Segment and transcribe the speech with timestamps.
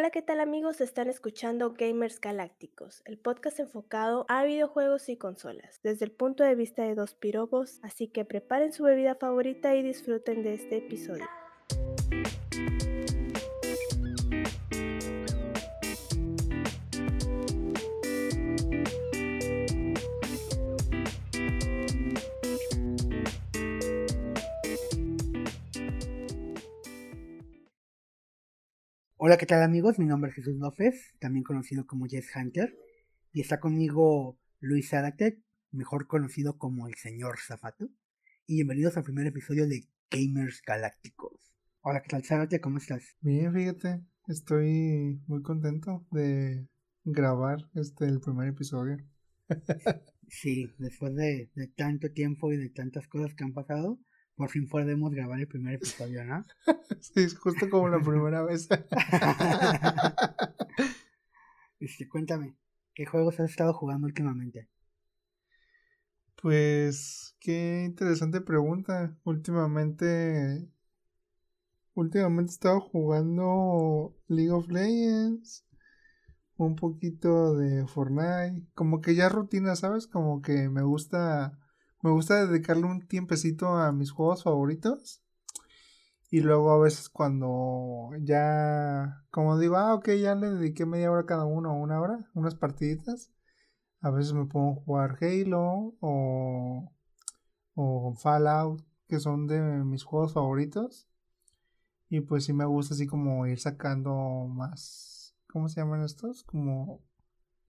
[0.00, 0.80] Hola, ¿qué tal amigos?
[0.80, 6.54] Están escuchando Gamers Galácticos, el podcast enfocado a videojuegos y consolas, desde el punto de
[6.54, 11.28] vista de dos pirobos, así que preparen su bebida favorita y disfruten de este episodio.
[29.22, 29.98] Hola, ¿qué tal amigos?
[29.98, 32.74] Mi nombre es Jesús López, también conocido como Jess Hunter,
[33.34, 37.90] y está conmigo Luis Zárate, mejor conocido como el señor Zafato,
[38.46, 41.54] y bienvenidos al primer episodio de Gamers Galácticos.
[41.82, 42.62] Hola, ¿qué tal Zárate?
[42.62, 43.18] ¿Cómo estás?
[43.20, 46.66] Bien, fíjate, estoy muy contento de
[47.04, 48.96] grabar este el primer episodio.
[50.28, 54.00] sí, después de, de tanto tiempo y de tantas cosas que han pasado,
[54.40, 56.42] por fin podemos grabar el primer episodio, ¿no?
[57.00, 58.66] sí, es justo como la primera vez.
[61.78, 62.56] este, cuéntame,
[62.94, 64.70] ¿qué juegos has estado jugando últimamente?
[66.40, 69.14] Pues, qué interesante pregunta.
[69.24, 70.70] Últimamente,
[71.92, 75.66] últimamente he estado jugando League of Legends,
[76.56, 80.06] un poquito de Fortnite, como que ya rutina, ¿sabes?
[80.06, 81.58] Como que me gusta
[82.02, 85.22] me gusta dedicarle un tiempecito a mis juegos favoritos.
[86.30, 91.26] Y luego a veces cuando ya, como digo, ah, ok, ya le dediqué media hora
[91.26, 93.32] cada uno, una hora, unas partiditas.
[94.00, 96.92] A veces me pongo a jugar Halo o,
[97.74, 101.08] o Fallout, que son de mis juegos favoritos.
[102.08, 106.44] Y pues sí me gusta así como ir sacando más, ¿cómo se llaman estos?
[106.44, 107.02] Como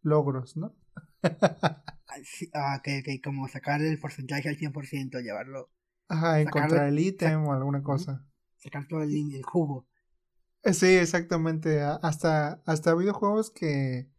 [0.04, 0.76] logros, ¿no?
[2.54, 5.70] ah, que, como sacar el porcentaje al 100%, llevarlo.
[6.08, 8.26] Ajá, encontrar el ítem o alguna cosa.
[8.58, 9.88] Sacar todo el, el jugo.
[10.64, 11.82] Eh, sí, exactamente.
[11.82, 14.10] Hasta, hasta videojuegos que.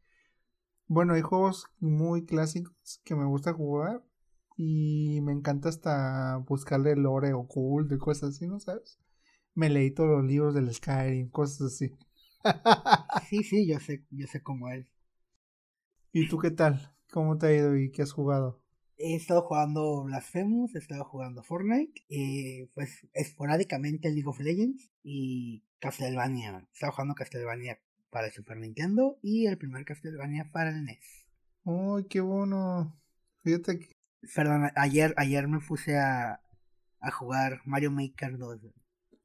[0.86, 4.02] Bueno, hay juegos muy clásicos que me gusta jugar.
[4.56, 8.98] Y me encanta hasta buscarle lore oculto y cosas así, ¿no sabes?
[9.54, 11.90] Me leí todos los libros del Skyrim, cosas así.
[13.28, 14.86] sí, sí, yo sé, yo sé cómo es.
[16.12, 16.91] ¿Y tú qué tal?
[17.12, 18.58] ¿Cómo te ha ido y qué has jugado?
[18.96, 25.62] He estado jugando Blasphemous, he estado jugando Fortnite, eh, pues esporádicamente League of Legends y
[25.78, 26.66] Castlevania.
[26.70, 27.78] He estado jugando Castlevania
[28.08, 31.26] para el Super Nintendo y el primer Castlevania para el NES.
[31.64, 32.98] ¡Uy, qué bueno!
[33.44, 33.92] Fíjate que...
[34.34, 36.40] Perdón, ayer, ayer me puse a,
[37.00, 38.58] a jugar Mario Maker 2.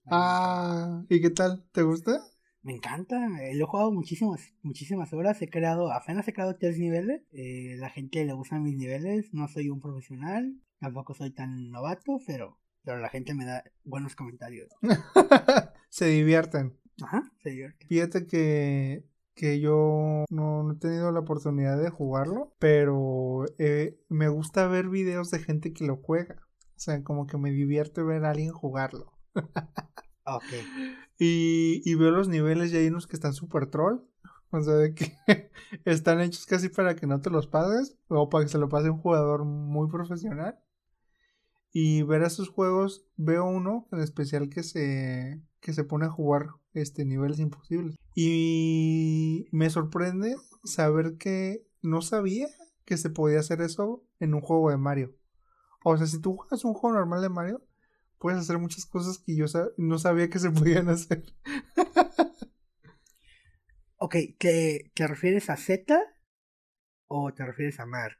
[0.07, 1.63] Ah, ¿y qué tal?
[1.71, 2.19] ¿Te gusta?
[2.67, 6.77] Me encanta, eh, lo he jugado muchísimas, muchísimas horas, he creado, apenas he creado tres
[6.77, 11.71] niveles, eh, la gente le gustan mis niveles, no soy un profesional, tampoco soy tan
[11.71, 14.67] novato, pero, pero la gente me da buenos comentarios.
[15.89, 16.77] se divierten.
[17.01, 17.87] Ajá, se divierten.
[17.87, 24.67] Fíjate que, que yo no, he tenido la oportunidad de jugarlo, pero eh, me gusta
[24.67, 26.45] ver videos de gente que lo juega.
[26.75, 29.13] O sea, como que me divierte ver a alguien jugarlo.
[30.29, 30.43] Ok.
[31.19, 34.01] Y, veo los niveles y hay unos que están super troll.
[34.51, 35.17] O sea, de que
[35.85, 38.89] están hechos casi para que no te los pases o para que se lo pase
[38.89, 40.59] un jugador muy profesional.
[41.71, 46.47] Y ver esos juegos, veo uno en especial que se, que se pone a jugar
[46.73, 47.95] este, niveles imposibles.
[48.15, 52.47] Y me sorprende saber que no sabía
[52.85, 55.15] que se podía hacer eso en un juego de Mario.
[55.83, 57.66] O sea, si tú juegas un juego normal de Mario,
[58.19, 59.45] puedes hacer muchas cosas que yo
[59.77, 61.23] no sabía que se podían hacer.
[63.97, 65.99] ok, ¿te, ¿te refieres a Z
[67.07, 68.17] o te refieres a Mark?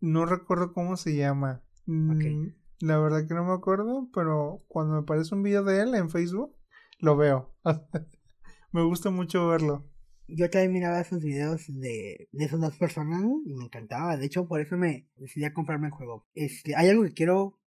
[0.00, 1.62] No recuerdo cómo se llama.
[1.86, 2.48] Mm,
[2.80, 6.10] la verdad que no me acuerdo, pero cuando me aparece un video de él en
[6.10, 6.54] Facebook,
[6.98, 7.54] lo veo.
[8.72, 9.90] me gusta mucho verlo.
[10.28, 14.16] Yo también miraba esos videos de, de esas dos personas y me encantaba.
[14.16, 16.26] De hecho, por eso me decidí a comprarme el juego.
[16.34, 17.60] Este, hay algo que quiero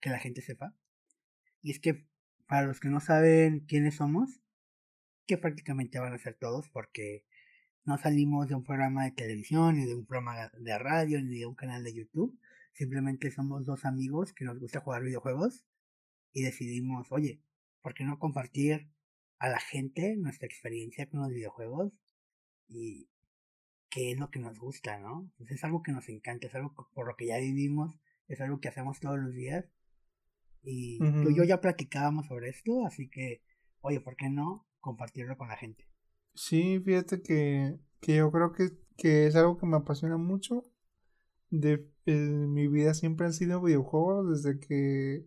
[0.00, 0.74] que la gente sepa.
[1.62, 2.06] Y es que
[2.46, 4.40] para los que no saben quiénes somos,
[5.26, 7.24] que prácticamente van a ser todos porque
[7.84, 11.46] no salimos de un programa de televisión, ni de un programa de radio, ni de
[11.46, 12.38] un canal de YouTube.
[12.72, 15.64] Simplemente somos dos amigos que nos gusta jugar videojuegos
[16.32, 17.40] y decidimos, oye,
[17.80, 18.88] ¿por qué no compartir
[19.38, 21.92] a la gente nuestra experiencia con los videojuegos?
[22.68, 23.08] Y
[23.88, 25.30] qué es lo que nos gusta, ¿no?
[25.38, 27.98] Pues es algo que nos encanta, es algo por lo que ya vivimos,
[28.28, 29.64] es algo que hacemos todos los días
[30.66, 30.98] y
[31.34, 33.42] yo ya platicábamos sobre esto, así que,
[33.80, 35.88] oye, ¿por qué no compartirlo con la gente?
[36.34, 40.64] Sí, fíjate que, que yo creo que, que, es algo que me apasiona mucho.
[41.50, 45.26] De, mi vida siempre han sido videojuegos desde que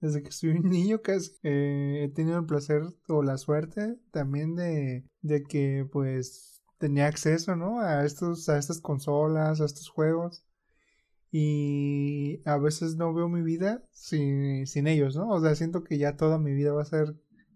[0.00, 4.54] desde que soy un niño casi eh, he tenido el placer o la suerte también
[4.54, 7.80] de, de que pues tenía acceso, ¿no?
[7.80, 10.44] A estos, a estas consolas, a estos juegos.
[11.32, 15.28] Y a veces no veo mi vida sin, sin ellos, ¿no?
[15.28, 17.14] O sea, siento que ya toda mi vida va a ser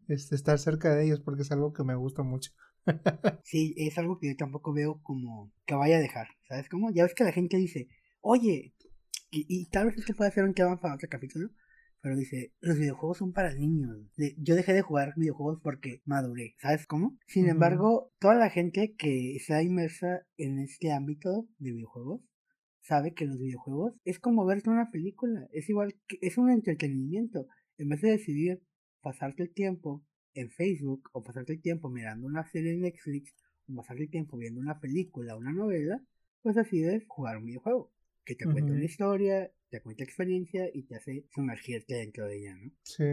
[0.09, 2.53] este, estar cerca de ellos porque es algo que me gusta mucho.
[3.45, 6.91] sí, es algo que yo tampoco veo como que vaya a dejar, ¿sabes cómo?
[6.93, 7.89] Ya ves que la gente dice,
[8.21, 8.75] oye,
[9.31, 11.51] y, tal vez esto puede ser un tema para otro capítulo,
[12.01, 14.13] pero dice, los videojuegos son para niños.
[14.37, 17.19] Yo dejé de jugar videojuegos porque maduré, ¿sabes cómo?
[17.27, 22.21] Sin embargo, toda la gente que está inmersa en este ámbito de videojuegos
[22.85, 27.49] sabe que los videojuegos es como verte una película, es igual que es un entretenimiento.
[27.79, 28.63] En vez de decidir
[29.01, 30.05] pasarte el tiempo
[30.35, 33.35] en Facebook o pasarte el tiempo mirando una serie en Netflix
[33.69, 36.03] o pasarte el tiempo viendo una película o una novela,
[36.43, 37.91] pues decides jugar un videojuego
[38.25, 42.55] que te cuenta una historia, te cuenta experiencia y te hace sumergirte dentro de ella,
[42.55, 42.71] ¿no?
[42.83, 43.05] Sí,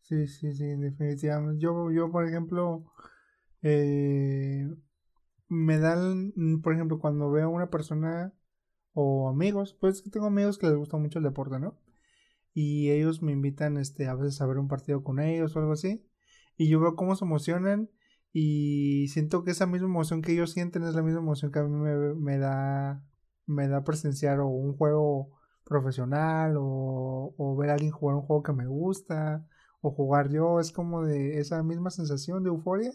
[0.00, 1.60] sí, sí, sí, definitivamente.
[1.60, 2.84] Yo, yo por ejemplo,
[3.62, 4.68] eh,
[5.48, 6.32] me dan,
[6.62, 8.32] por ejemplo, cuando veo a una persona
[8.94, 11.78] o amigos, pues que tengo amigos que les gusta mucho el deporte, ¿no?
[12.54, 15.72] Y ellos me invitan este, a veces a ver un partido con ellos o algo
[15.72, 16.06] así.
[16.56, 17.90] Y yo veo cómo se emocionan
[18.32, 21.64] y siento que esa misma emoción que ellos sienten es la misma emoción que a
[21.64, 23.02] mí me, me da
[23.46, 25.30] me da presenciar o un juego
[25.64, 29.46] profesional o, ver a alguien jugar un juego que me gusta
[29.80, 32.92] o jugar yo es como de esa misma sensación de euforia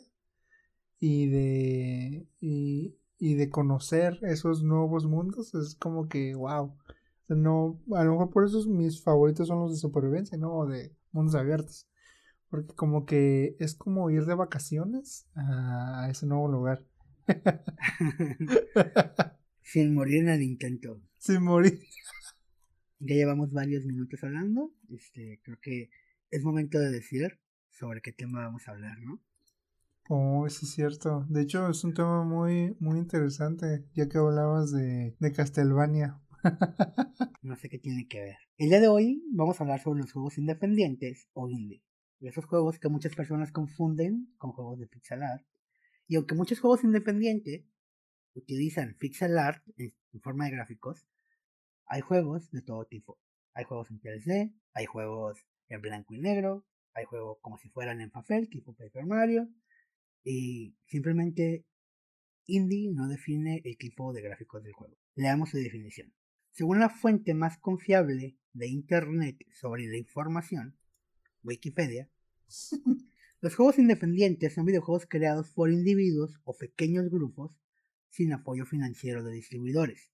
[1.00, 2.28] y de
[3.20, 6.76] y de conocer esos nuevos mundos es como que wow
[7.30, 10.96] no a lo mejor por eso mis favoritos son los de supervivencia no o de
[11.12, 11.88] mundos abiertos
[12.50, 16.86] porque como que es como ir de vacaciones a ese nuevo lugar
[19.68, 21.02] Sin morir en el intento.
[21.18, 21.78] Sin morir.
[23.00, 24.74] Ya llevamos varios minutos hablando.
[24.90, 25.90] Este, creo que
[26.32, 27.38] es momento de decir
[27.70, 29.22] sobre qué tema vamos a hablar, ¿no?
[30.10, 31.26] Oh, sí es cierto.
[31.28, 36.22] De hecho, es un tema muy, muy interesante, ya que hablabas de, de Castlevania.
[37.42, 38.38] no sé qué tiene que ver.
[38.58, 41.84] El día de hoy vamos a hablar sobre los juegos independientes o indie.
[42.22, 45.46] Esos juegos que muchas personas confunden con juegos de pixel art.
[46.08, 47.66] Y aunque muchos juegos independientes
[48.34, 51.06] utilizan pixel art en, forma de gráficos,
[51.86, 53.20] hay juegos de todo tipo.
[53.54, 58.00] Hay juegos en 3D, hay juegos en blanco y negro, hay juegos como si fueran
[58.00, 59.50] en papel, tipo Paper Mario,
[60.30, 61.66] y simplemente
[62.48, 64.98] indie no define el tipo de gráficos del juego.
[65.16, 66.14] Leamos su definición.
[66.52, 70.78] Según la fuente más confiable de Internet sobre la información,
[71.44, 72.10] Wikipedia,
[73.42, 77.58] los juegos independientes son videojuegos creados por individuos o pequeños grupos
[78.10, 80.12] sin apoyo financiero de distribuidores.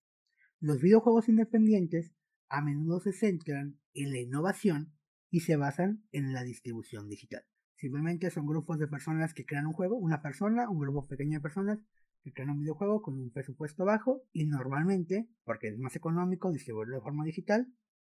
[0.60, 2.12] Los videojuegos independientes
[2.48, 4.92] a menudo se centran en la innovación
[5.28, 7.44] y se basan en la distribución digital.
[7.76, 11.42] Simplemente son grupos de personas que crean un juego, una persona, un grupo pequeño de
[11.42, 11.78] personas
[12.22, 16.96] que crean un videojuego con un presupuesto bajo y normalmente, porque es más económico distribuirlo
[16.96, 17.66] de forma digital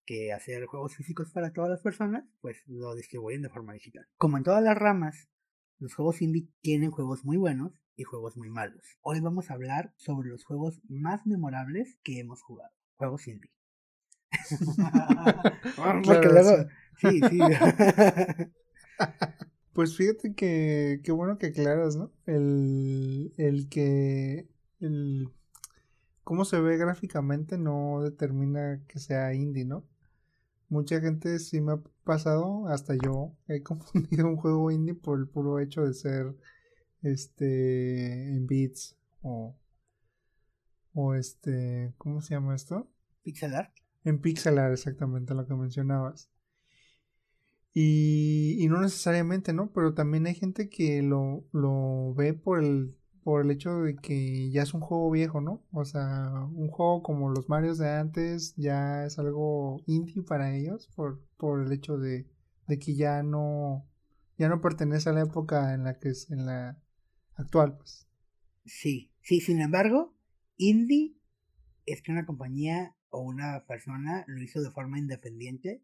[0.04, 4.06] que hacer juegos físicos para todas las personas, pues lo distribuyen de forma digital.
[4.18, 5.28] Como en todas las ramas,
[5.78, 8.98] los juegos indie tienen juegos muy buenos y juegos muy malos.
[9.00, 12.74] Hoy vamos a hablar sobre los juegos más memorables que hemos jugado.
[12.96, 13.50] Juegos indie.
[16.04, 16.68] Porque luego...
[16.98, 17.38] Sí, sí.
[19.73, 22.12] pues fíjate que qué bueno que aclaras, ¿no?
[22.26, 24.48] El, el que
[24.81, 25.29] el
[26.24, 29.84] cómo se ve gráficamente no determina que sea indie, ¿no?
[30.69, 35.29] Mucha gente sí me ha pasado, hasta yo he confundido un juego indie por el
[35.29, 36.34] puro hecho de ser
[37.03, 39.55] este en bits o
[40.94, 42.89] o este ¿cómo se llama esto?
[43.22, 43.72] Pixel art.
[44.05, 46.31] En pixel art exactamente lo que mencionabas.
[47.76, 49.72] Y, no necesariamente, ¿no?
[49.72, 54.50] Pero también hay gente que lo, lo ve por el por el hecho de que
[54.50, 55.64] ya es un juego viejo, ¿no?
[55.72, 60.90] O sea, un juego como los Marios de antes ya es algo indie para ellos
[60.94, 62.26] por, por el hecho de,
[62.69, 63.86] de que ya no
[64.36, 66.78] ya no pertenece a la época en la que es en la
[67.36, 68.06] actual, pues.
[68.66, 70.14] Sí, sí, sin embargo,
[70.58, 71.16] indie
[71.86, 75.82] es que una compañía o una persona lo hizo de forma independiente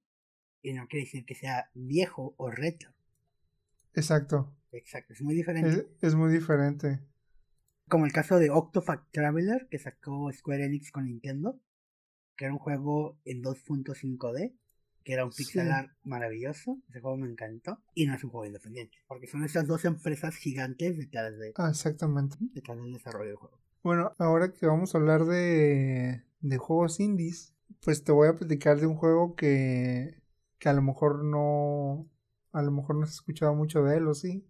[0.62, 2.92] y no quiere decir que sea viejo o retro.
[3.94, 4.54] Exacto.
[4.72, 5.88] Exacto, es muy diferente.
[6.00, 7.00] Es, muy diferente.
[7.88, 11.60] Como el caso de Octopath Traveler que sacó Square Enix con Nintendo,
[12.36, 14.54] que era un juego en 2.5D
[15.04, 16.78] que era un pixel art maravilloso.
[16.88, 17.78] Ese juego me encantó.
[17.94, 21.70] Y no es un juego independiente, porque son estas dos empresas gigantes detrás, de, ah,
[21.70, 22.36] exactamente.
[22.40, 23.58] detrás del desarrollo del juego.
[23.82, 28.78] Bueno, ahora que vamos a hablar de, de juegos indies, pues te voy a platicar
[28.78, 30.19] de un juego que,
[30.60, 32.08] que a lo mejor no,
[32.52, 34.46] a lo mejor no has escuchado mucho de él o sí,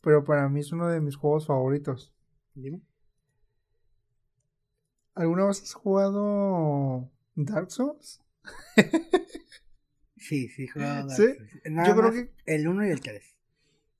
[0.00, 2.14] pero para mí es uno de mis juegos favoritos.
[2.54, 2.80] Dime.
[5.14, 8.22] ¿Alguna vez has jugado Dark Souls?
[10.16, 11.34] Sí, sí, he jugado Dark ¿Sí?
[11.34, 11.50] Souls.
[11.70, 13.36] Nada Yo creo más que El 1 y el 3.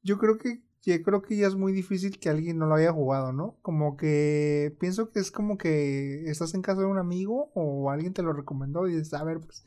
[0.02, 2.92] yo creo que yo creo que ya es muy difícil que alguien no lo haya
[2.92, 3.58] jugado, ¿no?
[3.62, 8.12] Como que pienso que es como que estás en casa de un amigo o alguien
[8.14, 9.64] te lo recomendó y dices, a ver, pues,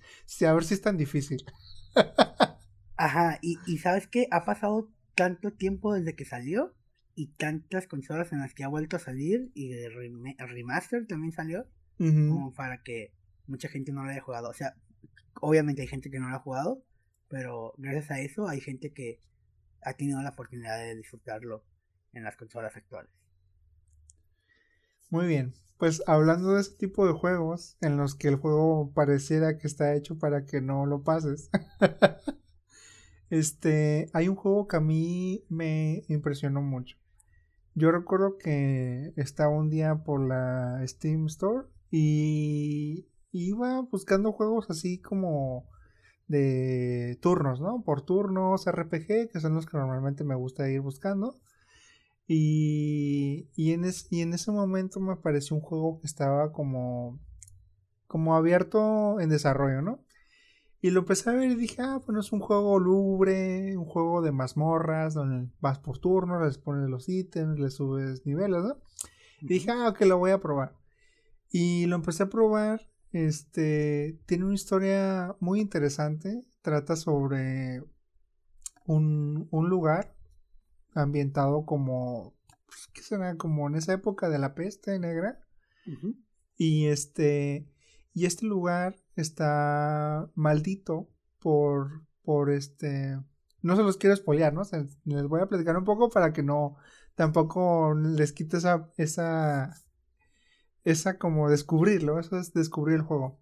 [0.48, 1.44] a ver si es tan difícil.
[2.98, 4.28] Ajá, y, y ¿sabes qué?
[4.32, 6.74] Ha pasado tanto tiempo desde que salió
[7.16, 11.32] y tantas consolas en las que ha vuelto a salir y de reme- remaster también
[11.32, 11.68] salió
[12.30, 13.14] como para que
[13.48, 14.50] mucha gente no lo haya jugado.
[14.50, 14.76] O sea,
[15.42, 16.84] obviamente hay gente que no lo ha jugado,
[17.30, 19.20] pero gracias a eso hay gente que
[19.86, 21.64] ha tenido la oportunidad de disfrutarlo
[22.14, 23.12] en las consolas actuales.
[25.10, 25.54] Muy bien.
[25.78, 29.96] Pues hablando de ese tipo de juegos en los que el juego pareciera que está
[29.96, 31.50] hecho para que no lo pases.
[33.30, 36.98] este, hay un juego que a mí me impresionó mucho.
[37.76, 45.02] Yo recuerdo que estaba un día por la Steam Store y iba buscando juegos así
[45.02, 45.70] como
[46.28, 47.84] de turnos, ¿no?
[47.84, 51.40] Por turnos RPG, que son los que normalmente me gusta ir buscando.
[52.28, 57.20] Y, y, en es- y en ese momento me apareció un juego que estaba como,
[58.08, 60.00] como abierto en desarrollo, ¿no?
[60.82, 64.22] Y lo empecé a ver y dije, ah, bueno, es un juego lubre, un juego
[64.22, 68.78] de mazmorras, donde vas por turnos, les pones los ítems, les subes niveles, ¿no?
[69.42, 70.76] Y dije, ah, ok, lo voy a probar.
[71.52, 72.82] Y lo empecé a probar.
[73.14, 76.44] Este tiene una historia muy interesante.
[76.62, 77.84] Trata sobre
[78.86, 80.16] un, un lugar
[80.96, 82.36] ambientado como.
[82.66, 83.38] pues, ¿Qué será?
[83.38, 85.40] Como en esa época de la peste negra.
[86.58, 87.68] Y este.
[88.14, 92.06] Y este lugar está maldito por.
[92.24, 93.20] por este.
[93.62, 94.62] No se los quiero spoilear, ¿no?
[94.62, 96.78] O sea, les voy a platicar un poco para que no.
[97.16, 98.92] Tampoco les quite esa.
[98.98, 99.83] esa.
[100.84, 102.20] Esa como descubrirlo.
[102.20, 103.40] Eso es descubrir el juego.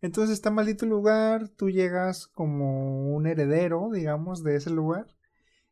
[0.00, 1.48] Entonces está maldito lugar.
[1.48, 5.06] Tú llegas como un heredero, digamos, de ese lugar.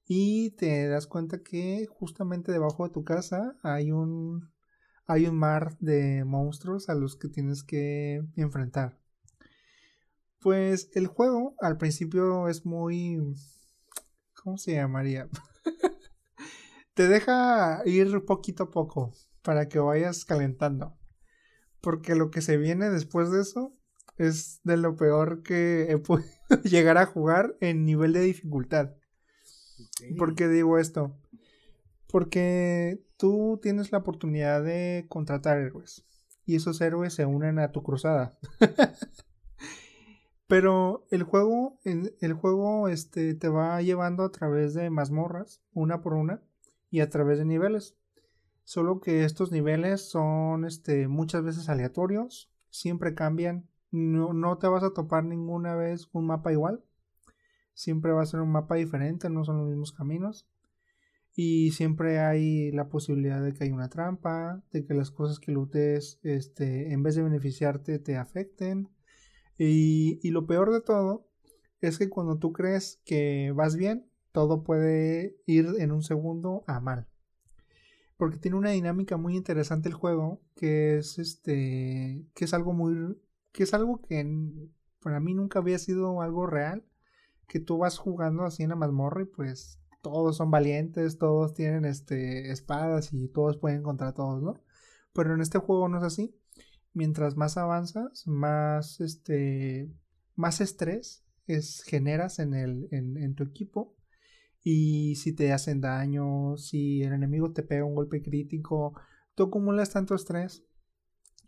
[0.06, 4.50] Y te das cuenta que justamente debajo de tu casa hay un
[5.08, 8.98] hay un mar de monstruos a los que tienes que enfrentar.
[10.38, 13.18] Pues el juego al principio es muy...
[14.34, 15.28] ¿Cómo se llamaría?
[16.94, 19.12] Te deja ir poquito a poco
[19.42, 20.97] para que vayas calentando.
[21.80, 23.72] Porque lo que se viene después de eso
[24.16, 26.28] es de lo peor que he podido
[26.64, 28.94] llegar a jugar en nivel de dificultad.
[30.16, 31.16] ¿Por qué digo esto?
[32.08, 36.04] Porque tú tienes la oportunidad de contratar héroes
[36.48, 38.38] y esos héroes se unen a tu cruzada.
[40.46, 46.14] Pero el juego, el juego este, te va llevando a través de mazmorras, una por
[46.14, 46.40] una,
[46.90, 47.97] y a través de niveles.
[48.68, 53.66] Solo que estos niveles son este, muchas veces aleatorios, siempre cambian.
[53.90, 56.84] No, no te vas a topar ninguna vez un mapa igual.
[57.72, 60.46] Siempre va a ser un mapa diferente, no son los mismos caminos.
[61.34, 65.50] Y siempre hay la posibilidad de que hay una trampa, de que las cosas que
[65.50, 68.90] lootes, este, en vez de beneficiarte, te afecten.
[69.56, 71.26] Y, y lo peor de todo
[71.80, 76.80] es que cuando tú crees que vas bien, todo puede ir en un segundo a
[76.80, 77.08] mal.
[78.18, 83.16] Porque tiene una dinámica muy interesante el juego, que es este, que es algo muy,
[83.52, 84.22] que es algo que
[85.00, 86.84] para mí nunca había sido algo real,
[87.46, 91.84] que tú vas jugando así en la mazmorra y pues todos son valientes, todos tienen
[91.84, 94.54] este espadas y todos pueden contra todos, ¿no?
[95.14, 96.34] Pero en este juego no es así.
[96.92, 99.90] Mientras más avanzas, más este
[100.36, 103.96] más estrés es, generas en, el, en, en tu equipo.
[104.70, 108.92] Y si te hacen daño, si el enemigo te pega un golpe crítico,
[109.34, 110.62] tú acumulas tanto estrés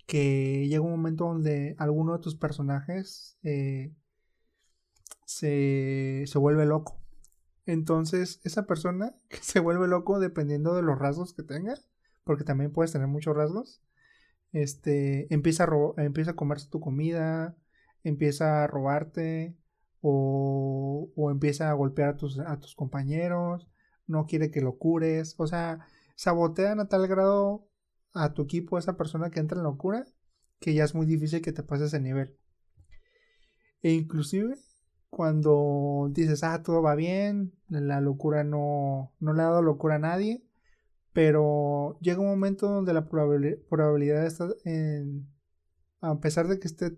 [0.06, 3.92] que llega un momento donde alguno de tus personajes eh,
[5.26, 6.98] se, se vuelve loco.
[7.66, 11.74] Entonces, esa persona que se vuelve loco dependiendo de los rasgos que tenga,
[12.24, 13.82] porque también puedes tener muchos rasgos,
[14.52, 17.54] este, empieza a, empieza a comerse tu comida,
[18.02, 19.58] empieza a robarte
[20.00, 23.68] o, o empieza a golpear a tus, a tus compañeros,
[24.06, 27.68] no quiere que lo cures, o sea, sabotean a tal grado
[28.12, 30.06] a tu equipo, a esa persona que entra en locura,
[30.58, 32.36] que ya es muy difícil que te pases ese nivel.
[33.82, 34.56] E inclusive
[35.08, 39.98] cuando dices, ah, todo va bien, la locura no, no le ha dado locura a
[39.98, 40.44] nadie,
[41.12, 45.28] pero llega un momento donde la probabili- probabilidad está en,
[46.00, 46.96] a pesar de que esté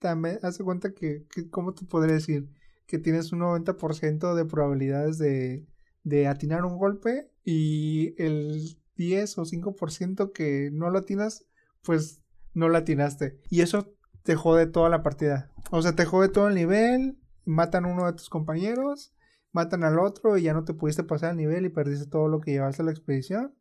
[0.00, 2.48] también, hace cuenta que, que, ¿cómo te podría decir?
[2.86, 5.66] Que tienes un 90% de probabilidades de,
[6.02, 11.46] de atinar un golpe y el 10 o 5% que no lo atinas,
[11.82, 12.22] pues
[12.54, 13.38] no lo atinaste.
[13.48, 15.50] Y eso te jode toda la partida.
[15.70, 19.14] O sea, te jode todo el nivel, matan a uno de tus compañeros,
[19.52, 22.40] matan al otro y ya no te pudiste pasar el nivel y perdiste todo lo
[22.40, 23.54] que llevaste a la expedición.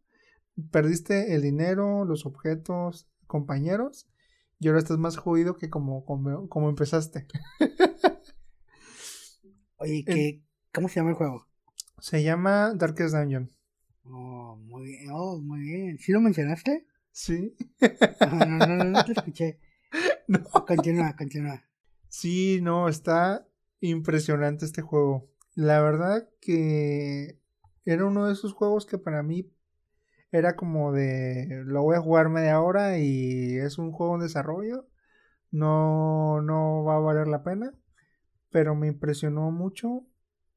[0.72, 4.08] Perdiste el dinero, los objetos, compañeros
[4.60, 7.28] y ahora estás más jodido que como, como, empezaste.
[9.78, 11.48] Oye, ¿qué, ¿cómo se llama el juego?
[12.00, 13.50] Se llama Darkest Dungeon.
[14.04, 15.98] Oh, muy bien, oh, muy bien.
[15.98, 16.86] ¿Sí lo mencionaste?
[17.12, 17.56] Sí.
[18.22, 19.60] no, no, no, no te escuché.
[20.28, 20.44] No.
[20.68, 21.64] Continúa, continúa.
[22.08, 23.48] Sí, no, está
[23.80, 25.32] impresionante este juego.
[25.56, 27.40] La verdad que
[27.84, 29.52] era uno de esos juegos que para mí
[30.32, 34.88] era como de lo voy a jugar media hora y es un juego en desarrollo.
[35.52, 37.74] No, no va a valer la pena.
[38.52, 40.06] Pero me impresionó mucho.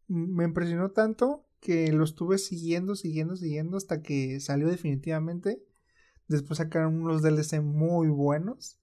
[0.08, 5.62] Me impresionó tanto que lo estuve siguiendo, siguiendo, siguiendo hasta que salió definitivamente.
[6.28, 8.78] Después sacaron unos DLC muy buenos.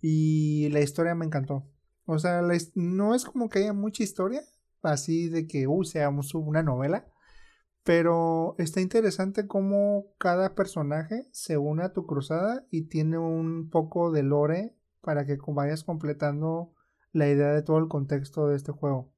[0.00, 1.66] Y la historia me encantó.
[2.06, 2.42] O sea,
[2.74, 4.42] no es como que haya mucha historia.
[4.82, 7.06] Así de que, uh, seamos una novela.
[7.88, 14.12] Pero está interesante cómo cada personaje se une a tu cruzada y tiene un poco
[14.12, 16.74] de lore para que vayas completando
[17.12, 19.10] la idea de todo el contexto de este juego.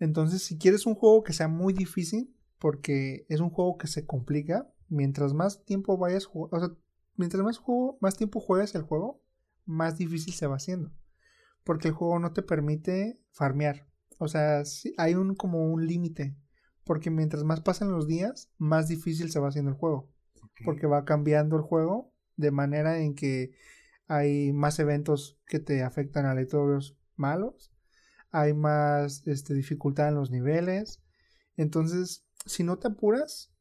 [0.00, 4.04] Entonces, si quieres un juego que sea muy difícil, porque es un juego que se
[4.04, 6.76] complica, mientras más tiempo vayas jugando, o sea,
[7.14, 7.44] mientras
[8.00, 9.22] más, tiempo juegas el juego,
[9.64, 10.90] más difícil se va haciendo.
[11.62, 13.86] Porque el juego no te permite farmear.
[14.18, 14.64] O sea,
[14.96, 16.36] hay un como un límite.
[16.88, 20.08] Porque mientras más pasan los días, más difícil se va haciendo el juego.
[20.64, 23.52] Porque va cambiando el juego de manera en que
[24.06, 27.74] hay más eventos que te afectan a aleatorios malos.
[28.30, 31.02] Hay más este, dificultad en los niveles.
[31.58, 33.52] Entonces, si no te apuras,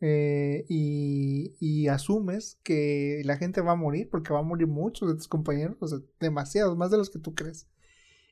[0.00, 5.16] eh, y, asumes que la gente va a morir, porque va a morir muchos de
[5.16, 7.66] tus compañeros, o sea, demasiados, más de los que tú crees,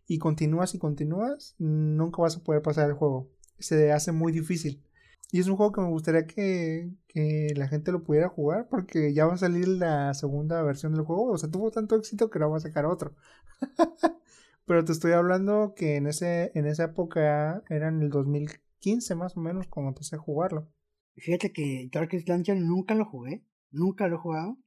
[0.06, 3.30] y continúas y continúas, nunca vas a poder pasar el juego.
[3.58, 4.82] Se hace muy difícil.
[5.32, 9.12] Y es un juego que me gustaría que, que la gente lo pudiera jugar, porque
[9.12, 11.32] ya va a salir la segunda versión del juego.
[11.32, 13.16] O sea, tuvo tanto éxito que ahora va a sacar otro.
[14.66, 19.36] Pero te estoy hablando que en, ese, en esa época era en el 2015 más
[19.36, 20.70] o menos cuando empecé a jugarlo.
[21.16, 24.58] Fíjate que Darkest Dungeon nunca lo jugué, nunca lo he jugado.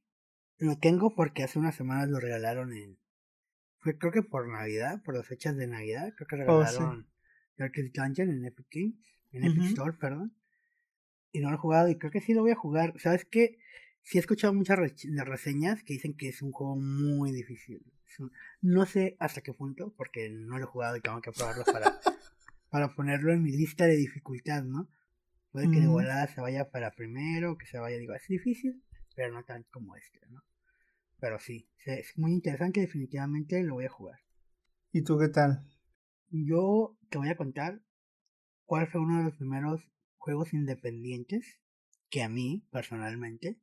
[0.58, 2.98] Lo tengo porque hace unas semanas lo regalaron en.
[3.78, 7.08] Fue creo que por Navidad, por las fechas de Navidad, creo que oh, regalaron
[7.58, 8.96] Darkest Dungeon en Epic Games,
[9.32, 10.32] en Epic Store, perdón.
[11.32, 12.94] Y no lo he jugado y creo que sí lo voy a jugar.
[12.98, 13.58] ¿Sabes qué?
[14.02, 17.84] Sí he escuchado muchas reseñas que dicen que es un juego muy difícil.
[18.62, 22.00] No sé hasta qué punto, porque no lo he jugado y tengo que probarlo para,
[22.70, 24.88] para ponerlo en mi lista de dificultad, ¿no?
[25.52, 28.82] Puede que de volada se vaya para primero, que se vaya, digo, es difícil,
[29.14, 30.42] pero no tanto como este, ¿no?
[31.20, 34.20] Pero sí, es muy interesante, definitivamente lo voy a jugar.
[34.92, 35.64] ¿Y tú qué tal?
[36.30, 37.80] Yo te voy a contar
[38.66, 39.80] cuál fue uno de los primeros
[40.18, 41.58] juegos independientes
[42.10, 43.58] que a mí, personalmente,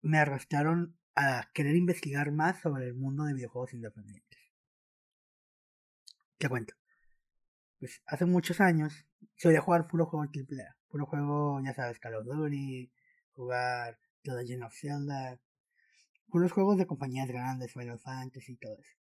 [0.00, 4.38] me arrastraron a querer investigar más sobre el mundo de videojuegos independientes.
[6.38, 6.74] Te cuento.
[7.78, 10.76] Pues hace muchos años solía jugar puro juego AAA.
[10.88, 12.90] Puro juego, ya sabes, Call of Duty,
[13.32, 15.38] jugar The Legend of Zelda.
[16.28, 18.96] Puros juegos de compañías grandes, Final Fantasy y todo eso.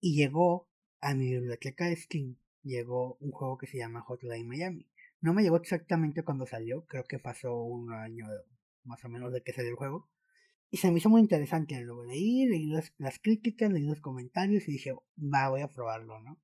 [0.00, 0.68] Y llegó
[1.00, 4.88] a mi biblioteca de Steam, llegó un juego que se llama Hotline Miami.
[5.20, 8.26] No me llegó exactamente cuando salió, creo que pasó un año
[8.84, 10.08] más o menos de que salió el juego.
[10.70, 14.72] Y se me hizo muy interesante, lo leí, leí las, críticas, leí los comentarios y
[14.72, 16.38] dije, va, voy a probarlo, ¿no?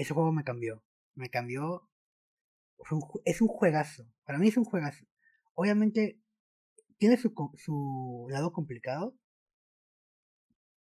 [0.00, 0.82] ese juego me cambió.
[1.14, 1.88] Me cambió.
[3.24, 4.06] Es un, juegazo.
[4.24, 5.04] Para mí es un juegazo.
[5.54, 6.18] Obviamente
[6.96, 9.14] tiene su, su lado complicado.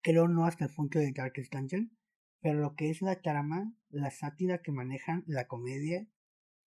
[0.03, 1.91] Creo no hasta el punto de Darkest Dungeon.
[2.41, 6.07] Pero lo que es la trama, la sátira que manejan, la comedia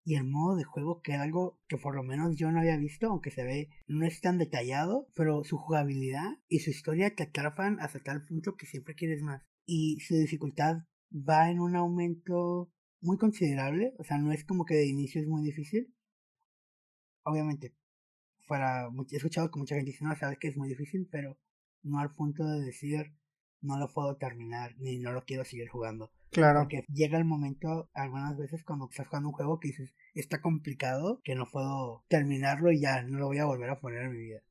[0.03, 2.77] y el modo de juego, que es algo que por lo menos yo no había
[2.77, 7.23] visto, aunque se ve, no es tan detallado, pero su jugabilidad y su historia te
[7.23, 9.43] atrapan hasta tal punto que siempre quieres más.
[9.65, 14.75] Y su dificultad va en un aumento muy considerable, o sea, no es como que
[14.75, 15.93] de inicio es muy difícil.
[17.23, 17.75] Obviamente,
[18.47, 21.37] para he escuchado que mucha gente dice, no, sabes que es muy difícil, pero
[21.83, 23.13] no al punto de decir,
[23.61, 26.11] no lo puedo terminar, ni no lo quiero seguir jugando.
[26.31, 26.61] Claro.
[26.61, 31.21] Porque llega el momento, algunas veces, cuando estás jugando un juego que dices, está complicado,
[31.23, 34.19] que no puedo terminarlo y ya no lo voy a volver a poner en mi
[34.19, 34.41] vida.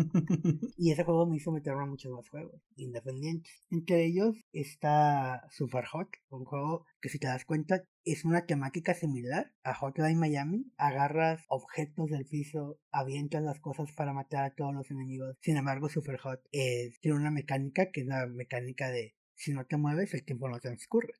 [0.76, 3.64] y ese juego me hizo meterme a muchos más juegos independientes.
[3.70, 8.94] Entre ellos está Super Hot, un juego que si te das cuenta es una temática
[8.94, 10.72] similar a Hotline Miami.
[10.76, 15.36] Agarras objetos del piso, avientas las cosas para matar a todos los enemigos.
[15.40, 19.76] Sin embargo, Super Hot tiene una mecánica que es la mecánica de si no te
[19.76, 21.14] mueves el tiempo no transcurre.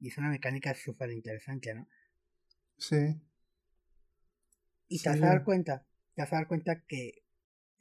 [0.00, 1.86] Y es una mecánica súper interesante, ¿no?
[2.76, 3.20] Sí.
[4.88, 7.21] Y te vas a dar cuenta, te vas a dar cuenta que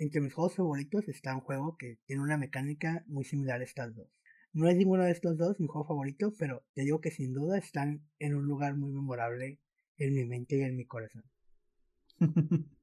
[0.01, 3.93] entre mis juegos favoritos está un juego que tiene una mecánica muy similar a estas
[3.95, 4.07] dos.
[4.51, 7.59] No es ninguno de estos dos mi juego favorito, pero te digo que sin duda
[7.59, 9.59] están en un lugar muy memorable
[9.97, 11.23] en mi mente y en mi corazón.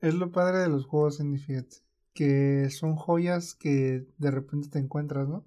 [0.00, 1.76] es lo padre de los juegos indie, fíjate,
[2.12, 5.46] que son joyas que de repente te encuentras, ¿no?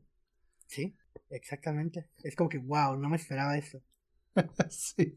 [0.66, 0.96] Sí,
[1.30, 2.10] exactamente.
[2.24, 3.80] Es como que, wow, no me esperaba eso.
[4.72, 5.16] sí.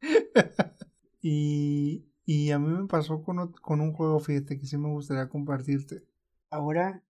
[1.22, 5.30] y, y a mí me pasó con, con un juego, fíjate, que sí me gustaría
[5.30, 6.04] compartirte.
[6.50, 7.02] Ahora,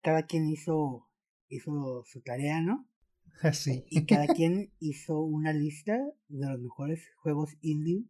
[0.00, 1.08] cada quien hizo,
[1.48, 2.88] hizo su tarea, ¿no?
[3.52, 3.84] Sí.
[3.90, 8.04] Y cada quien hizo una lista de los mejores juegos indie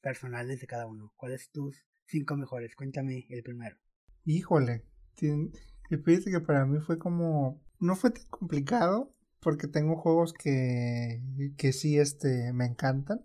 [0.00, 1.12] personales de cada uno.
[1.14, 2.74] ¿Cuáles tus cinco mejores?
[2.74, 3.76] Cuéntame el primero.
[4.24, 4.84] Híjole,
[5.20, 11.22] y fíjate que para mí fue como, no fue tan complicado, porque tengo juegos que,
[11.56, 13.24] que sí, este, me encantan.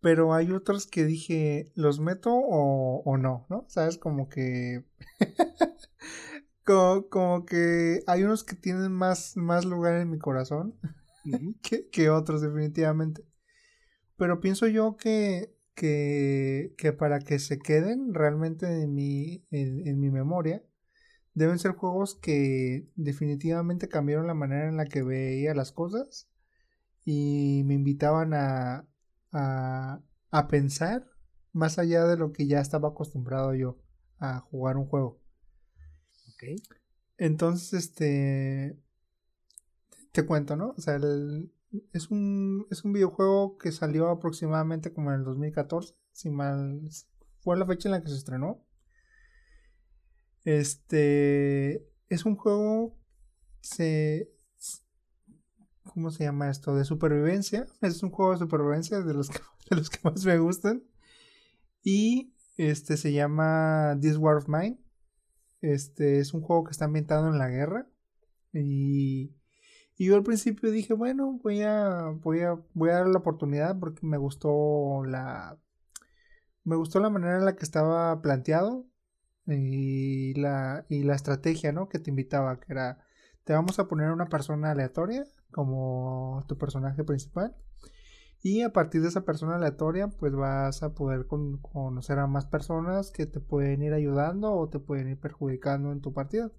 [0.00, 3.46] Pero hay otros que dije, ¿los meto o, o no?
[3.48, 3.64] ¿No?
[3.68, 3.98] ¿Sabes?
[3.98, 4.84] Como que...
[6.64, 10.78] como, que hay unos que tienen más, más lugar en mi corazón
[11.62, 13.24] que, que, otros, definitivamente.
[14.16, 20.00] Pero pienso yo que, que, que para que se queden realmente en mi, en, en
[20.00, 20.62] mi memoria,
[21.34, 26.28] deben ser juegos que definitivamente cambiaron la manera en la que veía las cosas
[27.04, 28.88] y me invitaban a,
[29.36, 31.06] a, pensar
[31.52, 33.78] más allá de lo que ya estaba acostumbrado yo
[34.18, 35.20] a jugar un juego.
[36.34, 36.60] Ok.
[37.18, 38.78] Entonces, este.
[40.12, 40.74] Te cuento, ¿no?
[40.76, 40.96] O sea,
[41.92, 46.80] es, un, es un videojuego que salió aproximadamente como en el 2014, si mal.
[47.40, 48.64] Fue la fecha en la que se estrenó.
[50.44, 51.88] Este.
[52.08, 52.98] Es un juego.
[53.60, 54.35] Se,
[55.92, 56.74] ¿Cómo se llama esto?
[56.74, 57.66] De supervivencia.
[57.80, 59.38] Es un juego de supervivencia de los que,
[59.70, 60.84] de los que más me gustan.
[61.82, 64.78] Y este se llama This War of Mine.
[65.60, 67.88] Este es un juego que está ambientado en la guerra.
[68.52, 69.34] Y,
[69.96, 73.78] y yo al principio dije, bueno, voy a, voy a, voy a dar la oportunidad
[73.78, 75.58] porque me gustó la,
[76.64, 78.86] me gustó la manera en la que estaba planteado
[79.46, 81.88] y la, y la estrategia, ¿no?
[81.88, 83.04] Que te invitaba, que era,
[83.44, 87.56] te vamos a poner una persona aleatoria como tu personaje principal.
[88.42, 93.10] Y a partir de esa persona aleatoria, pues vas a poder conocer a más personas
[93.10, 96.52] que te pueden ir ayudando o te pueden ir perjudicando en tu partida.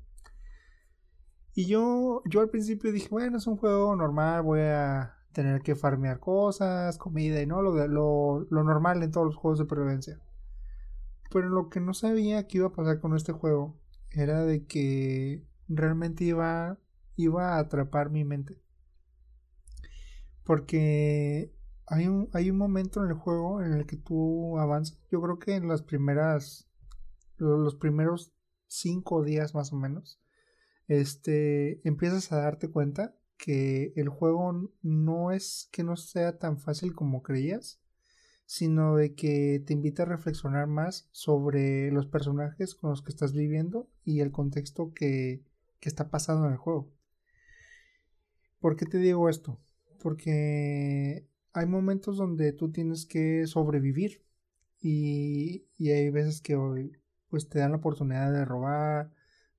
[1.54, 5.76] Y yo, yo al principio dije, bueno, es un juego normal, voy a tener que
[5.76, 10.20] farmear cosas, comida y no, lo, lo, lo normal en todos los juegos de supervivencia.
[11.32, 13.76] Pero lo que no sabía que iba a pasar con este juego
[14.12, 16.78] era de que realmente iba,
[17.16, 18.62] iba a atrapar mi mente.
[20.48, 21.54] Porque
[21.88, 24.98] hay un, hay un momento en el juego en el que tú avanzas.
[25.12, 26.70] Yo creo que en las primeras.
[27.36, 28.34] Los primeros
[28.66, 30.22] cinco días más o menos.
[30.88, 31.86] Este.
[31.86, 37.24] Empiezas a darte cuenta que el juego no es que no sea tan fácil como
[37.24, 37.82] creías.
[38.46, 43.34] Sino de que te invita a reflexionar más sobre los personajes con los que estás
[43.34, 45.44] viviendo y el contexto que,
[45.82, 46.90] que está pasando en el juego.
[48.62, 49.60] ¿Por qué te digo esto?
[49.98, 54.24] Porque hay momentos donde tú tienes que sobrevivir
[54.82, 56.58] y, hay veces que
[57.30, 59.12] pues te dan la oportunidad de robar,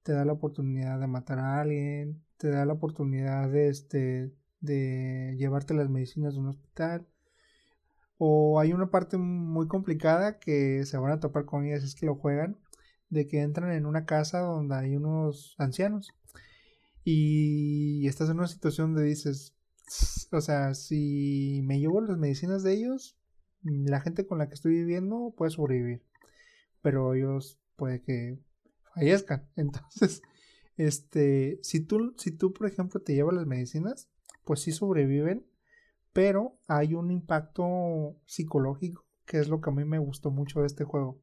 [0.02, 5.36] te da la oportunidad de matar a alguien, te da la oportunidad de este de
[5.38, 7.06] llevarte las medicinas de un hospital.
[8.18, 12.06] O hay una parte muy complicada que se van a topar con ellas es que
[12.06, 12.58] lo juegan,
[13.10, 16.12] de que entran en una casa donde hay unos ancianos
[17.04, 19.54] y estás en una situación donde dices,
[20.32, 23.16] o sea, si me llevo las medicinas de ellos,
[23.62, 26.02] la gente con la que estoy viviendo puede sobrevivir.
[26.82, 28.38] Pero ellos puede que
[28.94, 29.48] fallezcan.
[29.56, 30.22] Entonces,
[30.76, 34.10] este, si tú, si tú, por ejemplo, te llevas las medicinas,
[34.44, 35.46] pues sí sobreviven,
[36.12, 40.66] pero hay un impacto psicológico, que es lo que a mí me gustó mucho de
[40.66, 41.20] este juego.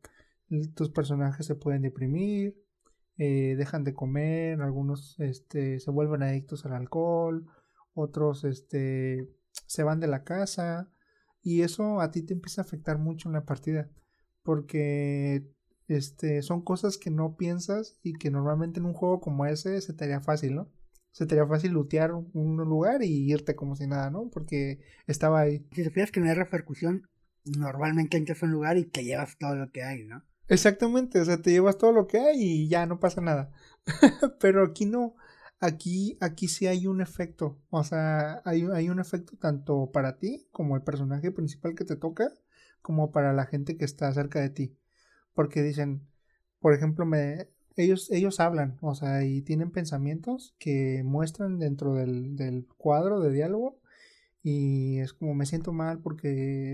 [0.76, 2.56] Tus personajes se pueden deprimir,
[3.18, 7.48] eh, dejan de comer, algunos este, se vuelven adictos al alcohol,
[7.96, 9.28] otros este,
[9.66, 10.92] se van de la casa
[11.42, 13.90] y eso a ti te empieza a afectar mucho en la partida
[14.44, 15.52] porque
[15.88, 19.94] este, son cosas que no piensas y que normalmente en un juego como ese se
[19.94, 20.72] te haría fácil, ¿no?
[21.12, 24.30] Se te haría fácil lootear un lugar y irte como si nada, ¿no?
[24.30, 25.66] Porque estaba ahí.
[25.72, 27.08] Si supieras que no hay repercusión,
[27.46, 30.24] normalmente entras a un lugar y te llevas todo lo que hay, ¿no?
[30.48, 33.52] Exactamente, o sea, te llevas todo lo que hay y ya no pasa nada.
[34.40, 35.16] Pero aquí no,
[35.60, 40.48] aquí, aquí sí hay un efecto, o sea, hay, hay un efecto tanto para ti
[40.52, 42.32] como el personaje principal que te toca,
[42.82, 44.78] como para la gente que está cerca de ti.
[45.34, 46.08] Porque dicen,
[46.60, 52.36] por ejemplo, me, ellos, ellos hablan, o sea, y tienen pensamientos que muestran dentro del,
[52.36, 53.80] del cuadro de diálogo
[54.44, 56.28] y es como me siento mal porque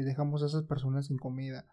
[0.03, 1.65] dejamos a esas personas sin comida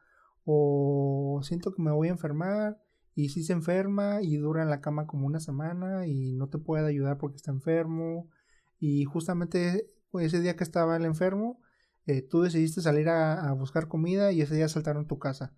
[0.45, 2.81] o siento que me voy a enfermar
[3.19, 6.59] y si se enferma y dura en la cama como una semana y no te
[6.59, 8.31] puede ayudar porque está enfermo.
[8.79, 11.61] Y justamente pues, ese día que estaba el enfermo
[12.07, 15.53] eh, tú decidiste salir a, buscar comida y ese día saltaron tu casa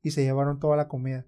[0.00, 1.26] y se llevaron toda la comida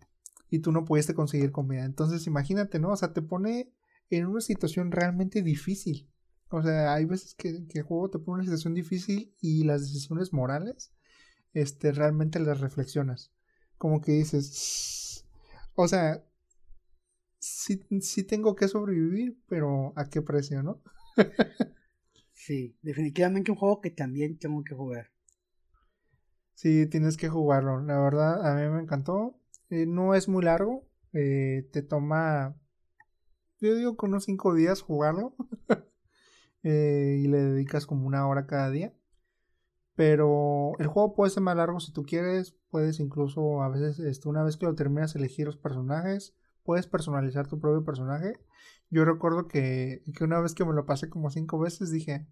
[0.48, 1.84] y tú no pudiste conseguir comida.
[1.84, 3.70] Entonces imagínate no o sea te pone
[4.08, 6.10] en una situación realmente difícil.
[6.48, 9.64] O sea hay veces que, que el juego te pone en una situación difícil y
[9.64, 10.94] las decisiones morales
[11.52, 13.30] este, realmente las reflexionas.
[13.76, 15.05] Como que dices,
[15.76, 16.24] o sea,
[17.38, 20.82] sí, sí tengo que sobrevivir, pero ¿a qué precio, no?
[22.32, 25.10] sí, definitivamente un juego que también tengo que jugar.
[26.54, 27.82] Sí, tienes que jugarlo.
[27.82, 29.38] La verdad, a mí me encantó.
[29.70, 30.88] Eh, no es muy largo.
[31.12, 32.56] Eh, te toma,
[33.60, 35.34] yo digo, con unos 5 días jugarlo.
[36.68, 38.92] Eh, y le dedicas como una hora cada día.
[39.96, 42.54] Pero el juego puede ser más largo si tú quieres.
[42.70, 46.36] Puedes incluso a veces, este, una vez que lo terminas, elegir los personajes.
[46.62, 48.34] Puedes personalizar tu propio personaje.
[48.90, 52.26] Yo recuerdo que, que una vez que me lo pasé como cinco veces dije,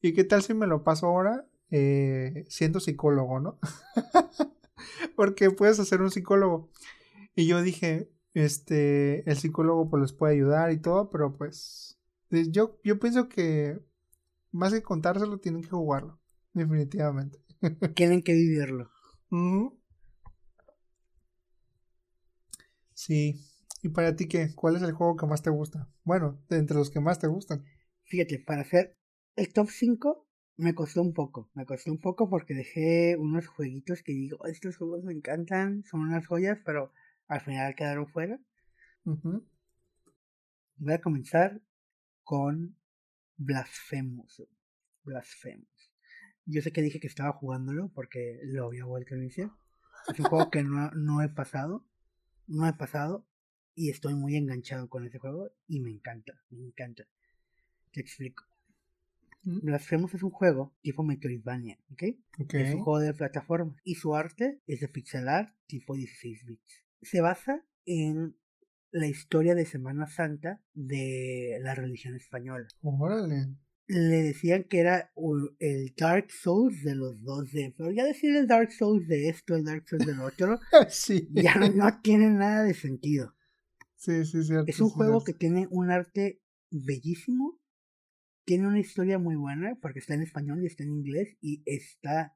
[0.00, 3.58] ¿y qué tal si me lo paso ahora eh, siendo psicólogo, no?
[5.16, 6.70] Porque puedes hacer un psicólogo.
[7.34, 11.98] Y yo dije, este, el psicólogo pues les puede ayudar y todo, pero pues
[12.30, 13.80] yo, yo pienso que
[14.52, 16.18] más que contárselo tienen que jugarlo.
[16.52, 17.38] Definitivamente.
[17.94, 18.90] Tienen que vivirlo.
[22.94, 23.40] Sí.
[23.82, 24.54] ¿Y para ti qué?
[24.54, 25.88] ¿Cuál es el juego que más te gusta?
[26.04, 27.64] Bueno, de entre los que más te gustan.
[28.04, 28.96] Fíjate, para hacer
[29.36, 31.48] el top 5 me costó un poco.
[31.54, 36.00] Me costó un poco porque dejé unos jueguitos que digo, estos juegos me encantan, son
[36.00, 36.92] unas joyas, pero
[37.28, 38.40] al final quedaron fuera.
[39.04, 41.60] Voy a comenzar
[42.24, 42.76] con
[43.36, 44.42] Blasphemous.
[45.04, 45.87] Blasphemous.
[46.50, 49.50] Yo sé que dije que estaba jugándolo porque lo había vuelto a iniciar.
[50.08, 51.84] Es un juego que no, no he pasado.
[52.46, 53.26] No he pasado.
[53.74, 55.50] Y estoy muy enganchado con ese juego.
[55.66, 56.40] Y me encanta.
[56.48, 57.06] Me encanta.
[57.92, 58.44] Te explico.
[59.42, 62.02] Blasphemous es un juego tipo Metroidvania, ¿ok?
[62.38, 63.76] Es un juego de plataforma.
[63.84, 66.82] Y su arte es de pixel art tipo 16 bits.
[67.02, 68.36] Se basa en
[68.90, 72.68] la historia de Semana Santa de la religión española.
[72.80, 73.54] Órale
[73.88, 75.10] le decían que era
[75.58, 79.56] el Dark Souls de los dos d pero ya decir el Dark Souls de esto,
[79.56, 80.60] el Dark Souls del otro,
[81.32, 83.34] ya no, tiene nada de sentido.
[83.96, 84.66] Sí, sí, cierto.
[84.70, 87.58] Es un juego que tiene un arte bellísimo,
[88.44, 92.34] tiene una historia muy buena, porque está en español y está en inglés, y está...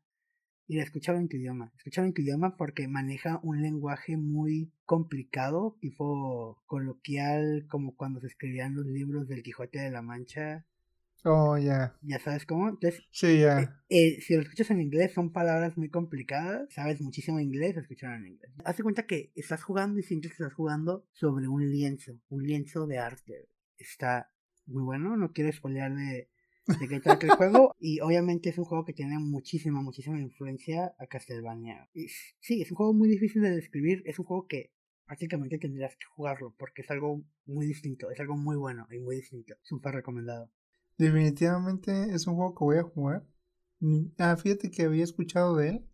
[0.68, 1.70] Y la escuchaba en tu idioma.
[1.76, 8.28] Escuchaba en tu idioma porque maneja un lenguaje muy complicado, tipo coloquial, como cuando se
[8.28, 10.64] escribían los libros del Quijote de la Mancha
[11.24, 11.96] Oh, ya.
[12.02, 12.68] Ya sabes cómo.
[12.68, 13.60] Entonces, sí, ya.
[13.88, 16.72] Eh, eh, si lo escuchas en inglés, son palabras muy complicadas.
[16.72, 18.52] Sabes muchísimo inglés, escucharlo en inglés.
[18.64, 22.86] Hazte cuenta que estás jugando y sientes que estás jugando sobre un lienzo, un lienzo
[22.86, 23.48] de arte.
[23.78, 24.32] Está
[24.66, 26.28] muy bueno, no quiero spoilear de,
[26.66, 27.74] de qué trata el juego.
[27.78, 31.88] Y obviamente es un juego que tiene muchísima, muchísima influencia a Castlevania.
[31.94, 32.08] Y,
[32.40, 34.02] sí, es un juego muy difícil de describir.
[34.06, 34.72] Es un juego que
[35.06, 39.16] prácticamente tendrías que jugarlo porque es algo muy distinto, es algo muy bueno y muy
[39.16, 39.54] distinto.
[39.62, 40.50] Súper recomendado.
[41.02, 43.26] Definitivamente es un juego que voy a jugar.
[44.18, 45.86] Ah, fíjate que había escuchado de él,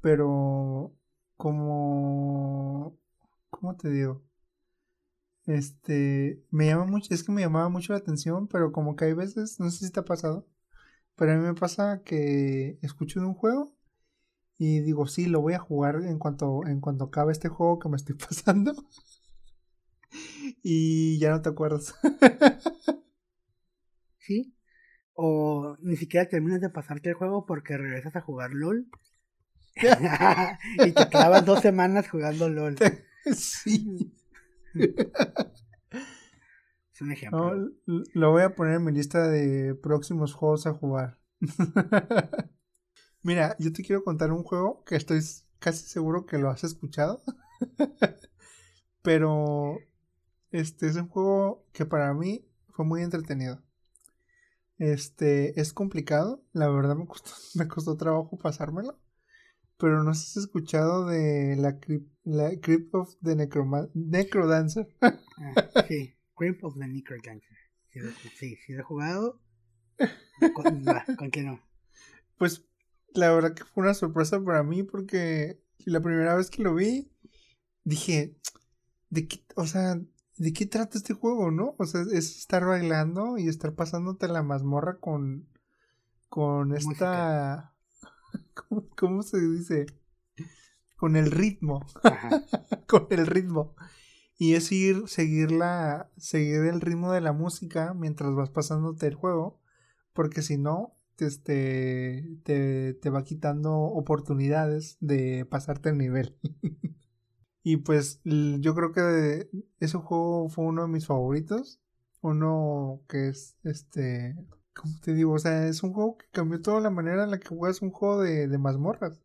[0.00, 0.94] pero
[1.36, 2.96] como...
[3.50, 4.22] ¿Cómo te digo?
[5.46, 9.12] Este, me llama mucho, es que me llamaba mucho la atención, pero como que hay
[9.12, 10.46] veces, no sé si te ha pasado,
[11.16, 13.72] pero a mí me pasa que escucho de un juego
[14.58, 17.88] y digo, sí, lo voy a jugar en cuanto, en cuanto acabe este juego que
[17.90, 18.74] me estoy pasando.
[20.62, 21.94] y ya no te acuerdas.
[24.26, 24.54] ¿sí?
[25.14, 28.88] O ni siquiera terminas de pasarte el juego porque regresas a jugar LOL.
[30.86, 32.76] y te clavas dos semanas jugando LOL.
[33.34, 34.14] Sí.
[36.92, 37.72] es un ejemplo.
[37.86, 41.18] lo voy a poner en mi lista de próximos juegos a jugar.
[43.22, 45.22] Mira, yo te quiero contar un juego que estoy
[45.58, 47.24] casi seguro que lo has escuchado.
[49.02, 49.78] Pero
[50.52, 53.65] este es un juego que para mí fue muy entretenido.
[54.78, 58.98] Este es complicado, la verdad me costó, me costó trabajo pasármelo.
[59.78, 64.88] Pero no sé si has escuchado de la Crypt, la Crypt of the Necrodancer.
[65.38, 67.58] Ah, sí, Crypt of the Necrodancer.
[67.90, 68.00] Sí,
[68.38, 69.42] sí, sí lo he jugado.
[71.18, 71.60] ¿Con qué no?
[72.38, 72.64] Pues
[73.12, 77.10] la verdad que fue una sorpresa para mí porque la primera vez que lo vi
[77.84, 78.36] dije,
[79.10, 80.00] ¿de qué, o sea,
[80.38, 81.74] ¿de qué trata este juego, no?
[81.78, 85.48] O sea, es estar bailando y estar pasándote la mazmorra con,
[86.28, 87.74] con esta,
[88.96, 89.86] ¿cómo, se dice?
[90.96, 91.86] Con el ritmo,
[92.86, 93.74] con el ritmo.
[94.38, 99.14] Y es ir, seguir la, seguir el ritmo de la música mientras vas pasándote el
[99.14, 99.60] juego,
[100.12, 106.36] porque si no, este, te, te va quitando oportunidades de pasarte el nivel.
[107.68, 109.50] Y pues yo creo que
[109.80, 111.80] ese juego fue uno de mis favoritos.
[112.20, 114.36] Uno que es este.
[114.72, 115.32] ¿Cómo te digo?
[115.32, 117.90] O sea, es un juego que cambió toda la manera en la que juegas un
[117.90, 119.20] juego de, de mazmorras.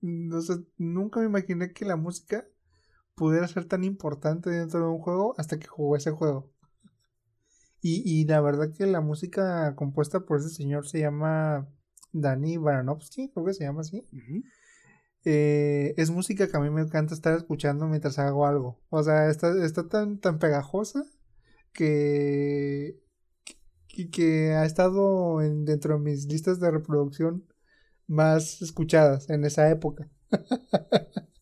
[0.00, 2.46] Sea, nunca me imaginé que la música
[3.14, 6.50] pudiera ser tan importante dentro de un juego hasta que jugué ese juego.
[7.82, 11.68] Y, y la verdad que la música compuesta por ese señor se llama
[12.10, 14.06] Dani Baranovsky, creo que se llama así.
[15.24, 18.80] Eh, es música que a mí me encanta estar escuchando mientras hago algo.
[18.90, 21.04] O sea, está, está tan, tan pegajosa
[21.72, 23.00] que,
[23.86, 27.46] que, que ha estado en, dentro de mis listas de reproducción
[28.06, 30.10] más escuchadas en esa época.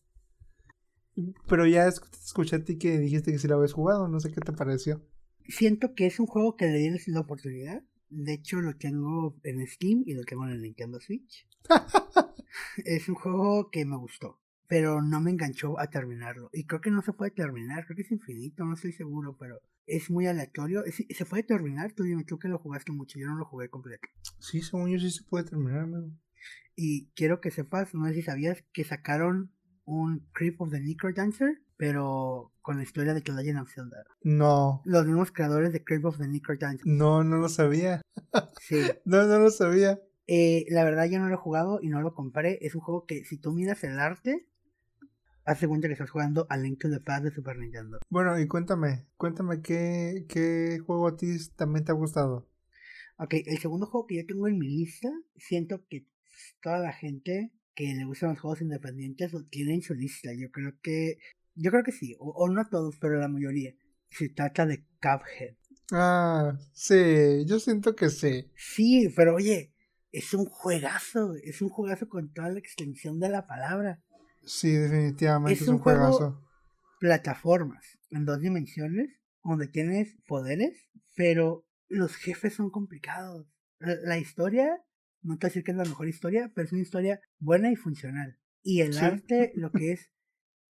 [1.47, 4.41] Pero ya escuché a ti que dijiste que si lo habías jugado, no sé qué
[4.41, 5.01] te pareció.
[5.47, 7.83] Siento que es un juego que le dieron la oportunidad.
[8.09, 11.47] De hecho, lo tengo en Steam y lo tengo en el Nintendo Switch.
[12.85, 16.49] es un juego que me gustó, pero no me enganchó a terminarlo.
[16.53, 19.59] Y creo que no se puede terminar, creo que es infinito, no estoy seguro, pero
[19.85, 20.83] es muy aleatorio.
[21.09, 21.93] ¿Se puede terminar?
[21.93, 24.07] Tú dime, tú que lo jugaste mucho, yo no lo jugué completo.
[24.39, 25.87] Sí, según yo sí se puede terminar,
[26.75, 29.51] Y quiero que sepas, no sé si sabías que sacaron
[29.83, 34.03] un Creep of the Necrodancer, pero con la historia de The Legend of Zelda.
[34.21, 34.81] No.
[34.85, 36.85] Los mismos creadores de Creep of the Necrodancer.
[36.85, 38.01] No, no lo sabía.
[38.61, 38.81] sí.
[39.05, 39.99] No, no lo sabía.
[40.33, 42.57] Eh, la verdad yo no lo he jugado y no lo compré.
[42.61, 44.47] Es un juego que si tú miras el arte,
[45.43, 47.99] hace cuenta que estás jugando a Link to the Past de Super Nintendo.
[48.09, 52.47] Bueno, y cuéntame, cuéntame qué, qué juego a ti también te ha gustado.
[53.17, 56.07] Ok, el segundo juego que yo tengo en mi lista, siento que
[56.61, 60.31] toda la gente que le gustan los juegos independientes lo tiene en su lista.
[60.33, 61.17] Yo creo que,
[61.55, 63.73] yo creo que sí, o, o no todos, pero la mayoría.
[64.09, 65.55] Se trata de Cuphead.
[65.91, 68.49] Ah, sí, yo siento que sí.
[68.55, 69.73] Sí, pero oye,
[70.11, 74.01] es un juegazo, es un juegazo con toda la extensión de la palabra.
[74.43, 76.41] Sí, definitivamente es, un, juegazo.
[76.99, 79.09] plataformas en dos dimensiones,
[79.43, 83.47] donde tienes poderes, pero los jefes son complicados.
[83.79, 84.83] La, historia,
[85.21, 87.71] no te voy a decir que es la mejor historia, pero es una historia buena
[87.71, 88.37] y funcional.
[88.63, 90.11] Y el arte, lo que es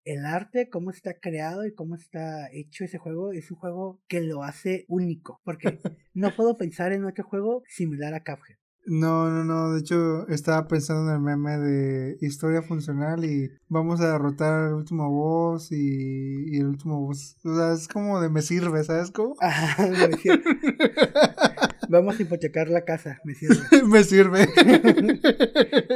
[0.04, 4.22] el arte, cómo está creado y cómo está hecho ese juego, es un juego que
[4.22, 5.42] lo hace único.
[5.44, 5.80] Porque
[6.14, 8.58] no puedo pensar en otro juego similar a Cuphead.
[8.88, 9.74] No, no, no.
[9.74, 14.74] De hecho, estaba pensando en el meme de historia funcional y vamos a derrotar al
[14.76, 17.36] último boss y, el último boss.
[17.44, 19.36] O sea, es como de me sirve, ¿sabes cómo?
[19.80, 20.42] me sirve.
[21.90, 23.58] vamos a hipotecar la casa, me sirve.
[23.88, 24.48] me sirve.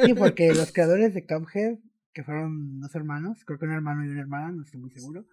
[0.06, 1.78] sí, porque los creadores de Cuphead,
[2.14, 5.26] que fueron dos hermanos, creo que un hermano y una hermana, no estoy muy seguro,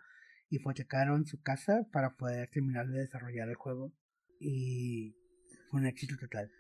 [0.49, 3.93] hipotecaron su casa para poder terminar de desarrollar el juego.
[4.39, 5.17] Y
[5.71, 6.53] fue un éxito total.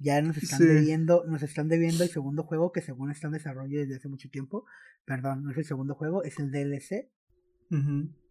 [0.00, 3.80] Ya nos están debiendo, nos están debiendo el segundo juego que según está en desarrollo
[3.80, 4.64] desde hace mucho tiempo.
[5.04, 7.08] Perdón, no es el segundo juego, es el DLC.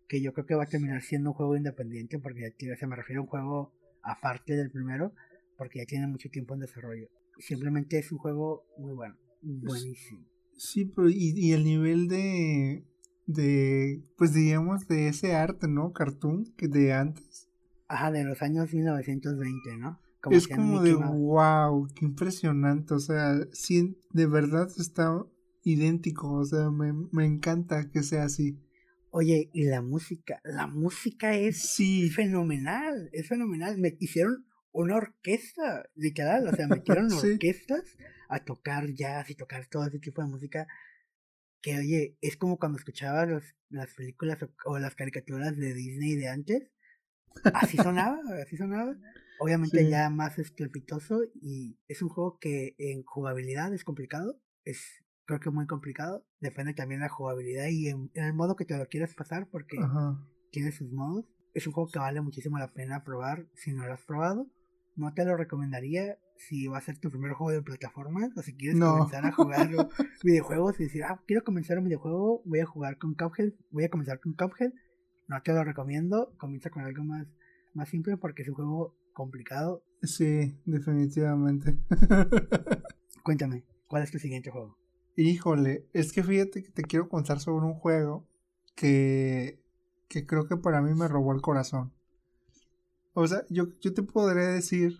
[0.07, 2.95] Que yo creo que va a terminar siendo un juego independiente, porque ya se me
[2.95, 3.73] refiere a un juego
[4.03, 5.13] aparte del primero,
[5.57, 7.07] porque ya tiene mucho tiempo en desarrollo.
[7.39, 10.25] Simplemente es un juego muy bueno, buenísimo.
[10.57, 12.85] Sí, pero y, y el nivel de,
[13.25, 15.93] de, pues digamos, de ese arte, ¿no?
[15.93, 17.49] Cartoon que de antes.
[17.87, 19.99] Ajá, de los años 1920, ¿no?
[20.31, 22.93] Es como de wow, qué impresionante.
[22.93, 25.23] O sea, sí, de verdad está
[25.63, 26.31] idéntico.
[26.33, 28.57] O sea, me, me encanta que sea así.
[29.15, 32.09] Oye, y la música, la música es sí.
[32.09, 33.77] fenomenal, es fenomenal.
[33.77, 37.95] Me hicieron una orquesta, literal, o sea, metieron orquestas
[38.27, 40.67] a tocar jazz y tocar todo ese tipo de música.
[41.61, 46.29] Que oye, es como cuando escuchaba los, las películas o las caricaturas de Disney de
[46.29, 46.71] antes.
[47.53, 48.95] Así sonaba, así sonaba.
[49.43, 54.39] Obviamente ya más estrepitoso y es un juego que en jugabilidad es complicado.
[54.65, 56.25] Es creo que muy complicado.
[56.39, 59.47] Depende también de la jugabilidad y en, en el modo que te lo quieras pasar,
[59.49, 60.19] porque Ajá.
[60.51, 61.25] tiene sus modos.
[61.53, 64.47] Es un juego que vale muchísimo la pena probar si no lo has probado.
[64.95, 68.55] No te lo recomendaría si va a ser tu primer juego de plataformas o si
[68.55, 68.93] quieres No.
[68.93, 69.69] comenzar a jugar
[70.23, 73.89] videojuegos y decir, ah, quiero comenzar un videojuego, voy a jugar con Cuphead, voy a
[73.89, 74.71] comenzar con Cuphead.
[75.27, 77.27] No te lo recomiendo, comienza con algo más,
[77.73, 79.83] más simple porque es un juego complicado.
[80.01, 81.77] Sí, definitivamente.
[83.23, 84.77] Cuéntame, ¿cuál es tu siguiente juego?
[85.15, 88.27] Híjole, es que fíjate que te quiero contar sobre un juego
[88.75, 89.61] que,
[90.07, 91.93] que creo que para mí me robó el corazón.
[93.13, 94.97] O sea, yo, yo te podré decir,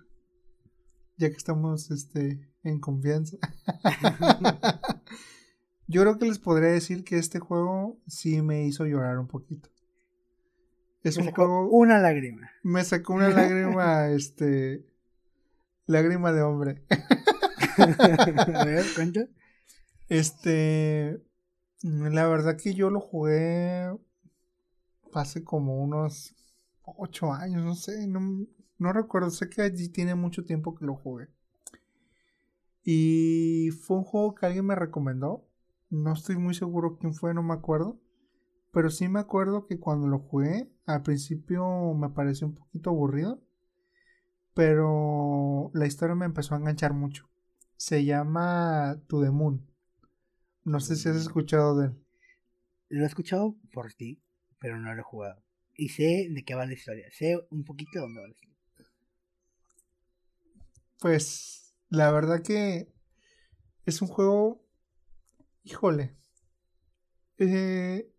[1.18, 3.38] ya que estamos este, en confianza,
[5.88, 9.73] yo creo que les podré decir que este juego sí me hizo llorar un poquito.
[11.04, 12.50] Es Me un sacó juego, una lágrima.
[12.64, 14.86] me sacó una lágrima, este,
[15.86, 16.84] lágrima de hombre.
[17.78, 19.28] a ver, cuenta.
[20.08, 21.22] Este,
[21.82, 23.90] la verdad que yo lo jugué
[25.14, 26.36] hace como unos
[26.84, 28.46] ocho años, no sé, no,
[28.78, 31.28] no recuerdo, sé que allí tiene mucho tiempo que lo jugué.
[32.84, 35.48] Y fue un juego que alguien me recomendó,
[35.90, 38.00] no estoy muy seguro quién fue, no me acuerdo,
[38.74, 43.40] pero sí me acuerdo que cuando lo jugué, al principio me pareció un poquito aburrido,
[44.56, 47.30] pero la historia me empezó a enganchar mucho.
[47.78, 49.70] Se llama To the Moon.
[50.64, 52.04] No sé si has escuchado de él.
[52.90, 54.24] Lo he escuchado por ti,
[54.60, 55.44] pero no lo he jugado.
[55.76, 57.06] Y sé de qué va la historia.
[57.12, 58.58] Sé un poquito de dónde va la historia.
[61.00, 62.92] Pues la verdad que
[63.86, 64.66] es un juego,
[65.64, 66.16] híjole,
[67.38, 68.13] eh,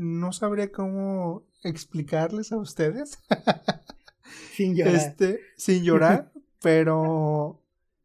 [0.00, 3.18] no sabría cómo explicarles a ustedes,
[4.54, 4.94] Sin llorar.
[4.94, 6.32] este, sin llorar,
[6.62, 7.62] pero,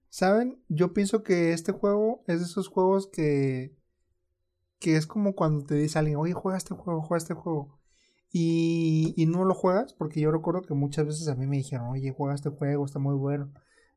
[0.09, 0.61] ¿saben?
[0.67, 3.75] Yo pienso que este juego es de esos juegos que,
[4.79, 7.79] que es como cuando te dice alguien, oye, juega este juego, juega este juego.
[8.31, 11.87] Y, y no lo juegas, porque yo recuerdo que muchas veces a mí me dijeron,
[11.87, 13.53] oye, juega este juego, está muy bueno,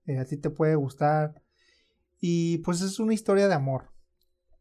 [0.07, 1.43] eh, a ti te puede gustar.
[2.21, 3.91] Y pues es una historia de amor.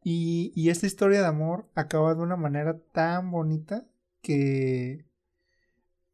[0.09, 3.85] Y, y esta historia de amor acaba de una manera tan bonita
[4.21, 5.05] que,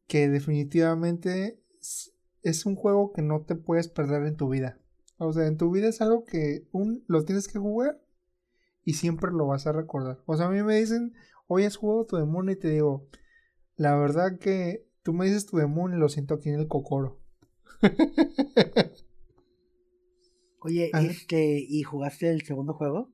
[0.08, 4.80] que definitivamente es, es un juego que no te puedes perder en tu vida.
[5.18, 8.02] O sea, en tu vida es algo que un, lo tienes que jugar
[8.82, 10.20] y siempre lo vas a recordar.
[10.26, 11.14] O sea, a mí me dicen,
[11.46, 13.06] hoy has jugado tu demonio y te digo,
[13.76, 17.20] la verdad que tú me dices tu demonio y lo siento aquí en el cocoro.
[20.58, 23.13] Oye, este, ¿y jugaste el segundo juego?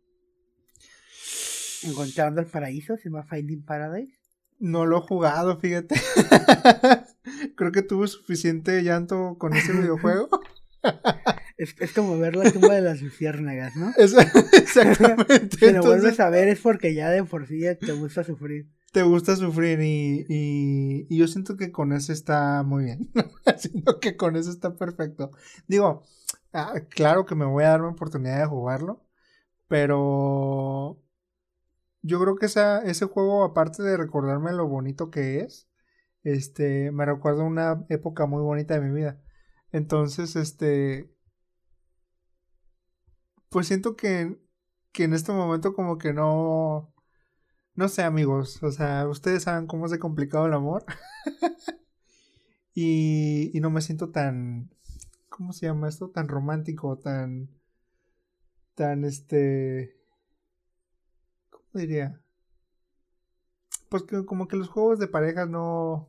[1.82, 4.20] Encontrando el paraíso, se llama Finding Paradise.
[4.58, 5.94] No lo he jugado, fíjate.
[7.56, 10.28] Creo que tuve suficiente llanto con ese videojuego.
[11.56, 13.92] Es, es como ver la tumba de las luciérnagas, ¿no?
[13.98, 15.58] Exactamente.
[15.58, 18.66] Si lo vuelves a ver es porque ya de por sí te gusta sufrir.
[18.90, 23.10] te gusta sufrir y, y, y yo siento que con eso está muy bien.
[23.58, 25.32] siento que con eso está perfecto.
[25.68, 26.02] Digo,
[26.54, 29.04] ah, claro que me voy a dar una oportunidad de jugarlo,
[29.68, 30.98] pero
[32.02, 35.68] yo creo que esa, ese juego, aparte de recordarme lo bonito que es,
[36.22, 39.20] este, me recuerda una época muy bonita de mi vida.
[39.72, 41.10] Entonces, este,
[43.48, 44.38] pues siento que,
[44.92, 46.92] que en este momento como que no,
[47.74, 50.84] no sé amigos, o sea, ustedes saben cómo es de complicado el amor.
[52.74, 54.70] y, y no me siento tan,
[55.28, 56.10] ¿cómo se llama esto?
[56.10, 57.50] Tan romántico, tan,
[58.74, 59.99] tan este, ¿cómo
[61.72, 62.20] diría?
[63.88, 66.08] Pues que como que los juegos de parejas no...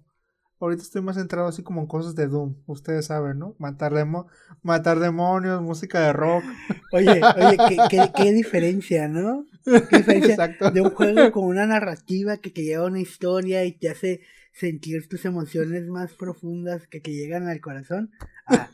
[0.59, 3.55] Ahorita estoy más centrado así como en cosas de Doom, ustedes saben, ¿no?
[3.57, 4.27] Matar, demo
[4.61, 6.43] matar demonios, música de rock.
[6.93, 9.47] Oye, oye, qué, qué, qué diferencia, ¿no?
[9.63, 10.69] Qué diferencia Exacto.
[10.69, 14.21] de un juego con una narrativa que te lleva a una historia y te hace
[14.53, 18.11] sentir tus emociones más profundas que te llegan al corazón.
[18.45, 18.69] A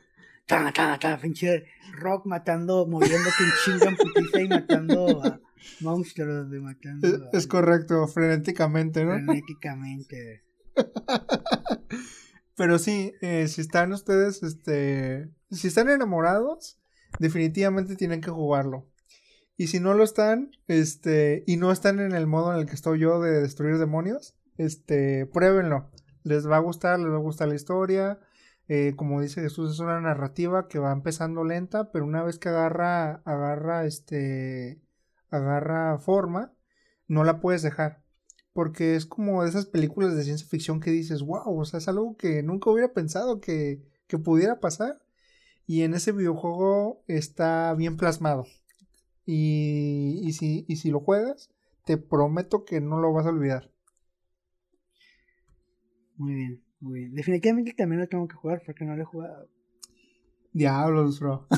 [0.46, 1.66] ta, ta, ta, pinche
[2.00, 5.40] rock matando, moviéndote en chinga en putiza y matando a
[5.82, 9.14] monstruos, de matando Es, a- es correcto, frenéticamente, ¿no?
[9.14, 10.44] frenéticamente.
[12.56, 16.80] Pero sí, eh, si están ustedes, este, si están enamorados,
[17.20, 18.88] definitivamente tienen que jugarlo.
[19.58, 22.76] Y si no lo están, este, y no están en el modo en el que
[22.76, 25.92] estoy yo de destruir demonios, este, pruébenlo.
[26.24, 28.20] Les va a gustar, les va a gustar la historia.
[28.70, 32.50] Eh, como dice Jesús, es una narrativa que va empezando lenta, pero una vez que
[32.50, 34.82] agarra, agarra, este,
[35.30, 36.54] agarra forma,
[37.08, 38.04] no la puedes dejar.
[38.54, 41.88] Porque es como de esas películas de ciencia ficción que dices, wow, o sea, es
[41.88, 45.00] algo que nunca hubiera pensado que, que pudiera pasar.
[45.68, 48.46] Y en ese videojuego está bien plasmado.
[49.26, 51.50] Y, y, si, y si lo juegas,
[51.86, 53.70] te prometo que no lo vas a olvidar.
[56.16, 57.14] Muy bien, muy bien.
[57.14, 59.50] Definitivamente también lo tengo que jugar porque no lo he jugado.
[60.54, 61.48] Diablos, bro.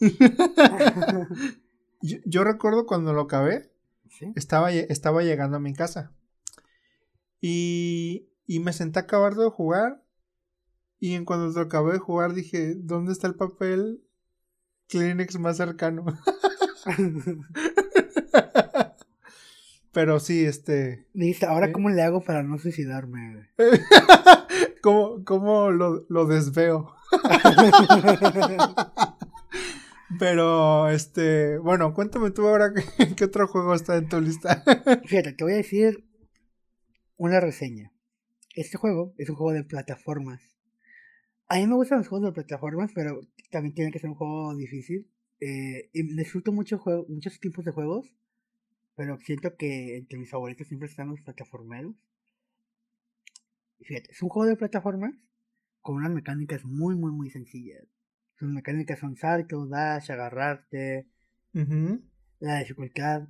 [2.02, 3.70] yo, yo, recuerdo cuando lo acabé,
[4.10, 4.32] ¿Sí?
[4.36, 6.12] estaba, estaba llegando a mi casa.
[7.40, 10.02] Y, y me senté a acabar de jugar.
[10.98, 14.04] Y en cuando lo acabé de jugar dije, ¿dónde está el papel
[14.88, 16.04] Kleenex más cercano?
[19.92, 21.06] Pero sí, este.
[21.12, 21.72] Dijiste, ¿ahora ¿Eh?
[21.72, 23.50] cómo le hago para no suicidarme?
[24.82, 26.94] ¿Cómo, cómo lo, lo desveo?
[30.18, 31.58] Pero, este.
[31.58, 32.72] Bueno, cuéntame tú ahora
[33.16, 34.62] qué, otro juego está en tu lista.
[35.06, 36.04] Fíjate, te voy a decir
[37.16, 37.92] una reseña.
[38.54, 40.42] Este juego es un juego de plataformas.
[41.48, 44.54] A mí me gustan los juegos de plataformas, pero también tiene que ser un juego
[44.56, 45.10] difícil.
[45.40, 48.14] Eh, y disfruto mucho muchos tipos de juegos,
[48.94, 51.94] pero siento que entre mis favoritos siempre están los plataformeros.
[53.80, 55.14] Fíjate, es un juego de plataformas
[55.80, 57.84] con unas mecánicas muy, muy, muy sencillas.
[58.42, 61.06] Sus mecánicas son salto, dash, agarrarte.
[61.54, 62.02] uh -huh.
[62.40, 63.28] La dificultad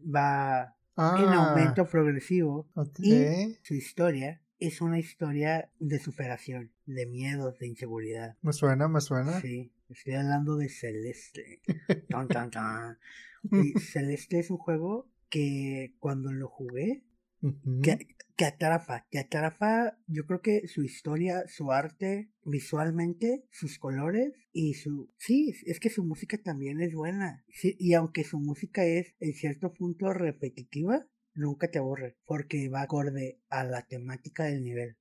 [0.00, 2.66] va ah, en aumento progresivo.
[2.72, 3.58] Okay.
[3.58, 8.38] Y su historia es una historia de superación, de miedos, de inseguridad.
[8.40, 9.38] Me suena, me suena.
[9.42, 11.60] Sí, estoy hablando de Celeste.
[12.08, 12.98] tan, tan, tan.
[13.92, 17.04] Celeste es un juego que cuando lo jugué,
[17.44, 17.82] uh -huh.
[17.82, 24.32] que, que atrapa, que atrapa, yo creo que su historia, su arte, visualmente, sus colores
[24.52, 25.12] y su...
[25.18, 27.44] Sí, es que su música también es buena.
[27.48, 32.82] Sí, y aunque su música es en cierto punto repetitiva, nunca te aburre, porque va
[32.82, 34.96] acorde a la temática del nivel.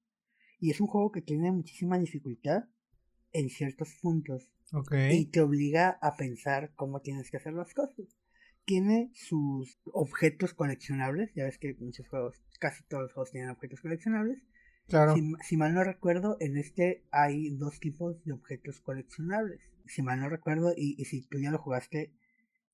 [0.59, 2.65] Y es un juego que tiene muchísima dificultad
[3.31, 4.49] en ciertos puntos.
[4.71, 5.17] Okay.
[5.17, 8.07] Y te obliga a pensar cómo tienes que hacer las cosas.
[8.65, 11.33] Tiene sus objetos coleccionables.
[11.35, 14.39] Ya ves que muchos juegos, casi todos los juegos tienen objetos coleccionables.
[14.87, 15.15] Claro.
[15.15, 19.61] Si, si, mal no recuerdo, en este hay dos tipos de objetos coleccionables.
[19.85, 22.13] Si mal no recuerdo, y, y si tú ya lo jugaste,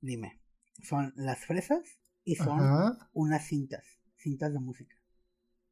[0.02, 0.40] dime.
[0.84, 3.10] Son las fresas y son Ajá.
[3.14, 3.84] unas cintas,
[4.18, 4.96] cintas de música.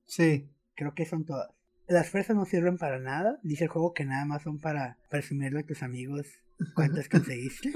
[0.06, 0.50] Sí.
[0.76, 1.50] Creo que son todas.
[1.88, 3.40] Las fresas no sirven para nada.
[3.44, 6.28] Dice el juego que nada más son para presumirle a tus amigos
[6.74, 7.72] cuántas conseguiste.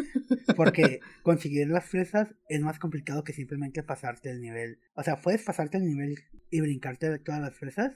[0.55, 4.79] Porque conseguir las fresas es más complicado que simplemente pasarte el nivel.
[4.95, 6.15] O sea, puedes pasarte el nivel
[6.49, 7.93] y brincarte de todas las fresas.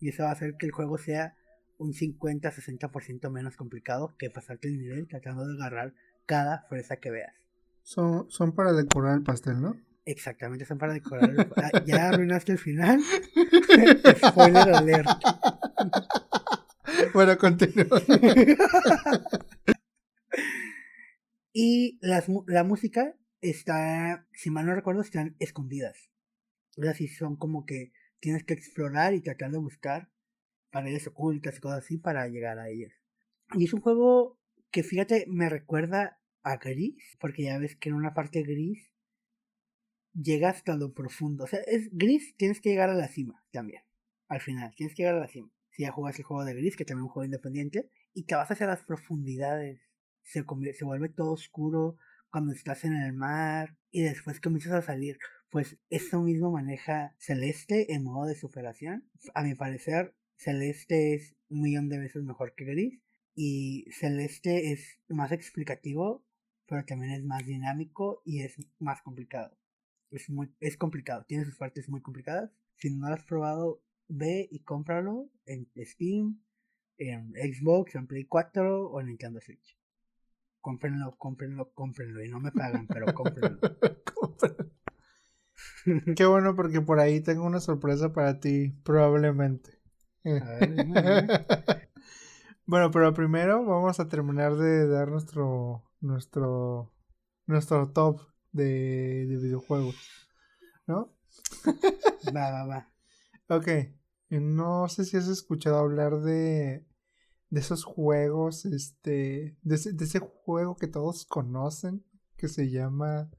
[0.00, 1.34] Y eso va a hacer que el juego sea
[1.78, 5.94] un 50-60% menos complicado que pasarte el nivel tratando de agarrar
[6.26, 7.34] cada fresa que veas.
[7.82, 9.76] Son, son para decorar el pastel, ¿no?
[10.04, 11.30] Exactamente, son para decorar.
[11.30, 11.84] El...
[11.84, 13.00] ya arruinaste el final.
[14.24, 15.08] Spoiler alert.
[17.12, 18.00] Bueno, continúa.
[21.58, 26.10] y las, la música está, si mal no recuerdo, están escondidas.
[26.68, 30.10] Sea, si son como que tienes que explorar y tratar de buscar
[30.70, 32.92] paredes ocultas y cosas así para llegar a ellas.
[33.54, 34.38] Y es un juego
[34.70, 38.92] que, fíjate, me recuerda a Gris, porque ya ves que en una parte gris
[40.12, 41.44] llega hasta lo profundo.
[41.44, 43.80] O sea, es gris, tienes que llegar a la cima también.
[44.28, 45.50] Al final, tienes que llegar a la cima.
[45.70, 48.34] Si ya jugas el juego de gris, que también es un juego independiente, y te
[48.34, 49.80] vas hacia las profundidades.
[50.26, 51.96] Se, se vuelve todo oscuro
[52.30, 55.18] cuando estás en el mar y después comienzas a salir.
[55.50, 59.08] Pues esto mismo maneja Celeste en modo de superación.
[59.34, 63.00] A mi parecer, Celeste es un millón de veces mejor que Gris.
[63.34, 66.24] Y Celeste es más explicativo,
[66.66, 69.56] pero también es más dinámico y es más complicado.
[70.10, 72.50] Es, muy, es complicado, tiene sus partes muy complicadas.
[72.76, 76.42] Si no lo has probado, ve y cómpralo en Steam,
[76.98, 79.76] en Xbox, en Play 4 o en Nintendo Switch.
[80.66, 82.24] Cómprenlo, cómprenlo, cómprenlo.
[82.24, 83.60] Y no me pagan, pero cómprenlo.
[86.16, 89.78] Qué bueno porque por ahí tengo una sorpresa para ti, probablemente.
[90.24, 90.42] Ver,
[92.66, 96.92] bueno, pero primero vamos a terminar de dar nuestro nuestro
[97.46, 99.94] nuestro top de, de videojuegos,
[100.88, 101.16] ¿no?
[102.34, 102.92] va, va, va.
[103.50, 103.68] Ok,
[104.30, 106.84] no sé si has escuchado hablar de
[107.50, 112.04] de esos juegos, este, de ese, de ese juego que todos conocen,
[112.36, 113.30] que se llama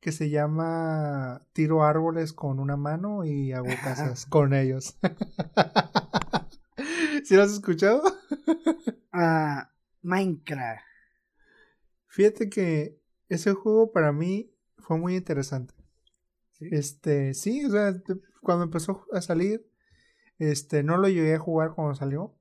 [0.00, 4.96] que se llama tiro árboles con una mano y hago casas con ellos.
[7.24, 8.02] ¿Sí lo has escuchado?
[9.12, 9.62] Uh,
[10.02, 10.84] Minecraft.
[12.06, 15.74] Fíjate que ese juego para mí fue muy interesante.
[16.52, 16.68] ¿Sí?
[16.70, 18.00] Este, sí, o sea,
[18.42, 19.68] cuando empezó a salir,
[20.38, 22.38] este, no lo llegué a jugar cuando salió,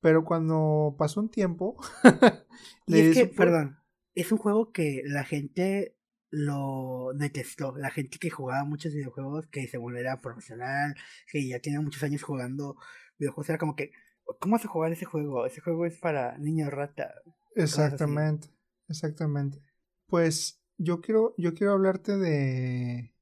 [0.00, 1.76] pero cuando pasó un tiempo,
[2.86, 3.36] y es que, por...
[3.36, 3.78] perdón,
[4.14, 5.96] es un juego que la gente
[6.30, 7.76] lo detestó.
[7.76, 10.94] La gente que jugaba muchos videojuegos, que según era profesional,
[11.30, 12.76] que ya tiene muchos años jugando
[13.18, 13.92] videojuegos, era como que,
[14.38, 15.46] ¿cómo vas a jugar ese juego?
[15.46, 17.12] Ese juego es para niños rata.
[17.56, 18.48] Exactamente,
[18.88, 19.58] exactamente.
[20.06, 23.12] Pues yo quiero, yo quiero hablarte de,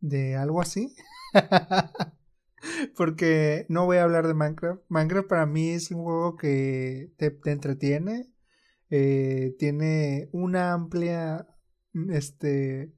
[0.00, 0.94] de algo así.
[2.96, 4.82] Porque no voy a hablar de Minecraft.
[4.88, 8.30] Minecraft para mí es un juego que te, entretiene.
[8.90, 11.48] Eh, tiene una amplia
[12.10, 12.92] este,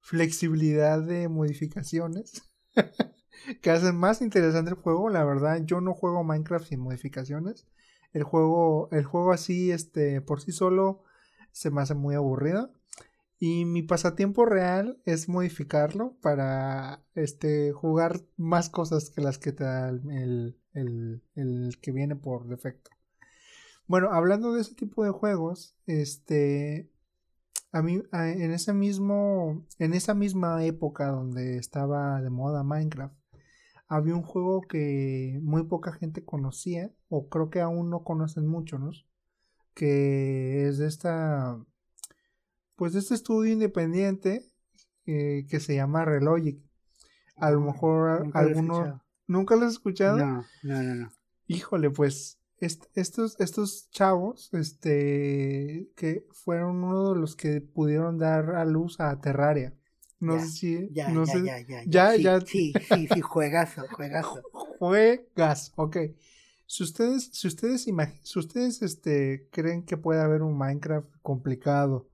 [0.00, 2.42] flexibilidad de modificaciones
[3.62, 5.08] que hacen más interesante el juego.
[5.08, 7.66] La verdad, yo no juego Minecraft sin modificaciones.
[8.12, 11.04] El juego, el juego así, este, por sí solo,
[11.52, 12.72] se me hace muy aburrido.
[13.42, 19.64] Y mi pasatiempo real es modificarlo para este, jugar más cosas que las que te
[19.64, 22.90] da el, el, que viene por defecto.
[23.86, 26.92] Bueno, hablando de ese tipo de juegos, este,
[27.72, 33.14] a mí, en ese mismo, en esa misma época donde estaba de moda Minecraft,
[33.88, 38.78] había un juego que muy poca gente conocía, o creo que aún no conocen mucho,
[38.78, 38.90] ¿no?
[39.72, 41.58] Que es de esta
[42.80, 44.50] pues este estudio independiente
[45.04, 46.62] eh, que se llama Relogic.
[47.36, 49.04] A lo mejor nunca alguno...
[49.26, 50.16] ¿Nunca lo has escuchado?
[50.16, 51.12] No, no, no, no.
[51.46, 58.64] Híjole, pues estos, estos chavos, este, que fueron uno de los que pudieron dar a
[58.64, 59.74] luz a Terraria.
[60.18, 60.88] No sé si.
[60.90, 62.40] Ya, no ya, sé, ya, ya, ya, sí, ya.
[62.40, 64.40] Sí, sí, sí, juegazo, juegazo.
[64.78, 65.98] Juegas, ok.
[66.64, 67.84] Si ustedes, si ustedes,
[68.22, 72.09] si ustedes este, creen que puede haber un Minecraft complicado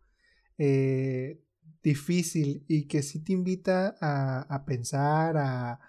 [0.58, 1.40] eh,
[1.82, 5.80] difícil y que sí te invita a, pensar, a,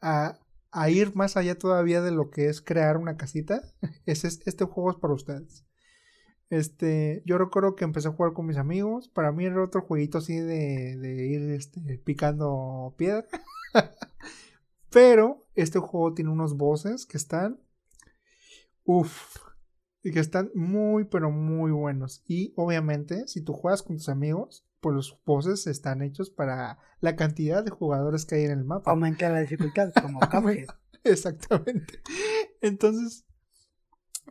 [0.00, 3.62] a, ir más allá todavía de lo que es crear una casita,
[4.06, 5.64] es, este juego es para ustedes.
[6.50, 9.08] Este, yo recuerdo que empecé a jugar con mis amigos.
[9.08, 13.24] Para mí era otro jueguito así de, de ir este, picando piedra.
[14.90, 17.60] Pero este juego tiene unos voces que están.
[18.84, 19.36] Uff,
[20.02, 22.22] y que están muy, pero muy buenos.
[22.26, 27.16] Y obviamente, si tú juegas con tus amigos, pues los poses están hechos para la
[27.16, 28.90] cantidad de jugadores que hay en el mapa.
[28.90, 30.20] Aumenta la dificultad, como.
[31.04, 32.00] Exactamente.
[32.60, 33.26] Entonces,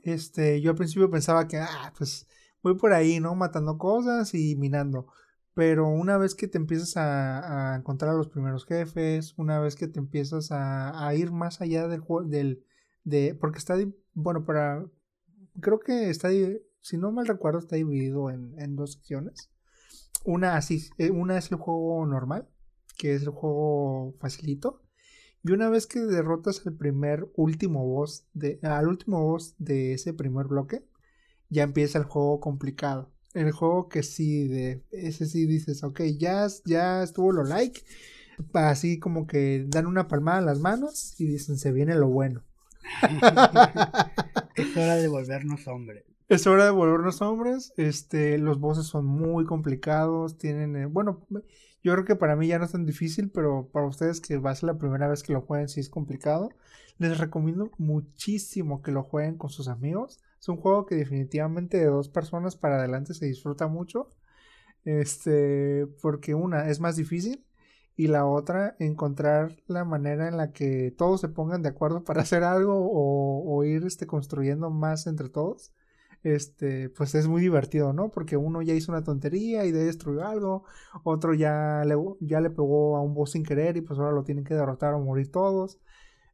[0.04, 2.28] este, yo al principio pensaba que, ah, pues
[2.64, 3.36] voy por ahí, ¿no?
[3.36, 5.08] Matando cosas y minando.
[5.54, 9.88] Pero una vez que te empiezas a, encontrar a los primeros jefes, una vez que
[9.88, 12.64] te empiezas a, a ir más allá del juego, del,
[13.04, 13.76] de, porque está,
[14.14, 14.86] bueno, para,
[15.62, 16.30] creo que está,
[16.82, 19.50] si no mal recuerdo, está dividido en, dos secciones.
[20.26, 22.48] Una así, eh, una es el juego normal,
[22.98, 24.82] que es el juego facilito.
[25.44, 30.14] Y una vez que derrotas al primer último boss de, al último boss de ese
[30.14, 30.86] primer bloque,
[31.50, 33.12] ya empieza el juego complicado.
[33.34, 37.82] El juego que sí, de ese sí dices, ok, ya, ya estuvo lo like.
[38.54, 42.44] Así como que dan una palmada en las manos y dicen, se viene lo bueno.
[44.56, 46.06] es hora de volvernos hombres.
[46.28, 47.74] Es hora de volvernos hombres.
[47.78, 50.38] Este, los bosses son muy complicados.
[50.38, 51.26] Tienen, eh, bueno,
[51.84, 54.52] yo creo que para mí ya no es tan difícil, pero para ustedes que va
[54.52, 56.50] a ser la primera vez que lo jueguen, si es complicado.
[56.98, 60.20] Les recomiendo muchísimo que lo jueguen con sus amigos.
[60.40, 64.12] Es un juego que definitivamente de dos personas para adelante se disfruta mucho.
[64.86, 67.44] Este, porque una es más difícil
[68.00, 72.22] y la otra encontrar la manera en la que todos se pongan de acuerdo para
[72.22, 75.74] hacer algo o, ir este, construyendo más entre todos
[76.24, 78.10] este, pues es muy divertido, ¿no?
[78.10, 80.64] Porque uno ya hizo una tontería y destruyó algo,
[81.04, 84.24] otro ya le, ya le pegó a un boss sin querer y pues ahora lo
[84.24, 85.82] tienen que derrotar o morir todos.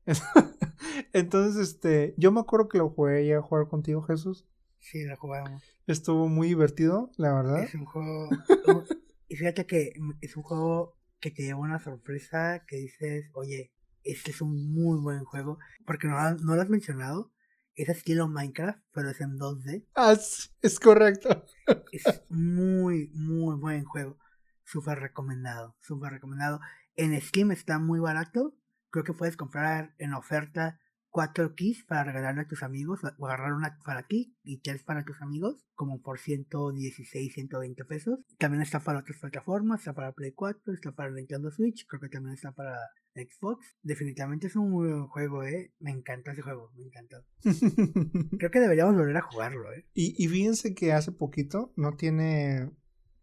[1.14, 4.46] Entonces, este, yo me acuerdo que lo jugué ya a jugar contigo, Jesús.
[4.78, 5.64] Sí, lo jugamos.
[5.88, 7.64] Estuvo muy divertido, la verdad.
[7.64, 8.30] Es un juego.
[9.30, 10.96] y fíjate que es un juego
[11.26, 13.72] que te lleva una sorpresa que dices, oye,
[14.04, 15.58] este es un muy buen juego.
[15.84, 17.34] Porque no, no lo has mencionado.
[17.74, 19.88] Es estilo Minecraft, pero es en 2D.
[19.96, 20.16] Ah,
[20.62, 21.44] es correcto.
[21.92, 24.20] es muy, muy buen juego.
[24.64, 26.60] Súper recomendado, súper recomendado.
[26.96, 28.56] En Steam está muy barato.
[28.92, 30.80] Creo que puedes comprar en oferta
[31.16, 35.06] cuatro keys para regalarle a tus amigos o agarrar una para ti y tres para
[35.06, 38.20] tus amigos como por 116 120 pesos.
[38.38, 42.10] También está para otras plataformas está para Play 4 está para Nintendo Switch creo que
[42.10, 42.76] también está para
[43.14, 43.78] Xbox.
[43.82, 45.72] Definitivamente es un buen juego eh.
[45.80, 47.24] Me encanta ese juego me encantó.
[48.38, 49.88] Creo que deberíamos volver a jugarlo eh.
[49.94, 52.72] Y, y fíjense que hace poquito no tiene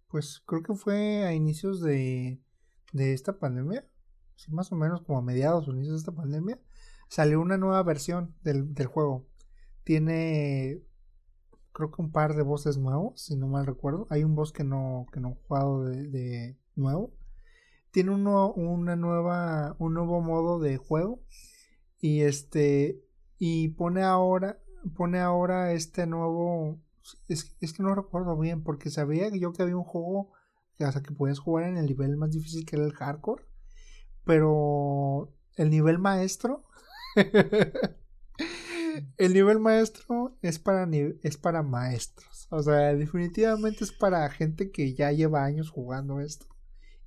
[0.09, 2.41] pues creo que fue a inicios de
[2.95, 3.87] de esta pandemia
[4.37, 6.59] sí, más o menos como a mediados o inicios de esta pandemia
[7.13, 9.29] salió una nueva versión del, juego.
[9.85, 10.81] Tiene
[11.73, 14.07] creo que un par de voces nuevos, si no mal recuerdo.
[14.09, 17.13] Hay un boss que no, que no he jugado de, nuevo.
[17.91, 21.23] Tiene uno, una nueva, un nuevo modo de juego.
[22.01, 23.05] Y este,
[23.39, 24.59] y pone ahora,
[24.97, 26.81] pone ahora este nuevo,
[27.29, 30.33] es, es que no recuerdo bien, porque sabía yo que había un juego,
[30.79, 33.45] sea, que podías jugar en el nivel más difícil que era el hardcore.
[34.25, 36.65] Pero el nivel maestro
[39.17, 40.89] el nivel maestro es para,
[41.23, 42.47] es para maestros.
[42.51, 46.47] O sea, definitivamente es para gente que ya lleva años jugando esto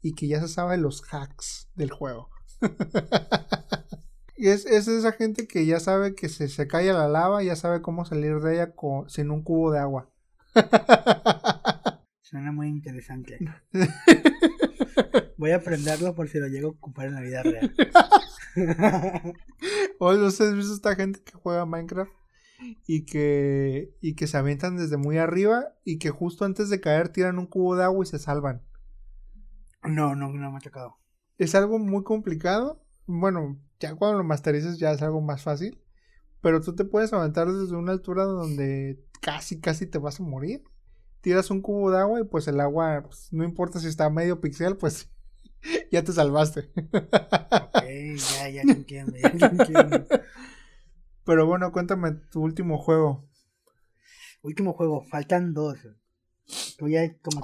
[0.01, 2.29] y que ya se sabe los hacks del juego.
[4.37, 7.81] y es, esa gente que ya sabe que se, se cae la lava, ya sabe
[7.81, 10.09] cómo salir de ella con, sin un cubo de agua.
[12.21, 13.37] Suena muy interesante.
[15.38, 17.75] Voy a aprenderlo por si lo llego a ocupar en la vida real.
[19.99, 22.11] Oye, ¿no has visto esta gente que juega Minecraft?
[22.88, 27.09] Y que, y que se avientan desde muy arriba y que justo antes de caer
[27.09, 28.63] tiran un cubo de agua y se salvan.
[29.83, 30.97] No, no, no me ha tocado.
[31.38, 32.81] Es algo muy complicado.
[33.05, 35.81] Bueno, ya cuando lo masterices ya es algo más fácil.
[36.41, 40.63] Pero tú te puedes aventar desde una altura donde casi, casi te vas a morir.
[41.21, 44.39] Tiras un cubo de agua y pues el agua, pues, no importa si está medio
[44.39, 45.09] pixel, pues
[45.91, 46.70] ya te salvaste.
[46.91, 47.84] ok,
[48.38, 50.05] ya, ya entiendo, ya entiendo.
[51.24, 53.28] Pero bueno, cuéntame tu último juego.
[54.41, 55.80] Último juego, faltan dos.
[56.78, 57.01] Tú ya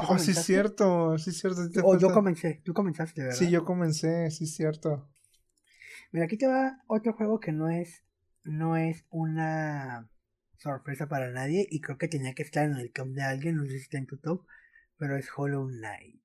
[0.08, 1.62] Oh, sí, es cierto, sí, es cierto.
[1.84, 3.38] oh, yo comencé, tú comenzaste, ¿verdad?
[3.38, 5.10] Sí, yo comencé, sí, es cierto.
[6.12, 8.04] Mira, aquí te va otro juego que no es,
[8.44, 10.08] no es una
[10.58, 13.64] sorpresa para nadie y creo que tenía que estar en el camp de alguien, no
[13.64, 14.46] sé si está en tu top,
[14.98, 16.22] pero es Hollow Knight.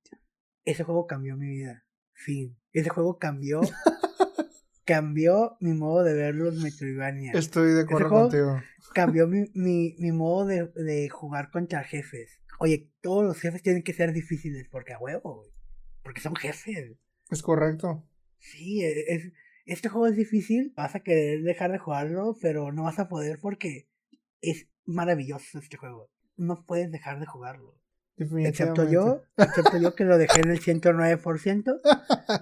[0.65, 1.86] Ese juego cambió mi vida.
[2.17, 2.57] Fin.
[2.73, 3.61] Ese juego cambió.
[4.85, 7.33] cambió mi modo de ver los Metroidvania.
[7.33, 8.63] Estoy de acuerdo contigo.
[8.95, 12.41] Cambió mi, mi, mi modo de, de, jugar contra jefes.
[12.59, 15.51] Oye, todos los jefes tienen que ser difíciles porque a huevo, güey.
[16.03, 16.97] Porque son jefes.
[17.31, 18.09] Es correcto.
[18.39, 19.33] Sí, e, es,
[19.67, 20.73] este juego es difícil.
[20.77, 23.89] Vas a querer dejar de jugarlo, pero no vas a poder porque
[24.41, 26.11] es maravilloso este juego.
[26.37, 27.79] No puedes dejar de jugarlo.
[28.19, 31.81] Excepto yo, excepto yo que lo dejé en el 109%.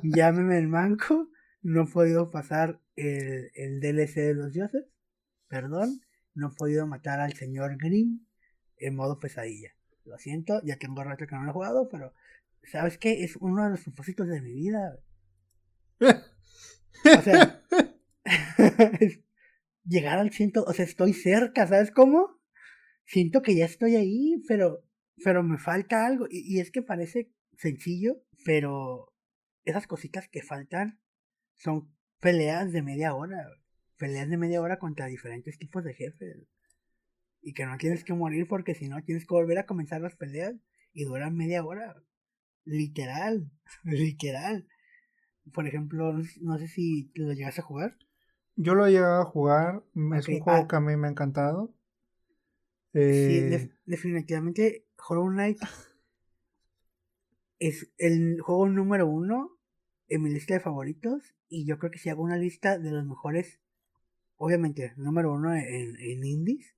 [0.02, 1.28] Llámeme el manco.
[1.62, 4.84] No he podido pasar el, el DLC de los dioses.
[5.48, 6.00] Perdón.
[6.34, 8.26] No he podido matar al señor Grimm
[8.78, 9.74] en modo pesadilla.
[10.04, 12.12] Lo siento, ya tengo rato que no lo he jugado, pero
[12.62, 13.24] ¿sabes qué?
[13.24, 14.98] Es uno de los propósitos de mi vida.
[16.00, 17.62] O sea,
[19.84, 22.38] llegar al ciento, o sea, estoy cerca, ¿sabes cómo?
[23.06, 24.83] Siento que ya estoy ahí, pero
[25.22, 26.26] pero me falta algo.
[26.30, 29.12] Y, es que parece sencillo, pero
[29.64, 31.00] esas cositas que faltan
[31.54, 33.46] son peleas de media hora.
[33.96, 36.48] Peleas de media hora contra diferentes tipos de jefes.
[37.40, 40.16] Y que no tienes que morir porque si no tienes que volver a comenzar las
[40.16, 40.54] peleas
[40.92, 41.94] y duran media hora.
[42.64, 43.50] Literal,
[43.84, 44.66] literal.
[45.52, 47.98] Por ejemplo, no sé si lo llegas a jugar.
[48.56, 49.84] Yo lo he llegado a jugar.
[50.16, 50.68] Es un juego ah.
[50.68, 51.74] que a mí me ha encantado.
[52.92, 55.58] Sí, eh, definitivamente Hollow Knight
[57.58, 59.58] es el juego número uno
[60.08, 61.34] en mi lista de favoritos.
[61.48, 63.60] Y yo creo que si hago una lista de los mejores,
[64.36, 66.74] obviamente, número uno en, en indies.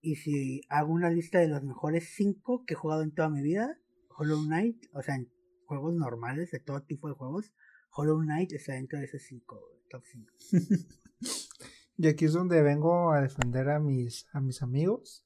[0.00, 3.42] Y si hago una lista de los mejores cinco que he jugado en toda mi
[3.42, 3.78] vida,
[4.16, 5.30] Hollow Knight, o sea, en
[5.66, 7.52] juegos normales, de todo tipo de juegos,
[7.92, 10.32] Hollow Knight está dentro de esos cinco, top 5.
[11.98, 15.24] y aquí es donde vengo a defender a mis, a mis amigos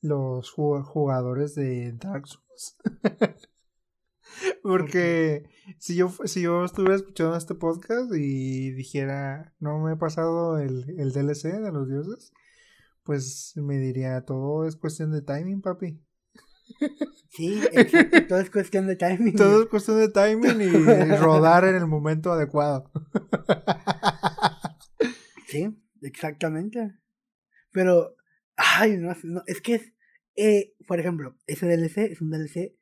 [0.00, 2.76] los jugadores de Dark Souls.
[4.62, 10.58] Porque si yo, si yo estuviera escuchando este podcast y dijera, no me he pasado
[10.58, 12.32] el, el DLC de los dioses,
[13.02, 16.00] pues me diría, todo es cuestión de timing, papi.
[17.30, 17.60] Sí,
[18.28, 19.36] todo es cuestión de timing.
[19.36, 20.68] Todo es cuestión de timing y
[21.18, 22.90] rodar en el momento adecuado.
[25.46, 26.98] Sí, exactamente.
[27.70, 28.16] Pero
[28.58, 29.14] Ay, no,
[29.46, 29.92] es que es,
[30.34, 32.76] eh, por ejemplo, ese DLC es un DLC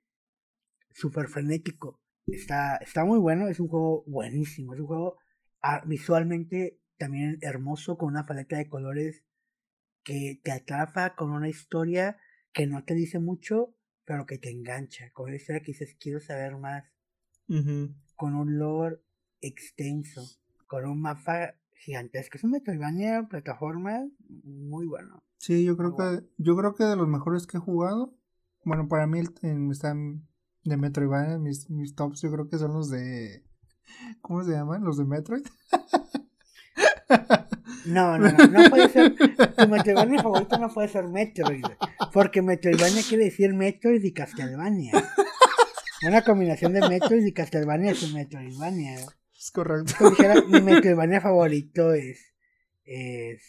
[0.90, 2.00] súper frenético.
[2.26, 5.18] Está, está muy bueno, es un juego buenísimo, es un juego
[5.60, 9.22] ah, visualmente también hermoso, con una paleta de colores
[10.02, 12.16] que te atrapa, con una historia
[12.54, 16.20] que no te dice mucho, pero que te engancha, con una historia que dices, quiero
[16.20, 16.90] saber más,
[18.16, 19.02] con un lore
[19.42, 20.22] extenso,
[20.66, 22.38] con un mapa gigantesco.
[22.38, 24.06] Es un Metroidvania plataforma
[24.44, 25.22] muy bueno.
[25.38, 28.14] Sí, yo creo que yo creo que de los mejores que he jugado,
[28.64, 29.20] bueno, para mí
[29.70, 30.26] están
[30.64, 33.44] de Metroidvania, mis, mis tops yo creo que son los de
[34.20, 34.82] ¿cómo se llaman?
[34.84, 35.44] Los de Metroid.
[37.86, 39.14] No, no, no, no puede ser.
[39.14, 41.64] Tu Metroidvania favorito no puede ser Metroid.
[42.12, 44.92] Porque Metroidvania quiere decir Metroid y Castlevania.
[46.06, 48.98] Una combinación de Metroid y Castlevania es un Metroidvania.
[49.46, 50.10] Es correcto.
[50.10, 52.34] Dijera, mi Metroidvania favorito es,
[52.84, 53.44] es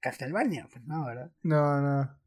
[0.00, 1.30] Castlevania, pues no, ¿verdad?
[1.44, 2.18] No, no.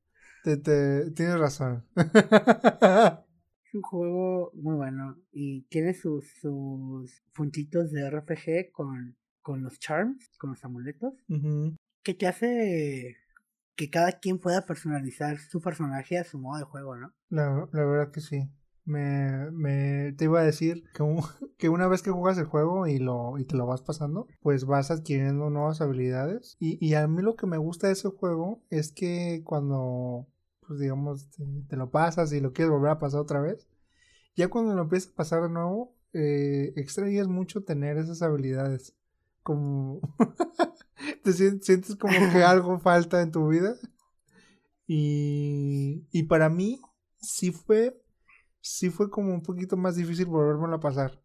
[0.46, 1.86] Te, te, tienes razón.
[3.66, 9.78] Es un juego muy bueno y tiene sus, sus puntitos de RPG con, con los
[9.78, 11.14] charms, con los amuletos,
[12.02, 13.18] que te hace
[13.76, 17.14] que cada quien pueda personalizar su personaje a su modo de juego, ¿no?
[17.30, 18.50] La, la verdad que sí.
[18.86, 21.22] Me, me te iba a decir que, un-
[21.58, 24.66] que una vez que juegas el juego y lo y te lo vas pasando, pues
[24.66, 26.58] vas adquiriendo nuevas habilidades.
[26.60, 30.28] Y, y a mí lo que me gusta de ese juego es que cuando,
[30.68, 33.68] pues digamos, te, te lo pasas y lo quieres volver a pasar otra vez,
[34.36, 38.96] ya cuando lo empiezas a pasar de nuevo, eh, extrañas mucho tener esas habilidades.
[39.44, 40.02] Como
[41.24, 43.76] te sien- sientes como que algo falta en tu vida.
[44.88, 46.82] Y, y para mí
[47.22, 48.02] sí fue,
[48.62, 51.22] sí fue como un poquito más difícil volvérmelo a pasar.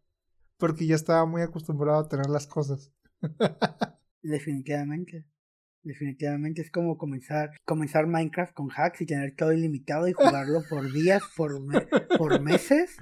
[0.57, 2.91] Porque ya estaba muy acostumbrado a tener las cosas.
[4.21, 5.25] Definitivamente.
[5.83, 10.91] Definitivamente es como comenzar, comenzar Minecraft con hacks y tener todo ilimitado y jugarlo por
[10.93, 11.85] días, por, me-
[12.17, 12.97] por meses.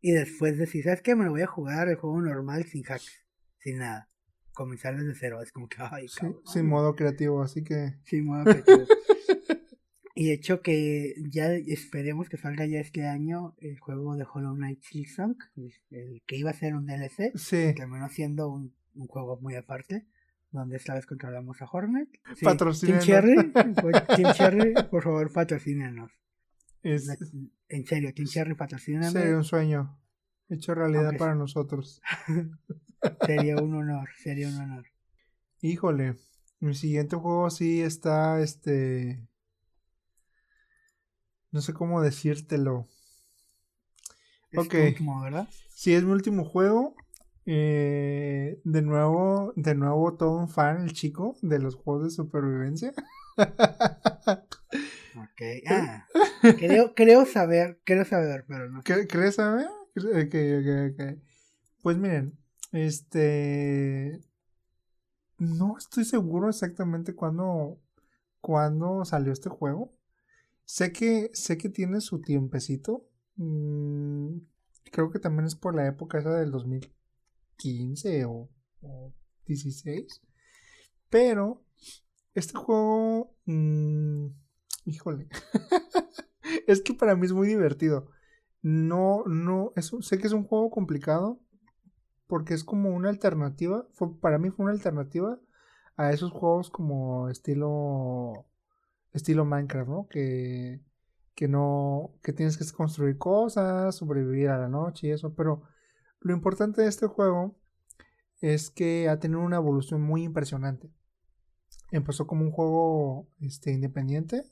[0.00, 1.14] Y después decir, ¿sabes qué?
[1.14, 3.24] Me lo voy a jugar el juego normal sin hacks,
[3.60, 4.10] sin nada.
[4.52, 5.40] Comenzar desde cero.
[5.42, 6.40] Es como que, ay, Sí, cabrón.
[6.44, 8.84] sin modo creativo, así que Sin modo creativo.
[10.16, 14.54] Y de hecho que ya esperemos que salga ya este año el juego de Hollow
[14.54, 15.36] Knight Silksong,
[15.90, 20.06] el que iba a ser un DLC, sí, terminó siendo un, un juego muy aparte,
[20.52, 22.08] donde esta vez controlamos a Hornet.
[22.36, 22.46] Sí,
[22.86, 23.00] Team.
[23.00, 23.34] Cherry,
[23.82, 26.12] por- Team Cherry, por favor, patrocínenos.
[26.84, 27.08] es,
[27.68, 29.12] En serio, Team Cherry, patrocínanos.
[29.12, 29.98] sería un sueño
[30.48, 32.00] hecho realidad Aunque para nosotros.
[33.26, 34.86] Sería un honor, sería un honor.
[35.60, 36.14] Híjole,
[36.60, 39.26] mi siguiente juego sí está, este,
[41.54, 42.88] no sé cómo decírtelo.
[44.50, 44.74] Es Ok.
[44.74, 45.48] último, ¿verdad?
[45.68, 46.96] Sí, es mi último juego.
[47.46, 52.92] Eh, de nuevo, de nuevo todo un fan, el chico, de los juegos de supervivencia.
[55.16, 55.40] Ok.
[55.68, 56.06] Ah,
[56.58, 58.82] creo, creo saber, creo saber, pero no.
[58.82, 59.66] ¿Cre- ¿Crees saber?
[59.96, 61.18] Ok, ok, ok.
[61.82, 62.36] Pues miren,
[62.72, 64.20] este...
[65.38, 67.78] No estoy seguro exactamente cuándo,
[68.40, 69.93] cuándo salió este juego.
[70.64, 73.06] Sé que, sé que tiene su tiempecito.
[73.36, 74.38] Mm,
[74.90, 78.48] creo que también es por la época esa del 2015 o,
[78.82, 79.12] o
[79.46, 80.22] 16.
[81.10, 81.64] Pero
[82.34, 83.34] este juego...
[83.46, 84.26] mm,
[84.86, 85.28] híjole.
[86.66, 88.10] es que para mí es muy divertido.
[88.62, 91.38] No, no, sé que es un juego complicado
[92.26, 93.86] porque es como una alternativa.
[94.20, 95.38] Para mí fue una alternativa
[95.96, 98.46] a esos juegos como estilo
[99.14, 100.08] estilo Minecraft, ¿no?
[100.08, 100.80] Que,
[101.34, 105.34] que no, que tienes que construir cosas, sobrevivir a la noche y eso.
[105.34, 105.62] Pero
[106.20, 107.56] lo importante de este juego
[108.40, 110.90] es que ha tenido una evolución muy impresionante.
[111.92, 114.44] Empezó como un juego este, independiente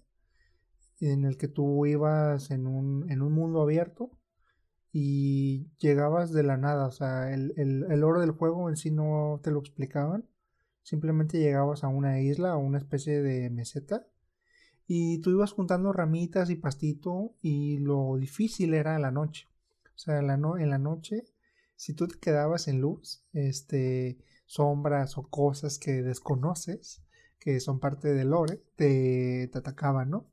[1.00, 4.10] en el que tú ibas en un, en un mundo abierto
[4.92, 8.90] y llegabas de la nada, o sea, el, el, el oro del juego en sí
[8.90, 10.28] no te lo explicaban,
[10.82, 14.06] simplemente llegabas a una isla, a una especie de meseta
[14.86, 19.48] y tú ibas juntando ramitas y pastito y lo difícil era la noche,
[19.94, 21.24] o sea, en la, no, en la noche,
[21.76, 27.02] si tú te quedabas en luz, este, sombras o cosas que desconoces,
[27.38, 30.30] que son parte del lore, te, atacaban, ¿no?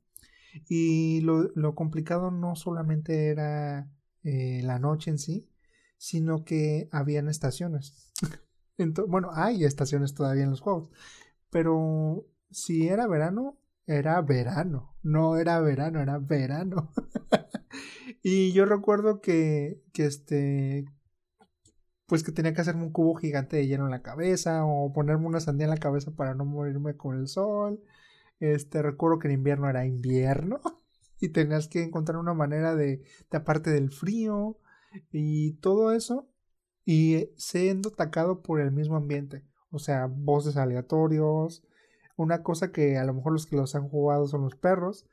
[0.68, 3.90] Y lo, lo complicado no solamente era
[4.22, 5.50] eh, la noche en sí,
[5.96, 8.12] sino que habían estaciones.
[9.08, 10.88] Bueno, hay estaciones todavía en los juegos,
[11.50, 13.59] pero si era verano,
[13.90, 16.92] era verano, no era verano, era verano.
[18.22, 20.84] y yo recuerdo que, que este,
[22.06, 25.26] pues que tenía que hacerme un cubo gigante de hielo en la cabeza o ponerme
[25.26, 27.82] una sandía en la cabeza para no morirme con el sol.
[28.38, 30.60] Este, recuerdo que en invierno era invierno
[31.20, 34.58] y tenías que encontrar una manera de taparte del frío
[35.12, 36.28] y todo eso
[36.84, 39.44] y siendo atacado por el mismo ambiente.
[39.70, 41.64] O sea, voces aleatorios,
[42.20, 45.06] una cosa que a lo mejor los que los han jugado son los perros,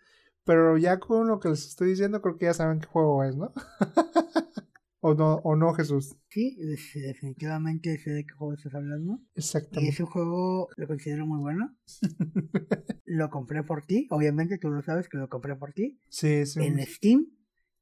[0.43, 3.37] pero ya con lo que les estoy diciendo creo que ya saben qué juego es,
[3.37, 3.53] ¿no?
[4.99, 6.17] o no, o no, Jesús.
[6.29, 6.57] Sí,
[6.93, 9.19] definitivamente sé de qué juego estás hablando.
[9.35, 9.91] Y Exactamente.
[9.91, 11.73] ese juego lo considero muy bueno.
[13.05, 15.99] lo compré por ti, obviamente tú lo sabes que lo compré por ti.
[16.09, 16.61] Sí, sí.
[16.61, 17.27] En Steam.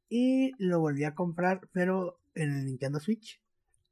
[0.07, 3.41] Y lo volví a comprar, pero en el Nintendo Switch.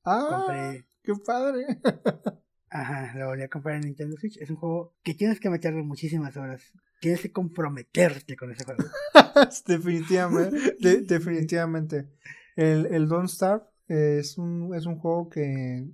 [0.06, 0.86] Ah, Compré.
[1.02, 1.66] qué padre.
[2.76, 4.38] Ajá, lo volví a comprar en Nintendo Switch.
[4.38, 6.64] Es un juego que tienes que meterle muchísimas horas.
[7.00, 8.84] Tienes que comprometerte con ese juego.
[9.68, 12.10] definitivamente, definitivamente.
[12.56, 15.88] El, el Don't Starve es un, es un juego que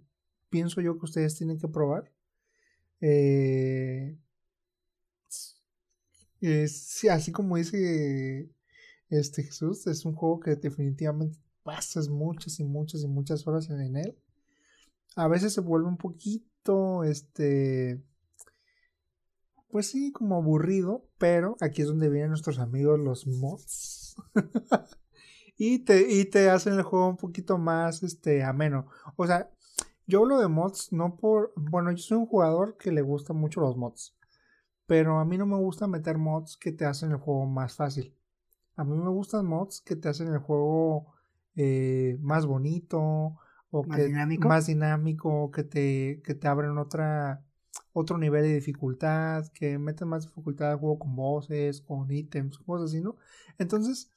[0.50, 2.10] pienso yo que ustedes tienen que probar.
[3.02, 4.18] Eh,
[6.40, 8.50] es, así como dice
[9.10, 13.98] este Jesús, es un juego que definitivamente pasas muchas y muchas y muchas horas en
[13.98, 14.18] él.
[15.16, 16.49] A veces se vuelve un poquito,
[17.04, 18.04] este,
[19.70, 24.16] pues sí, como aburrido, pero aquí es donde vienen nuestros amigos los mods.
[25.58, 28.88] y, te, y te hacen el juego un poquito más, este, ameno.
[29.16, 29.52] O sea,
[30.08, 33.62] yo hablo de mods no por, bueno, yo soy un jugador que le gusta mucho
[33.62, 34.16] los mods.
[34.88, 38.16] Pero a mí no me gusta meter mods que te hacen el juego más fácil.
[38.76, 41.14] A mí me gustan mods que te hacen el juego
[41.56, 43.38] eh, más bonito
[43.72, 44.48] o ¿Más que dinámico?
[44.48, 47.44] más dinámico, que te, que te abren otra,
[47.94, 52.90] otro nivel de dificultad, que meten más dificultad al juego con voces, con ítems, cosas
[52.92, 53.18] así, ¿no?
[53.58, 54.12] Entonces,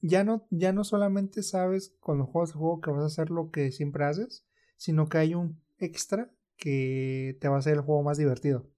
[0.00, 3.50] ya no, ya no solamente sabes cuando juegas el juego que vas a hacer lo
[3.50, 4.44] que siempre haces,
[4.76, 8.68] sino que hay un extra que te va a hacer el juego más divertido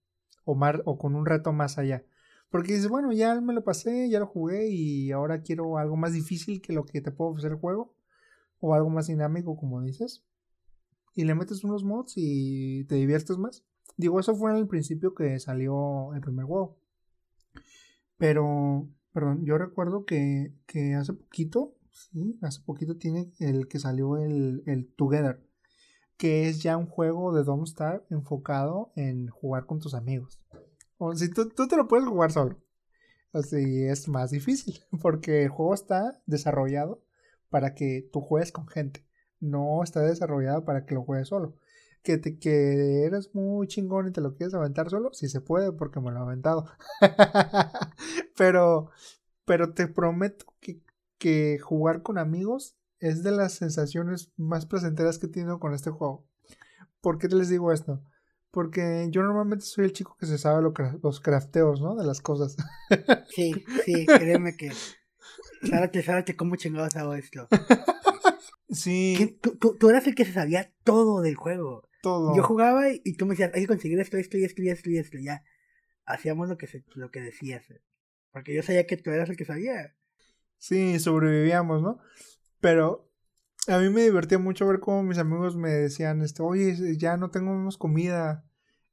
[0.45, 2.05] o, más, o con un reto más allá.
[2.51, 6.13] Porque dices, bueno, ya me lo pasé, ya lo jugué y ahora quiero algo más
[6.13, 7.94] difícil que lo que te puedo ofrecer el juego.
[8.67, 10.25] O algo más dinámico, como dices.
[11.15, 13.63] Y le metes unos mods y te diviertes más.
[13.99, 16.79] Digo, eso fue en el principio que salió el primer juego.
[18.17, 24.17] Pero, perdón, yo recuerdo que, que hace poquito, sí, hace poquito tiene el que salió
[24.17, 25.47] el, el Together.
[26.17, 30.41] Que es ya un juego de Don't Star enfocado en jugar con tus amigos.
[30.97, 32.57] O si tú, tú te lo puedes jugar solo.
[33.35, 34.81] Así es más difícil.
[35.03, 37.05] Porque el juego está desarrollado
[37.55, 39.07] para que tú juegues con gente.
[39.39, 41.55] No está desarrollado para que lo juegues solo.
[42.03, 45.71] Que, te, que eres muy chingón y te lo quieres aventar solo, sí se puede
[45.71, 46.67] porque me lo he aventado.
[48.37, 48.91] pero,
[49.45, 50.83] pero te prometo que,
[51.17, 55.91] que jugar con amigos es de las sensaciones más placenteras que he tenido con este
[55.91, 56.27] juego.
[57.01, 58.03] ¿Por qué les digo esto?
[58.51, 60.75] Porque yo normalmente soy el chico que se sabe lo,
[61.05, 61.95] los crafteos, ¿no?
[61.95, 62.57] De las cosas.
[63.29, 64.73] Sí, sí, créeme que.
[65.63, 67.49] Sábate, sábate cómo chingados hago esto.
[68.71, 69.39] Sí.
[69.41, 71.89] Tú, tú, tú, eras el que se sabía todo del juego.
[72.03, 72.35] Todo.
[72.35, 74.69] Yo jugaba y, y tú me decías, hay que conseguir esto, esto y esto y
[74.69, 75.19] esto y esto.
[75.19, 75.45] Ya.
[76.07, 77.65] Hacíamos lo que, se, lo que decías.
[78.33, 79.95] Porque yo sabía que tú eras el que sabía.
[80.59, 82.01] Sí, sobrevivíamos, ¿no?
[82.61, 83.11] Pero
[83.69, 87.31] a mí me divertía mucho ver cómo mis amigos me decían, este, oye, ya no
[87.31, 88.45] tenemos comida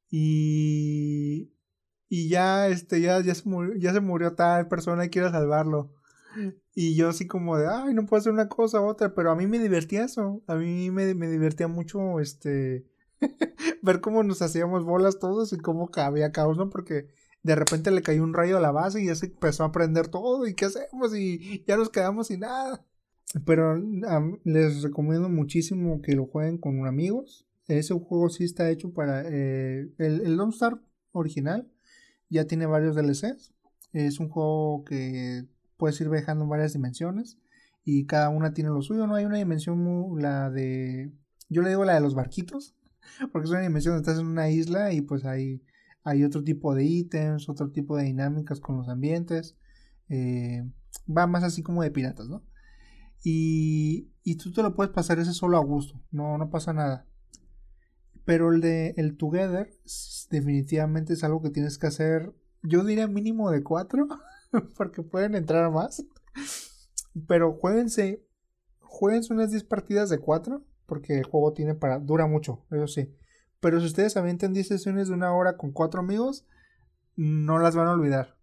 [0.10, 1.54] y,
[2.08, 5.96] y ya, este, ya, ya, se murió, ya se murió tal persona y quiero salvarlo.
[6.74, 9.36] Y yo así como de, ay, no puedo hacer una cosa u otra, pero a
[9.36, 12.86] mí me divertía eso, a mí me, me divertía mucho, este,
[13.82, 16.70] ver cómo nos hacíamos bolas todos y cómo había caos, ¿no?
[16.70, 17.08] Porque
[17.44, 20.08] de repente le cayó un rayo a la base y ya se empezó a prender
[20.08, 22.86] todo y qué hacemos y ya nos quedamos sin nada.
[23.46, 27.48] Pero um, les recomiendo muchísimo que lo jueguen con amigos.
[27.68, 31.72] Ese juego sí está hecho para eh, el, el Don't Star original.
[32.30, 33.54] Ya tiene varios DLCs.
[33.94, 35.46] Es un juego que
[35.82, 37.40] puedes ir viajando en varias dimensiones.
[37.84, 39.08] Y cada una tiene lo suyo.
[39.08, 39.84] No hay una dimensión,
[40.22, 41.12] la de...
[41.50, 42.76] Yo le digo la de los barquitos.
[43.32, 45.64] Porque es una dimensión donde estás en una isla y pues hay,
[46.04, 49.58] hay otro tipo de ítems, otro tipo de dinámicas con los ambientes.
[50.08, 50.64] Eh,
[51.10, 52.46] va más así como de piratas, ¿no?
[53.24, 57.08] Y, y, tú te lo puedes pasar ese solo a gusto, no, no pasa nada.
[58.26, 59.72] Pero el de el Together
[60.30, 64.08] definitivamente es algo que tienes que hacer, yo diría mínimo de cuatro,
[64.76, 66.04] porque pueden entrar más.
[67.28, 68.26] Pero jueguense,
[68.80, 73.14] jueguense unas 10 partidas de cuatro, porque el juego tiene para, dura mucho, eso sí.
[73.60, 76.46] Pero si ustedes avientan 10 sesiones de una hora con cuatro amigos,
[77.16, 78.38] no las van a olvidar.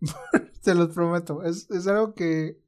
[0.62, 1.42] Te los prometo.
[1.44, 2.58] Es, es algo que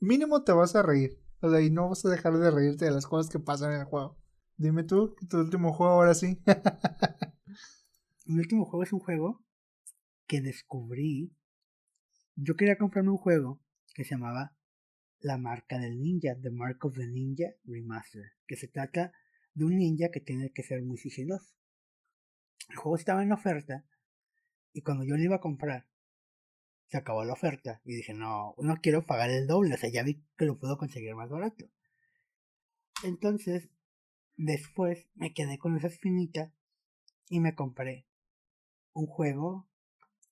[0.00, 1.18] mínimo te vas a reír.
[1.40, 3.80] O sea, y no vas a dejar de reírte de las cosas que pasan en
[3.80, 4.16] el juego.
[4.56, 6.38] Dime tú, tu último juego ahora sí.
[8.26, 9.42] Mi último juego es un juego
[10.30, 11.34] que descubrí.
[12.36, 13.60] Yo quería comprarme un juego
[13.94, 14.56] que se llamaba
[15.18, 19.12] La marca del ninja, The Mark of the Ninja Remaster, que se trata
[19.54, 21.52] de un ninja que tiene que ser muy sigiloso.
[22.68, 23.84] El juego estaba en oferta
[24.72, 25.88] y cuando yo lo iba a comprar,
[26.86, 30.04] se acabó la oferta y dije, no, no quiero pagar el doble, o sea, ya
[30.04, 31.64] vi que lo puedo conseguir más barato.
[33.02, 33.68] Entonces,
[34.36, 36.52] después me quedé con esa espinita
[37.28, 38.06] y me compré
[38.92, 39.69] un juego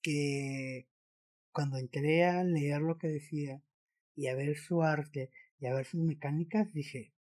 [0.01, 0.87] que
[1.51, 3.61] cuando entré a leer lo que decía
[4.15, 7.13] y a ver su arte y a ver sus mecánicas, dije,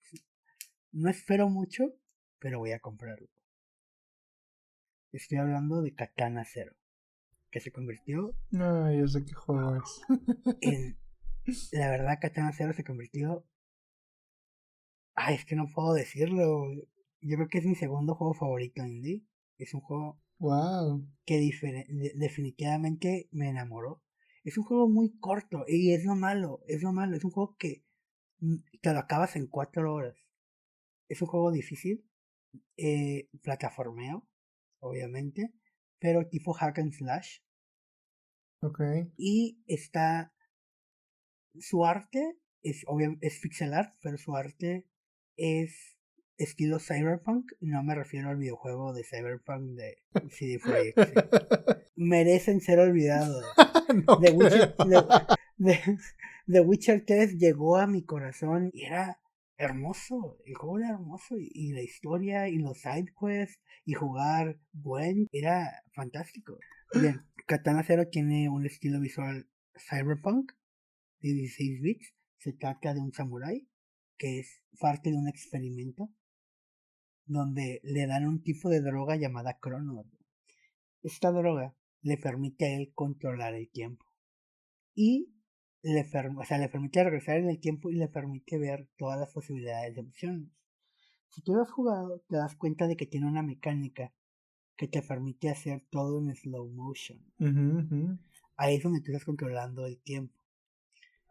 [0.93, 1.95] no espero mucho,
[2.39, 3.29] pero voy a comprarlo.
[5.12, 6.74] Estoy hablando de Katana Zero,
[7.51, 10.03] que se convirtió No, yo sé qué juego es.
[10.61, 10.99] en...
[11.72, 13.47] La verdad, Katana Zero se convirtió...
[15.14, 16.74] Ay, es que no puedo decirlo.
[17.20, 19.22] Yo creo que es mi segundo juego favorito indie.
[19.59, 21.07] Es un juego wow.
[21.24, 21.38] que
[22.14, 24.02] definitivamente me enamoró.
[24.44, 27.16] Es un juego muy corto y es lo malo, es lo malo.
[27.16, 27.84] Es un juego que
[28.40, 30.16] mm, te lo acabas en cuatro horas.
[31.09, 32.04] Es un juego difícil,
[32.76, 34.26] eh, plataformeo,
[34.80, 35.52] obviamente,
[35.98, 37.38] pero tipo hack and slash.
[38.61, 38.80] Ok.
[39.16, 40.32] Y está.
[41.59, 44.86] Su arte es, obvia- es pixel art, pero su arte
[45.36, 45.95] es
[46.39, 47.53] estilo cyberpunk.
[47.61, 49.99] No me refiero al videojuego de cyberpunk de
[50.30, 50.99] CD Projekt.
[50.99, 51.12] sí.
[51.97, 53.45] Merecen ser olvidados.
[54.07, 54.74] no The Witcher.
[54.76, 55.24] The,
[55.59, 55.99] The-
[56.49, 59.18] The Witcher 3 llegó a mi corazón y era
[59.59, 60.39] hermoso.
[60.45, 65.26] El juego era hermoso y, y la historia y los side quests y jugar buen
[65.32, 66.59] era fantástico.
[67.01, 69.49] Bien, Katana Zero tiene un estilo visual
[69.89, 70.53] cyberpunk
[71.20, 72.14] de 16 bits.
[72.39, 73.66] Se trata de un samurái
[74.18, 76.11] que es parte de un experimento
[77.27, 80.07] donde le dan un tipo de droga llamada Cronos.
[81.03, 84.05] Esta droga le permite a él controlar el tiempo.
[84.95, 85.33] Y
[85.83, 89.33] le, o sea, le permite regresar en el tiempo y le permite ver todas las
[89.33, 90.51] posibilidades de opciones.
[91.29, 94.12] Si tú lo has jugado, te das cuenta de que tiene una mecánica
[94.77, 97.18] que te permite hacer todo en slow motion.
[98.57, 100.35] Ahí es donde tú estás controlando el tiempo.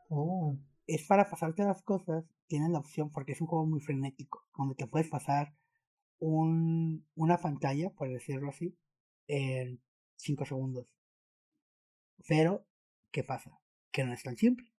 [0.10, 0.58] Oh.
[0.88, 4.76] Es para pasarte las cosas, tienes la opción, porque es un juego muy frenético, donde
[4.76, 5.56] te puedes pasar
[6.20, 8.78] un, una pantalla, por decirlo así,
[9.28, 9.82] en
[10.18, 10.88] 5 segundos.
[12.28, 12.66] Pero,
[13.11, 13.59] ¿qué pasa?
[13.91, 14.72] Que no es tan simple.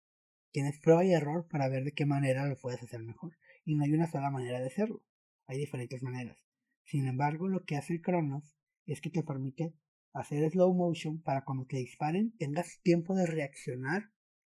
[0.50, 3.36] Tienes prueba y error para ver de qué manera lo puedes hacer mejor.
[3.64, 5.02] Y no hay una sola manera de hacerlo.
[5.46, 6.38] Hay diferentes maneras.
[6.84, 8.56] Sin embargo, lo que hace el Cronos
[8.86, 9.74] es que te permite
[10.12, 14.10] hacer slow motion para cuando te disparen tengas tiempo de reaccionar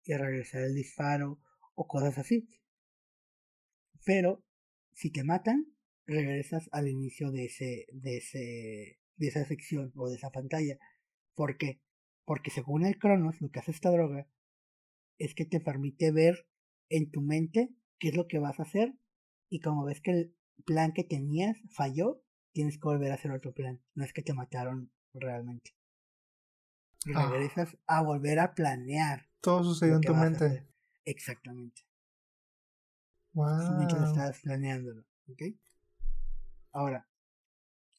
[0.03, 1.39] y regresar el disparo
[1.75, 2.47] o cosas así.
[4.05, 4.43] Pero
[4.93, 5.65] si te matan,
[6.08, 10.78] regresas al inicio de ese, de ese, de esa sección o de esa pantalla.
[11.36, 11.82] ¿Por qué?
[12.26, 14.28] Porque según el Cronos, lo que hace esta droga
[15.20, 16.47] es que te permite ver
[16.89, 18.93] en tu mente qué es lo que vas a hacer
[19.49, 20.36] y como ves que el
[20.66, 23.82] plan que tenías falló, tienes que volver a hacer otro plan.
[23.93, 25.76] No es que te mataron realmente.
[27.16, 27.30] Ah.
[27.32, 29.30] regresas a volver a planear.
[29.41, 30.68] Todo sucedió en tu mente.
[31.05, 31.84] Exactamente.
[33.34, 34.10] mientras Wow.
[34.10, 35.05] estabas planeándolo.
[35.30, 35.41] ¿ok?
[36.72, 37.07] Ahora,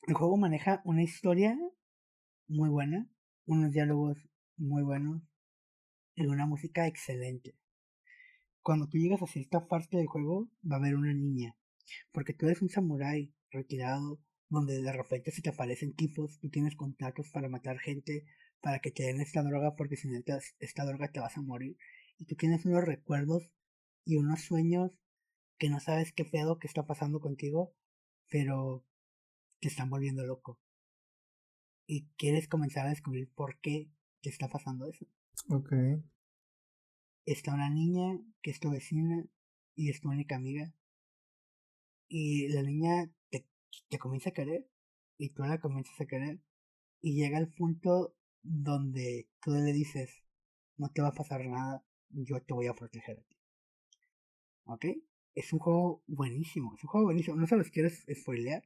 [0.07, 1.59] el juego maneja una historia
[2.47, 3.09] muy buena,
[3.47, 4.19] unos diálogos
[4.57, 5.23] muy buenos
[6.15, 7.55] y una música excelente.
[8.63, 11.57] Cuando tú llegas a cierta parte del juego, va a haber una niña,
[12.13, 16.77] porque tú eres un samurái retirado, donde de repente se te aparecen tipos, tú tienes
[16.77, 18.27] contactos para matar gente,
[18.61, 21.37] para que te den esta droga, porque si no te das esta droga te vas
[21.37, 21.77] a morir,
[22.19, 23.51] y tú tienes unos recuerdos
[24.05, 24.93] y unos sueños
[25.59, 27.75] que no sabes qué pedo que está pasando contigo,
[28.31, 28.85] pero
[29.61, 30.59] te están volviendo loco.
[31.87, 35.07] Y quieres comenzar a descubrir por qué te está pasando eso.
[35.49, 35.73] Ok.
[37.25, 39.25] Está una niña que es tu vecina
[39.75, 40.73] y es tu única amiga.
[42.09, 43.47] Y la niña te,
[43.89, 44.69] te comienza a querer
[45.19, 46.41] y tú la comienzas a querer.
[47.01, 50.25] Y llega el punto donde tú le dices,
[50.77, 53.37] no te va a pasar nada, yo te voy a proteger a ti.
[54.65, 54.85] ¿Ok?
[55.39, 57.37] Es un juego buenísimo, es un juego buenísimo.
[57.37, 58.65] No se los quiero spoilear.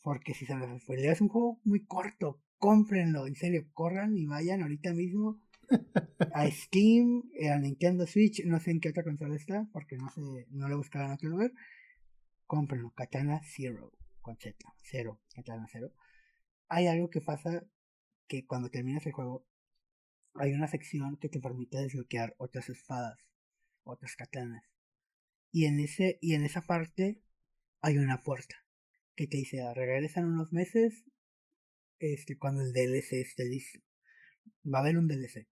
[0.00, 2.40] Porque si se los spoileo es un juego muy corto.
[2.56, 5.42] Cómprenlo, en serio, corran y vayan ahorita mismo
[6.32, 10.08] a Steam, eh, a Nintendo Switch, no sé en qué otra consola está, porque no
[10.08, 11.52] sé, no lo buscaba en otro lugar.
[12.46, 15.92] Cómprenlo, Katana Zero, con Z, cero, Katana Zero.
[16.68, 17.62] Hay algo que pasa
[18.26, 19.44] que cuando terminas el juego,
[20.34, 23.18] hay una sección que te permite desbloquear otras espadas,
[23.84, 24.71] otras katanas.
[25.52, 27.22] Y en ese, y en esa parte
[27.82, 28.56] hay una puerta
[29.14, 31.04] que te dice, regresan unos meses,
[31.98, 33.78] este, cuando el DLC esté listo.
[34.64, 35.46] Va a haber un DLC.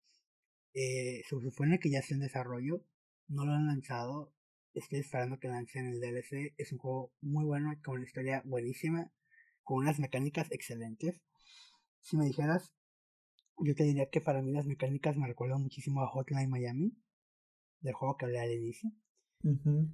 [0.73, 2.85] Eh, se supone que ya está en desarrollo.
[3.29, 4.35] No lo han lanzado.
[4.73, 6.55] Estoy esperando que lancen el DLC.
[6.57, 9.13] Es un juego muy bueno, con una historia buenísima,
[9.63, 11.21] con unas mecánicas excelentes.
[12.01, 12.73] Si me dijeras,
[13.59, 16.97] yo te diría que para mí las mecánicas me recuerdan muchísimo a Hotline Miami,
[17.81, 18.91] del juego que hablé al inicio.
[19.45, 19.89] Ujú.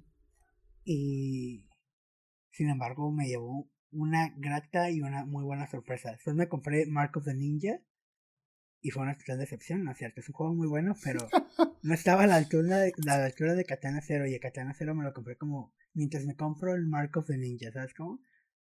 [0.83, 1.65] Y
[2.51, 6.11] sin embargo me llevó una grata y una muy buena sorpresa.
[6.11, 7.79] Después me compré Mark of the Ninja
[8.81, 10.21] y fue una total decepción, ¿no es cierto?
[10.21, 11.27] Es un juego muy bueno, pero
[11.83, 14.73] no estaba a la altura de, a la altura de Katana Zero y el Katana
[14.73, 18.21] Zero me lo compré como mientras me compro el Mark of the Ninja, ¿sabes cómo?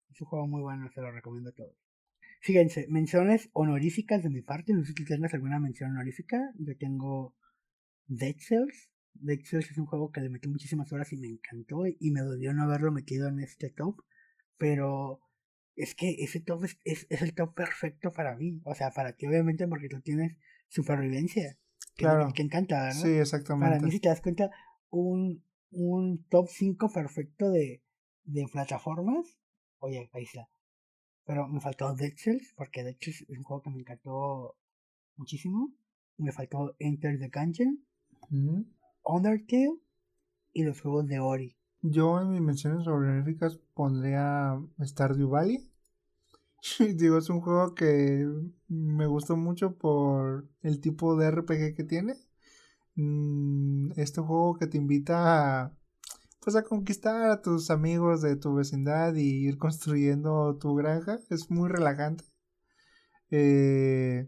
[0.09, 1.75] Es un juego muy bueno, se lo recomiendo a todos.
[2.41, 4.73] Fíjense, menciones honoríficas de mi parte.
[4.73, 6.51] No sé si tienes alguna mención honorífica.
[6.57, 7.35] Yo tengo
[8.07, 8.90] Dead Cells.
[9.13, 11.83] Dead Cells es un juego que le metí muchísimas horas y me encantó.
[11.87, 14.01] Y me dolió no haberlo metido en este top.
[14.57, 15.21] Pero
[15.75, 18.61] es que ese top es, es, el top perfecto para mí.
[18.65, 21.57] O sea, para ti, obviamente, porque tú tienes supervivencia.
[21.95, 22.31] Claro.
[22.33, 22.93] Que, encanta, ¿no?
[22.93, 23.75] Sí, exactamente.
[23.75, 24.49] Para mí, si te das cuenta,
[24.89, 27.83] un, un top 5 perfecto de,
[28.23, 29.37] de plataformas.
[29.79, 30.47] Oye, ahí está.
[31.25, 34.57] Pero me faltó Dead Cells, porque Dead Cells es un juego que me encantó
[35.15, 35.73] muchísimo.
[36.17, 37.83] Me faltó Enter the Gungeon,
[39.03, 39.79] Undertale
[40.53, 41.55] y los juegos de Ori.
[41.81, 45.71] Yo en mis menciones honoríficas pondría Stardew Valley.
[46.95, 48.27] Digo, es un juego que
[48.67, 52.15] me gustó mucho por el tipo de RPG que tiene.
[52.95, 55.77] Mm, este juego que te invita a
[56.41, 61.19] pues a conquistar a tus amigos de tu vecindad y ir construyendo tu granja.
[61.29, 62.25] Es muy relajante.
[63.29, 64.27] Eh,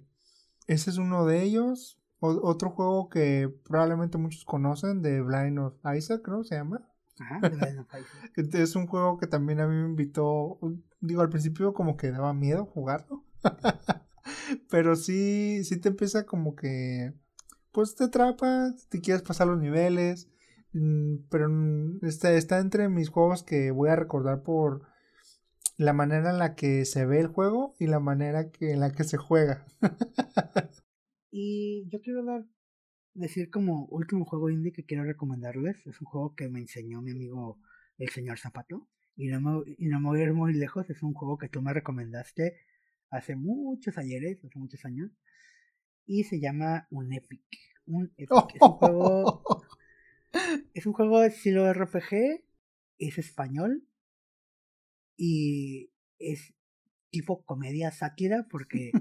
[0.67, 1.99] ese es uno de ellos.
[2.25, 6.43] Otro juego que probablemente muchos conocen, de Blind of Isaac, ¿no?
[6.43, 6.87] Se llama.
[7.19, 8.35] Ajá, Blind of Isaac.
[8.53, 10.59] es un juego que también a mí me invitó.
[10.99, 13.23] Digo, al principio como que daba miedo jugarlo.
[14.69, 17.13] Pero sí, sí te empieza como que.
[17.71, 20.29] Pues te atrapa, te quieres pasar los niveles
[20.73, 21.47] Mm, pero
[22.01, 24.81] está, está entre mis juegos que voy a recordar por
[25.77, 28.91] la manera en la que se ve el juego y la manera que, en la
[28.91, 29.65] que se juega.
[31.35, 32.45] y yo quiero dar,
[33.15, 35.87] decir como último juego indie que quiero recomendarles.
[35.87, 37.59] Es un juego que me enseñó mi amigo
[37.97, 38.87] el señor Zapato.
[39.15, 40.87] Y no, me, y no me voy a ir muy lejos.
[40.91, 42.57] Es un juego que tú me recomendaste
[43.09, 45.09] hace muchos ayeres, hace muchos años.
[46.05, 47.41] Y se llama Un Epic.
[47.87, 48.55] Un Epic.
[48.55, 49.43] Es un juego
[50.75, 52.43] Es un juego de estilo RPG,
[52.99, 53.87] es español
[55.17, 56.53] y es
[57.09, 58.91] tipo comedia sátira porque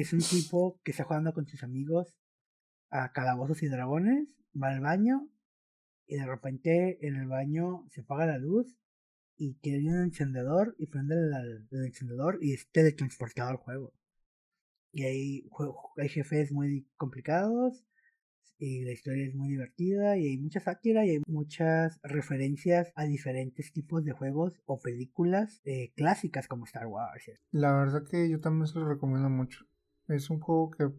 [0.00, 2.14] es un tipo que está jugando con sus amigos
[2.90, 4.28] a calabozos y dragones,
[4.60, 5.28] va al baño
[6.06, 8.78] y de repente en el baño se apaga la luz
[9.36, 13.92] y tiene un encendedor y prende el, encendedor y es teletransportado al juego.
[14.90, 15.50] Y hay,
[15.96, 17.84] hay jefes muy complicados
[18.58, 23.04] y la historia es muy divertida y hay mucha sátira y hay muchas referencias a
[23.04, 27.30] diferentes tipos de juegos o películas eh, clásicas como Star Wars.
[27.52, 29.64] La verdad que yo también se lo recomiendo mucho.
[30.08, 30.90] Es un juego que,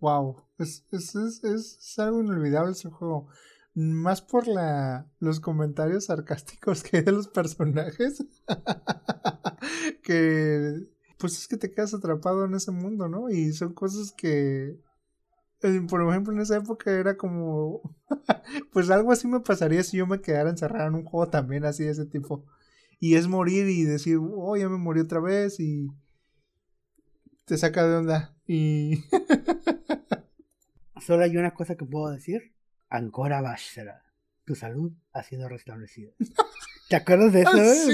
[0.00, 3.28] wow, es, es, es, es algo inolvidable ese juego.
[3.74, 8.24] Más por la, los comentarios sarcásticos que hay de los personajes.
[10.02, 10.88] que
[11.18, 13.30] pues es que te quedas atrapado en ese mundo, ¿no?
[13.30, 14.78] Y son cosas que
[15.88, 17.80] por ejemplo, en esa época era como.
[18.72, 21.84] pues algo así me pasaría si yo me quedara encerrado en un juego también así
[21.84, 22.44] de ese tipo.
[23.00, 25.88] Y es morir y decir, oh, ya me morí otra vez y.
[27.44, 28.34] Te saca de onda.
[28.46, 29.04] Y.
[31.00, 32.54] Solo hay una cosa que puedo decir.
[32.88, 34.02] Ancora Bashara.
[34.44, 36.12] Tu salud ha sido restablecida.
[36.88, 37.90] ¿Te acuerdas de eso?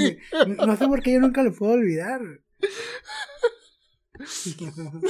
[0.65, 2.21] No sé por qué yo nunca lo puedo olvidar.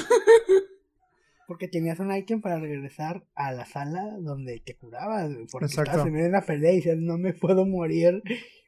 [1.48, 5.30] Porque tenías un item para regresar a la sala donde te curabas.
[5.52, 5.92] Porque Exacto.
[5.92, 8.24] estabas en medio de una pelea y decías, no me puedo morir.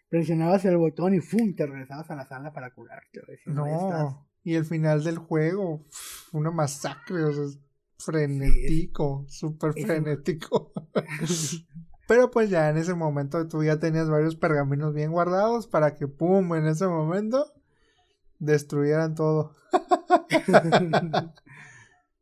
[0.10, 1.56] Presionabas el botón y ¡fum!
[1.56, 3.22] te regresabas a la sala para curarte.
[3.46, 5.86] no, y el final del juego,
[6.32, 7.60] una masacre, o sea,
[7.98, 10.72] frenético, súper frenético.
[12.08, 16.08] Pero pues ya en ese momento tú ya tenías varios pergaminos bien guardados para que,
[16.08, 17.54] ¡pum!, en ese momento
[18.40, 19.56] destruyeran todo.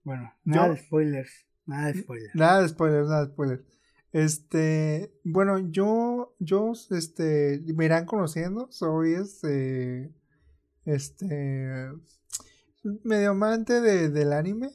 [0.03, 1.45] Bueno, nada de spoilers.
[1.67, 2.35] Nada de spoilers.
[2.35, 3.63] Nada de spoilers, nada de spoilers.
[4.11, 10.11] Este, bueno, yo, yo, este, me irán conociendo, soy este,
[10.85, 11.91] este,
[13.03, 14.71] medio amante de, del anime,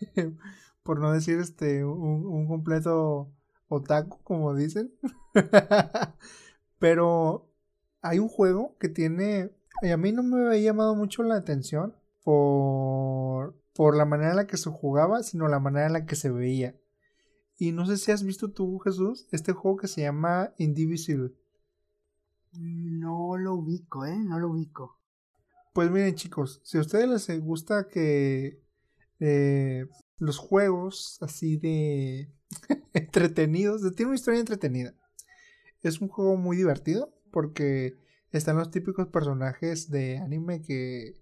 [0.82, 3.32] por no decir este, un, completo
[3.68, 4.92] otaku, como dicen.
[6.78, 7.50] Pero
[8.02, 9.50] hay un juego que tiene,
[9.82, 14.36] y a mí no me había llamado mucho la atención por por la manera en
[14.36, 16.78] la que se jugaba, sino la manera en la que se veía.
[17.56, 21.32] Y no sé si has visto tú, Jesús, este juego que se llama Indivisible.
[22.52, 24.18] No lo ubico, ¿eh?
[24.18, 24.99] No lo ubico.
[25.80, 28.60] Pues miren chicos, si a ustedes les gusta que
[29.18, 29.86] eh,
[30.18, 32.30] los juegos así de
[32.92, 34.94] entretenidos, tiene una historia entretenida.
[35.82, 37.96] Es un juego muy divertido porque
[38.30, 41.18] están los típicos personajes de anime que,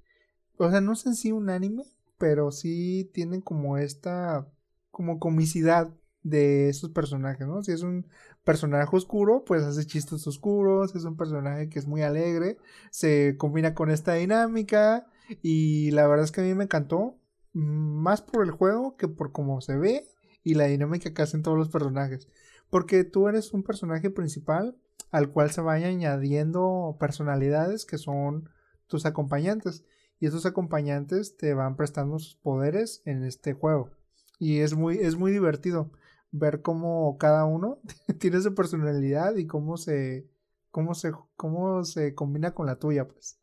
[0.56, 1.84] o sea, no es en sí un anime,
[2.18, 4.52] pero sí tienen como esta
[4.90, 7.62] como comicidad de esos personajes, ¿no?
[7.62, 8.06] Si es un
[8.44, 12.58] personaje oscuro, pues hace chistes oscuros, es un personaje que es muy alegre,
[12.90, 15.06] se combina con esta dinámica
[15.42, 17.18] Y la verdad es que a mí me encantó.
[17.52, 20.06] Más por el juego que por cómo se ve
[20.44, 22.28] y la dinámica que hacen todos los personajes.
[22.70, 24.76] Porque tú eres un personaje principal
[25.10, 28.48] al cual se vayan añadiendo personalidades que son
[28.86, 29.84] tus acompañantes.
[30.20, 33.90] Y esos acompañantes te van prestando sus poderes en este juego.
[34.38, 35.90] Y es muy, es muy divertido
[36.30, 37.80] ver cómo cada uno
[38.18, 40.28] tiene su personalidad y cómo se,
[40.70, 43.40] cómo se, cómo se combina con la tuya, pues.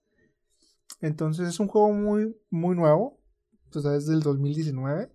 [1.01, 3.19] Entonces es un juego muy, muy nuevo.
[3.69, 5.11] Tú sabes, del 2019.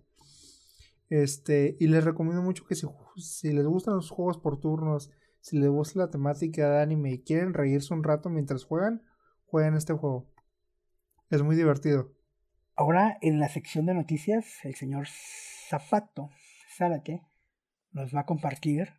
[1.09, 2.87] Este, y les recomiendo mucho que si,
[3.17, 5.11] si les gustan los juegos por turnos,
[5.41, 9.03] si les gusta la temática de anime y quieren reírse un rato mientras juegan,
[9.45, 10.29] jueguen este juego.
[11.29, 12.13] Es muy divertido.
[12.75, 15.07] Ahora en la sección de noticias, el señor
[15.69, 16.29] Zapato
[16.77, 17.21] Zárate
[17.91, 18.93] nos va a compartir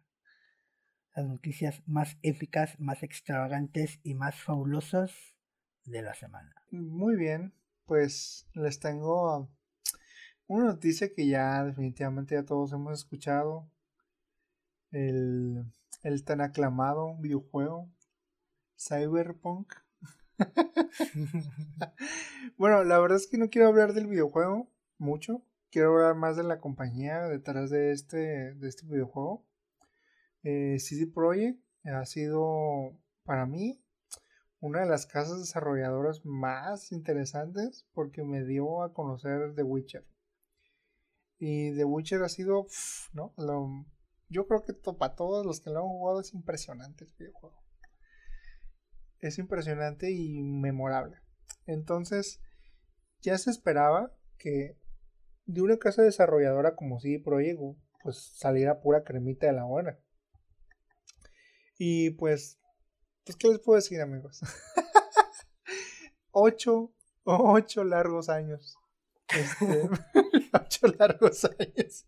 [1.14, 5.12] las noticias más épicas, más extravagantes y más fabulosas
[5.84, 6.54] de la semana.
[6.70, 7.54] Muy bien,
[7.86, 9.50] pues les tengo
[10.46, 13.70] una noticia que ya definitivamente ya todos hemos escuchado.
[14.90, 15.64] El,
[16.02, 17.90] el tan aclamado videojuego
[18.76, 19.72] Cyberpunk.
[22.58, 25.42] bueno, la verdad es que no quiero hablar del videojuego mucho.
[25.72, 29.48] Quiero hablar más de la compañía detrás de este, de este videojuego.
[30.42, 33.82] Eh, CD Projekt ha sido para mí
[34.60, 40.06] una de las casas desarrolladoras más interesantes porque me dio a conocer The Witcher.
[41.38, 42.66] Y The Witcher ha sido,
[43.14, 43.32] ¿no?
[44.28, 47.64] yo creo que para todos los que lo han jugado es impresionante el videojuego.
[49.20, 51.16] Es impresionante y memorable.
[51.64, 52.42] Entonces,
[53.22, 54.81] ya se esperaba que
[55.46, 57.60] de una casa desarrolladora como CD Projekt,
[58.02, 59.98] pues saliera pura cremita de la buena.
[61.78, 62.58] Y pues,
[63.24, 64.40] pues, ¿qué les puedo decir, amigos?
[66.30, 66.92] ocho,
[67.24, 68.78] ocho largos años
[69.34, 69.88] este,
[70.52, 72.06] ocho largos años.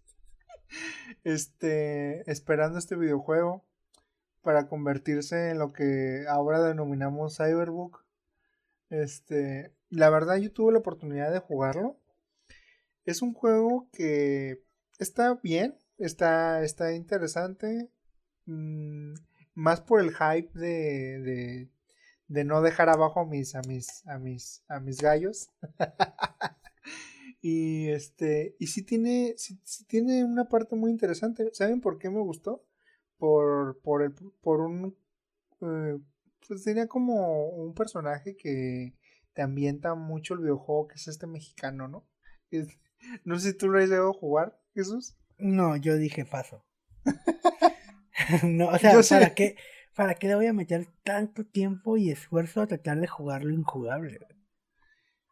[1.22, 3.64] Este, esperando este videojuego
[4.42, 8.04] para convertirse en lo que ahora denominamos Cyberbook.
[8.90, 11.96] Este, la verdad yo tuve la oportunidad de jugarlo.
[13.04, 14.62] Es un juego que
[14.98, 17.90] está bien, está, está interesante.
[18.46, 19.14] Mm,
[19.54, 21.68] más por el hype de, de,
[22.28, 25.50] de, no dejar abajo a mis, a mis, a mis, a mis gallos.
[27.46, 31.50] Y este, y sí tiene, sí, tiene una parte muy interesante.
[31.52, 32.64] ¿Saben por qué me gustó?
[33.18, 34.96] Por, por el, por un,
[35.60, 35.98] eh,
[36.48, 38.94] pues tenía como un personaje que
[39.34, 42.06] te ambienta mucho el videojuego, que es este mexicano, ¿no?
[43.24, 45.16] No sé si tú lo has llegado a jugar, Jesús.
[45.38, 46.64] No, yo dije paso.
[48.44, 49.56] no, o sea, ¿para qué,
[49.94, 54.18] ¿para qué le voy a meter tanto tiempo y esfuerzo a tratar de jugarlo injugable?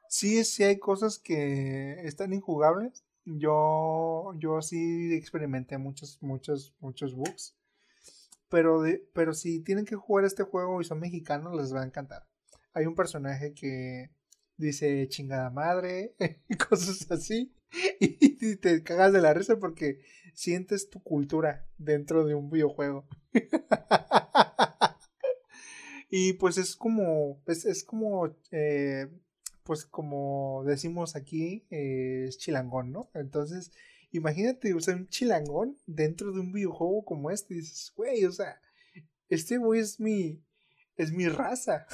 [0.08, 3.04] Sí, sí hay cosas que están injugables.
[3.24, 7.56] Yo, yo sí experimenté muchos, muchos, muchos bugs.
[8.48, 11.86] Pero, de, pero si tienen que jugar este juego y son mexicanos, les va a
[11.86, 12.26] encantar.
[12.74, 14.10] Hay un personaje que
[14.56, 16.14] dice chingada madre,
[16.68, 17.54] cosas así.
[18.00, 20.00] Y te cagas de la risa porque
[20.34, 23.06] sientes tu cultura dentro de un videojuego.
[26.10, 29.08] y pues es como, es, es como eh,
[29.64, 33.10] pues como decimos aquí, eh, es chilangón, ¿no?
[33.14, 33.72] Entonces,
[34.10, 38.32] imagínate, o sea, un chilangón dentro de un videojuego como este, y dices, güey, o
[38.32, 38.60] sea,
[39.28, 40.42] este güey es mi,
[40.96, 41.86] es mi raza.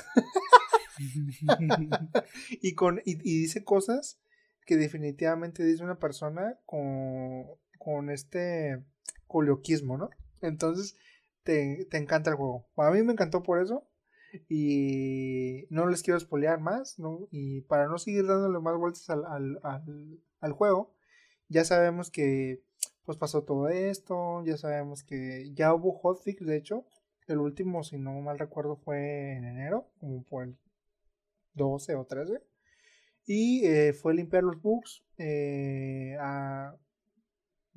[2.50, 4.20] y, con, y, dice cosas
[4.66, 7.46] que definitivamente dice una persona con,
[7.78, 8.82] con este
[9.26, 10.10] coloquismo, ¿no?
[10.42, 10.96] Entonces,
[11.42, 12.66] te, te encanta el juego.
[12.76, 13.88] A mí me encantó por eso.
[14.48, 17.28] Y no les quiero espolear más, ¿no?
[17.30, 19.24] Y para no seguir dándole más vueltas al,
[19.62, 20.94] al, al, juego,
[21.48, 22.62] ya sabemos que
[23.04, 26.84] pues pasó todo esto, ya sabemos que ya hubo hotfix, de hecho,
[27.26, 30.56] el último, si no mal recuerdo, fue en enero, como por el
[31.59, 32.43] 12 o 13.
[33.26, 35.05] Y eh, fue limpiar los bugs.
[35.18, 36.74] Eh, ha,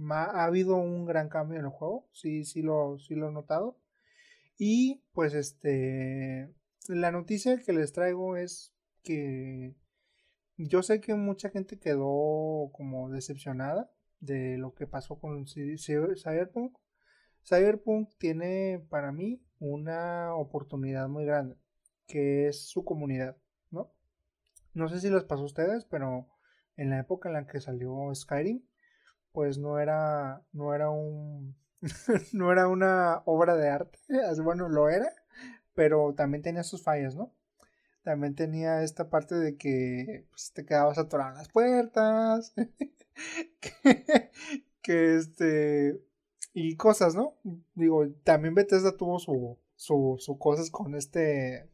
[0.10, 3.78] ha, habido un gran cambio en el juego, sí, sí lo, sí lo he notado.
[4.58, 6.54] Y pues este,
[6.88, 9.76] la noticia que les traigo es que
[10.58, 16.78] yo sé que mucha gente quedó como decepcionada de lo que pasó con Cyberpunk.
[17.44, 21.58] Cyberpunk tiene para mí una oportunidad muy grande,
[22.06, 23.38] que es su comunidad,
[24.74, 24.90] ¿no?
[24.90, 26.28] Sé si les pasó a ustedes, pero
[26.78, 28.64] en la época en la que salió Skyrim,
[29.32, 31.56] pues no era, no era un
[32.34, 34.00] no era una obra de arte,
[34.44, 35.12] bueno, lo era,
[35.74, 37.34] pero también tenía sus fallas, ¿no?
[38.04, 42.54] también tenía esta parte de que pues, te quedabas atorado en las puertas,
[43.60, 44.32] que,
[44.82, 46.02] que, este,
[46.54, 47.36] y cosas, ¿no?
[47.76, 51.70] Digo, también Bethesda tuvo su, su, su cosas con este,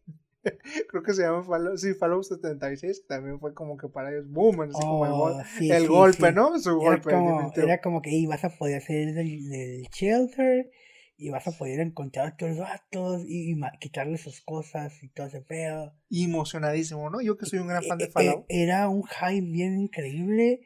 [0.89, 4.61] creo que se llama Fallout, sí, Fallout 76, también fue como que para ellos, boom,
[4.61, 6.59] así como el, oh, golpe, ¿no?
[6.59, 7.11] Su era golpe.
[7.11, 10.69] Como, era como que ibas a poder salir del, del shelter
[11.17, 15.41] y vas a poder encontrar a otros vatos y, quitarle sus cosas y todo ese
[15.41, 15.95] pedo.
[16.09, 17.21] Y emocionadísimo, ¿no?
[17.21, 18.45] Yo que soy un gran fan de e, e, Fallout.
[18.49, 20.61] Era un hype bien increíble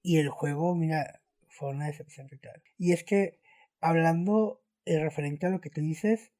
[0.00, 2.62] y el juego, mira, fue una decepción total.
[2.78, 3.40] Y es que,
[3.80, 6.30] hablando eh, referente a lo que tú dices,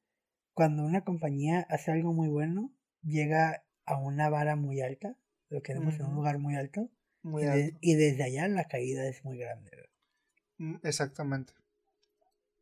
[0.54, 2.72] cuando una compañía hace algo muy bueno,
[3.02, 5.16] llega a una vara muy alta,
[5.50, 6.90] lo queremos en un lugar muy alto,
[7.80, 9.70] y, desde allá la caída es muy grande.
[10.58, 11.52] Mm, exactamente.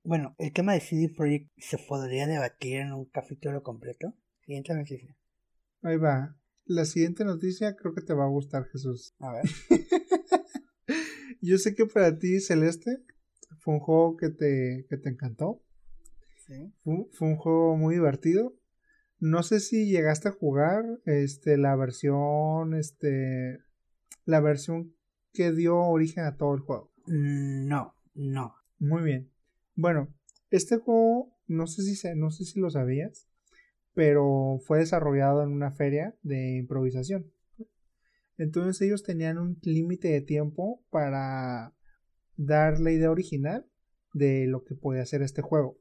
[0.05, 4.14] Bueno, el tema de CD Projekt se podría debatir en un capítulo completo.
[4.44, 5.16] Siguiente noticia.
[5.82, 6.36] Ahí va.
[6.64, 9.14] La siguiente noticia creo que te va a gustar, Jesús.
[9.19, 9.44] A ver.
[11.40, 13.05] Yo sé que para ti, Celeste,
[13.59, 15.62] fue un juego que te, que te encantó.
[16.52, 16.72] Sí.
[16.84, 18.54] Fue, fue, un juego muy divertido.
[19.18, 23.60] No sé si llegaste a jugar este, la versión, este,
[24.24, 24.94] la versión
[25.32, 26.92] que dio origen a todo el juego.
[27.06, 28.54] Mm, no, no.
[28.78, 29.30] Muy bien.
[29.74, 30.12] Bueno,
[30.50, 33.28] este juego, no sé si, no sé si lo sabías,
[33.94, 37.32] pero fue desarrollado en una feria de improvisación.
[38.38, 41.74] Entonces ellos tenían un límite de tiempo para
[42.36, 43.66] dar la idea original
[44.14, 45.78] de lo que podía hacer este juego.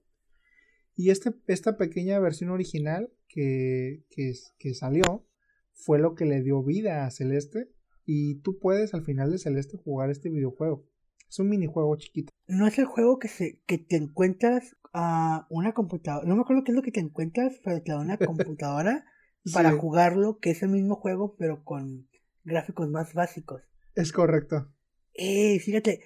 [0.95, 5.25] Y este, esta pequeña versión original que, que, que salió
[5.73, 7.71] fue lo que le dio vida a Celeste.
[8.05, 10.85] Y tú puedes al final de Celeste jugar este videojuego.
[11.29, 12.31] Es un minijuego chiquito.
[12.47, 16.27] No es el juego que se que te encuentras a una computadora.
[16.27, 19.05] No me acuerdo qué es lo que te encuentras, pero te da una computadora
[19.53, 22.09] para jugarlo, que es el mismo juego, pero con
[22.43, 23.61] gráficos más básicos.
[23.95, 24.71] Es correcto.
[25.13, 26.01] Eh, fíjate.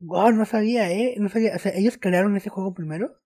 [0.00, 1.14] Wow, no sabía, eh.
[1.18, 1.56] No sabía.
[1.56, 3.21] O sea, ellos crearon ese juego primero.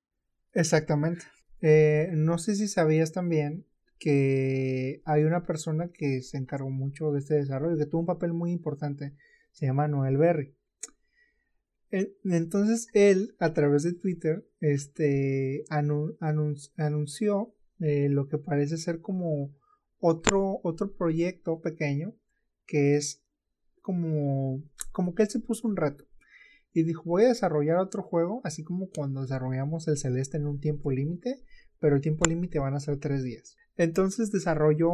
[0.56, 1.26] Exactamente.
[1.60, 3.66] Eh, no sé si sabías también
[3.98, 8.32] que hay una persona que se encargó mucho de este desarrollo, que tuvo un papel
[8.32, 9.14] muy importante.
[9.52, 10.56] Se llama Noel Berry.
[11.90, 19.54] Entonces él, a través de Twitter, este, anunció eh, lo que parece ser como
[19.98, 22.14] otro, otro proyecto pequeño
[22.66, 23.22] que es
[23.82, 26.06] como, como que él se puso un reto
[26.76, 30.60] y dijo voy a desarrollar otro juego así como cuando desarrollamos el celeste en un
[30.60, 31.42] tiempo límite
[31.80, 34.92] pero el tiempo límite van a ser tres días entonces desarrolló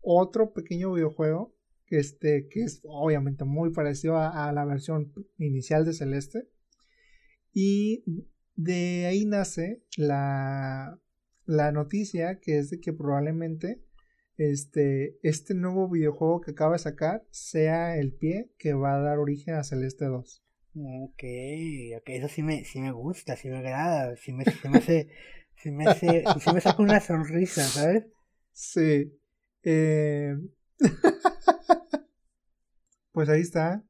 [0.00, 1.54] otro pequeño videojuego
[1.92, 6.48] este, que es obviamente muy parecido a, la versión inicial de Celeste.
[7.52, 8.24] Y
[8.56, 10.98] de ahí nace la,
[11.44, 13.82] la noticia que es de que probablemente
[14.38, 19.18] este, este nuevo videojuego que acaba de sacar sea el pie que va a dar
[19.18, 20.41] origen a Celeste 2.
[20.74, 21.22] Ok,
[21.98, 25.08] ok, eso sí me, sí me gusta, sí me agrada, sí me, sí me hace,
[25.56, 28.06] sí me, hace, sí me saca una sonrisa, ¿sabes?
[28.52, 29.12] Sí.
[29.62, 30.34] Eh...
[33.12, 33.84] pues ahí está.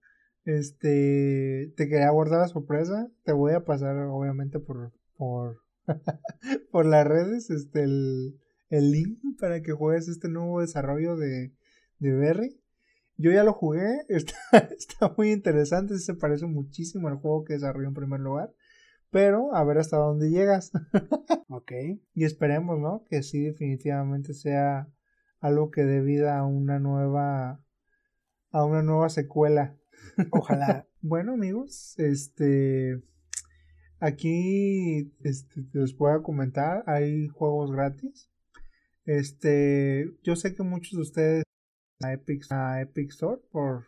[0.44, 3.08] Este, te quería guardar la sorpresa.
[3.24, 5.62] Te voy a pasar, obviamente, por, por,
[6.72, 8.40] por las redes, este, el,
[8.70, 11.52] el link para que juegues este nuevo desarrollo de,
[12.00, 12.61] de Berry.
[13.16, 14.36] Yo ya lo jugué, está,
[14.78, 18.52] está muy interesante, se parece muchísimo al juego que desarrolló en primer lugar.
[19.10, 20.72] Pero a ver hasta dónde llegas.
[21.48, 21.72] ok.
[22.14, 23.04] Y esperemos, ¿no?
[23.10, 24.88] Que sí, definitivamente sea
[25.40, 27.62] algo que dé vida a una nueva
[28.52, 29.76] a una nueva secuela.
[30.30, 30.88] Ojalá.
[31.02, 33.02] bueno, amigos, este
[34.00, 38.30] aquí este, les puedo comentar, hay juegos gratis.
[39.04, 41.44] Este, yo sé que muchos de ustedes
[42.04, 43.86] a Epic, a Epic Store por,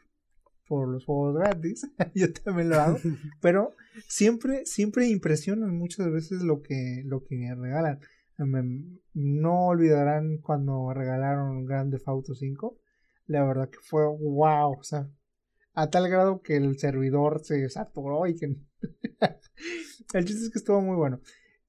[0.66, 2.98] por los juegos gratis, yo también lo hago,
[3.40, 3.72] pero
[4.08, 8.00] siempre, siempre impresionan muchas veces lo que, lo que me regalan.
[9.14, 12.78] no olvidarán cuando regalaron Grand Theft Auto 5
[13.26, 15.08] la verdad que fue wow, o sea,
[15.74, 18.46] a tal grado que el servidor se saturó y que...
[20.14, 21.20] el chiste es que estuvo muy bueno.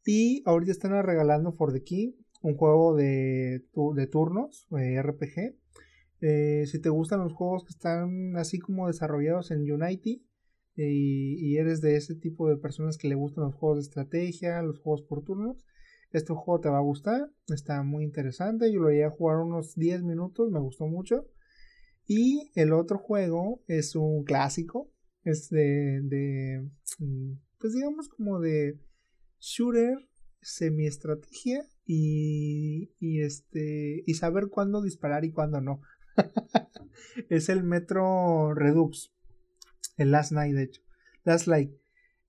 [0.06, 3.66] Y ahorita están regalando For the Key, un juego de,
[3.96, 5.56] de turnos, eh, RPG.
[6.28, 10.26] Eh, si te gustan los juegos que están así como desarrollados en Unity
[10.76, 14.64] y, y, eres de ese tipo de personas que le gustan los juegos de estrategia,
[14.64, 15.64] los juegos por turnos,
[16.12, 17.30] este juego te va a gustar.
[17.48, 18.74] Está muy interesante.
[18.74, 21.28] Yo lo llegué a jugar unos 10 minutos, me gustó mucho.
[22.08, 24.92] Y el otro juego es un clásico,
[25.24, 28.80] es de, de mm, pues digamos como de
[29.40, 29.98] shooter
[30.42, 35.82] semi-estrategia y, y, este, y saber cuándo disparar y cuándo no.
[37.30, 39.14] es el Metro Redux,
[39.98, 40.82] el Last Night, de hecho.
[41.24, 41.72] Last Light.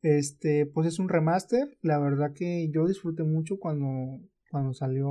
[0.02, 1.78] Este, pues es un remaster.
[1.82, 5.08] La verdad que yo disfruté mucho cuando, cuando salió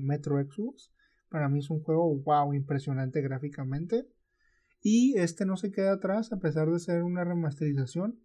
[0.00, 0.92] Metro Exodus.
[1.30, 4.06] Para mí es un juego wow, impresionante gráficamente.
[4.82, 8.18] Y este no se queda atrás a pesar de ser una remasterización.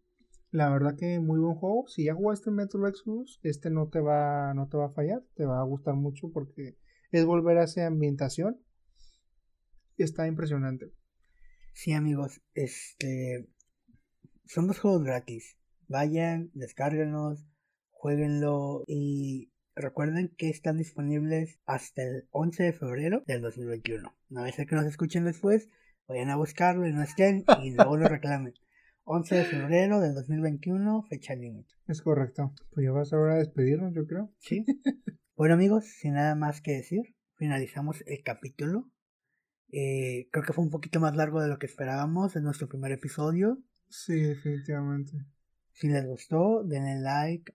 [0.49, 1.87] La verdad que muy buen juego.
[1.87, 5.23] Si ya jugaste Metro Exodus, este no te va, no te va a fallar.
[5.35, 6.77] Te va a gustar mucho porque
[7.11, 8.59] es volver a esa ambientación.
[9.97, 10.93] Y está impresionante.
[11.73, 13.49] Sí, amigos, este
[14.45, 15.57] son dos juegos gratis.
[15.87, 17.45] Vayan, descárguenlos,
[17.91, 24.15] jueguenlo y recuerden que están disponibles hasta el 11 de febrero del 2021.
[24.29, 25.69] No va a ser que nos escuchen después,
[26.07, 28.53] vayan a buscarlo y no estén y luego lo reclamen.
[29.09, 31.73] 11 de febrero del 2021, fecha límite.
[31.87, 32.53] Es correcto.
[32.71, 34.33] Pues ya vas ahora a despedirnos, yo creo.
[34.39, 34.65] Sí.
[35.37, 38.91] bueno amigos, sin nada más que decir, finalizamos el capítulo.
[39.71, 42.91] Eh, creo que fue un poquito más largo de lo que esperábamos en nuestro primer
[42.91, 43.59] episodio.
[43.89, 45.25] Sí, definitivamente.
[45.73, 47.53] Si les gustó, denle like,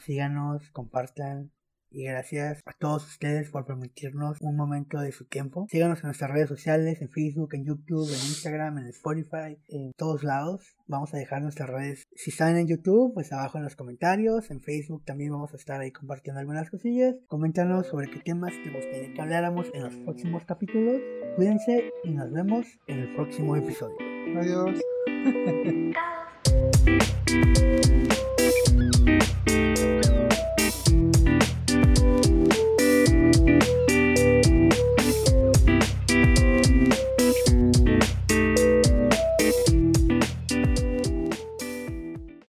[0.00, 1.50] síganos, compartan,
[1.94, 5.66] y gracias a todos ustedes por permitirnos un momento de su tiempo.
[5.70, 10.24] Síganos en nuestras redes sociales, en Facebook, en YouTube, en Instagram, en Spotify, en todos
[10.24, 10.76] lados.
[10.86, 12.04] Vamos a dejar nuestras redes.
[12.14, 14.50] Si están en YouTube, pues abajo en los comentarios.
[14.50, 17.14] En Facebook también vamos a estar ahí compartiendo algunas cosillas.
[17.28, 21.00] Coméntanos sobre qué temas te gustaría que habláramos en los próximos capítulos.
[21.36, 23.96] Cuídense y nos vemos en el próximo episodio.
[24.36, 24.80] Adiós.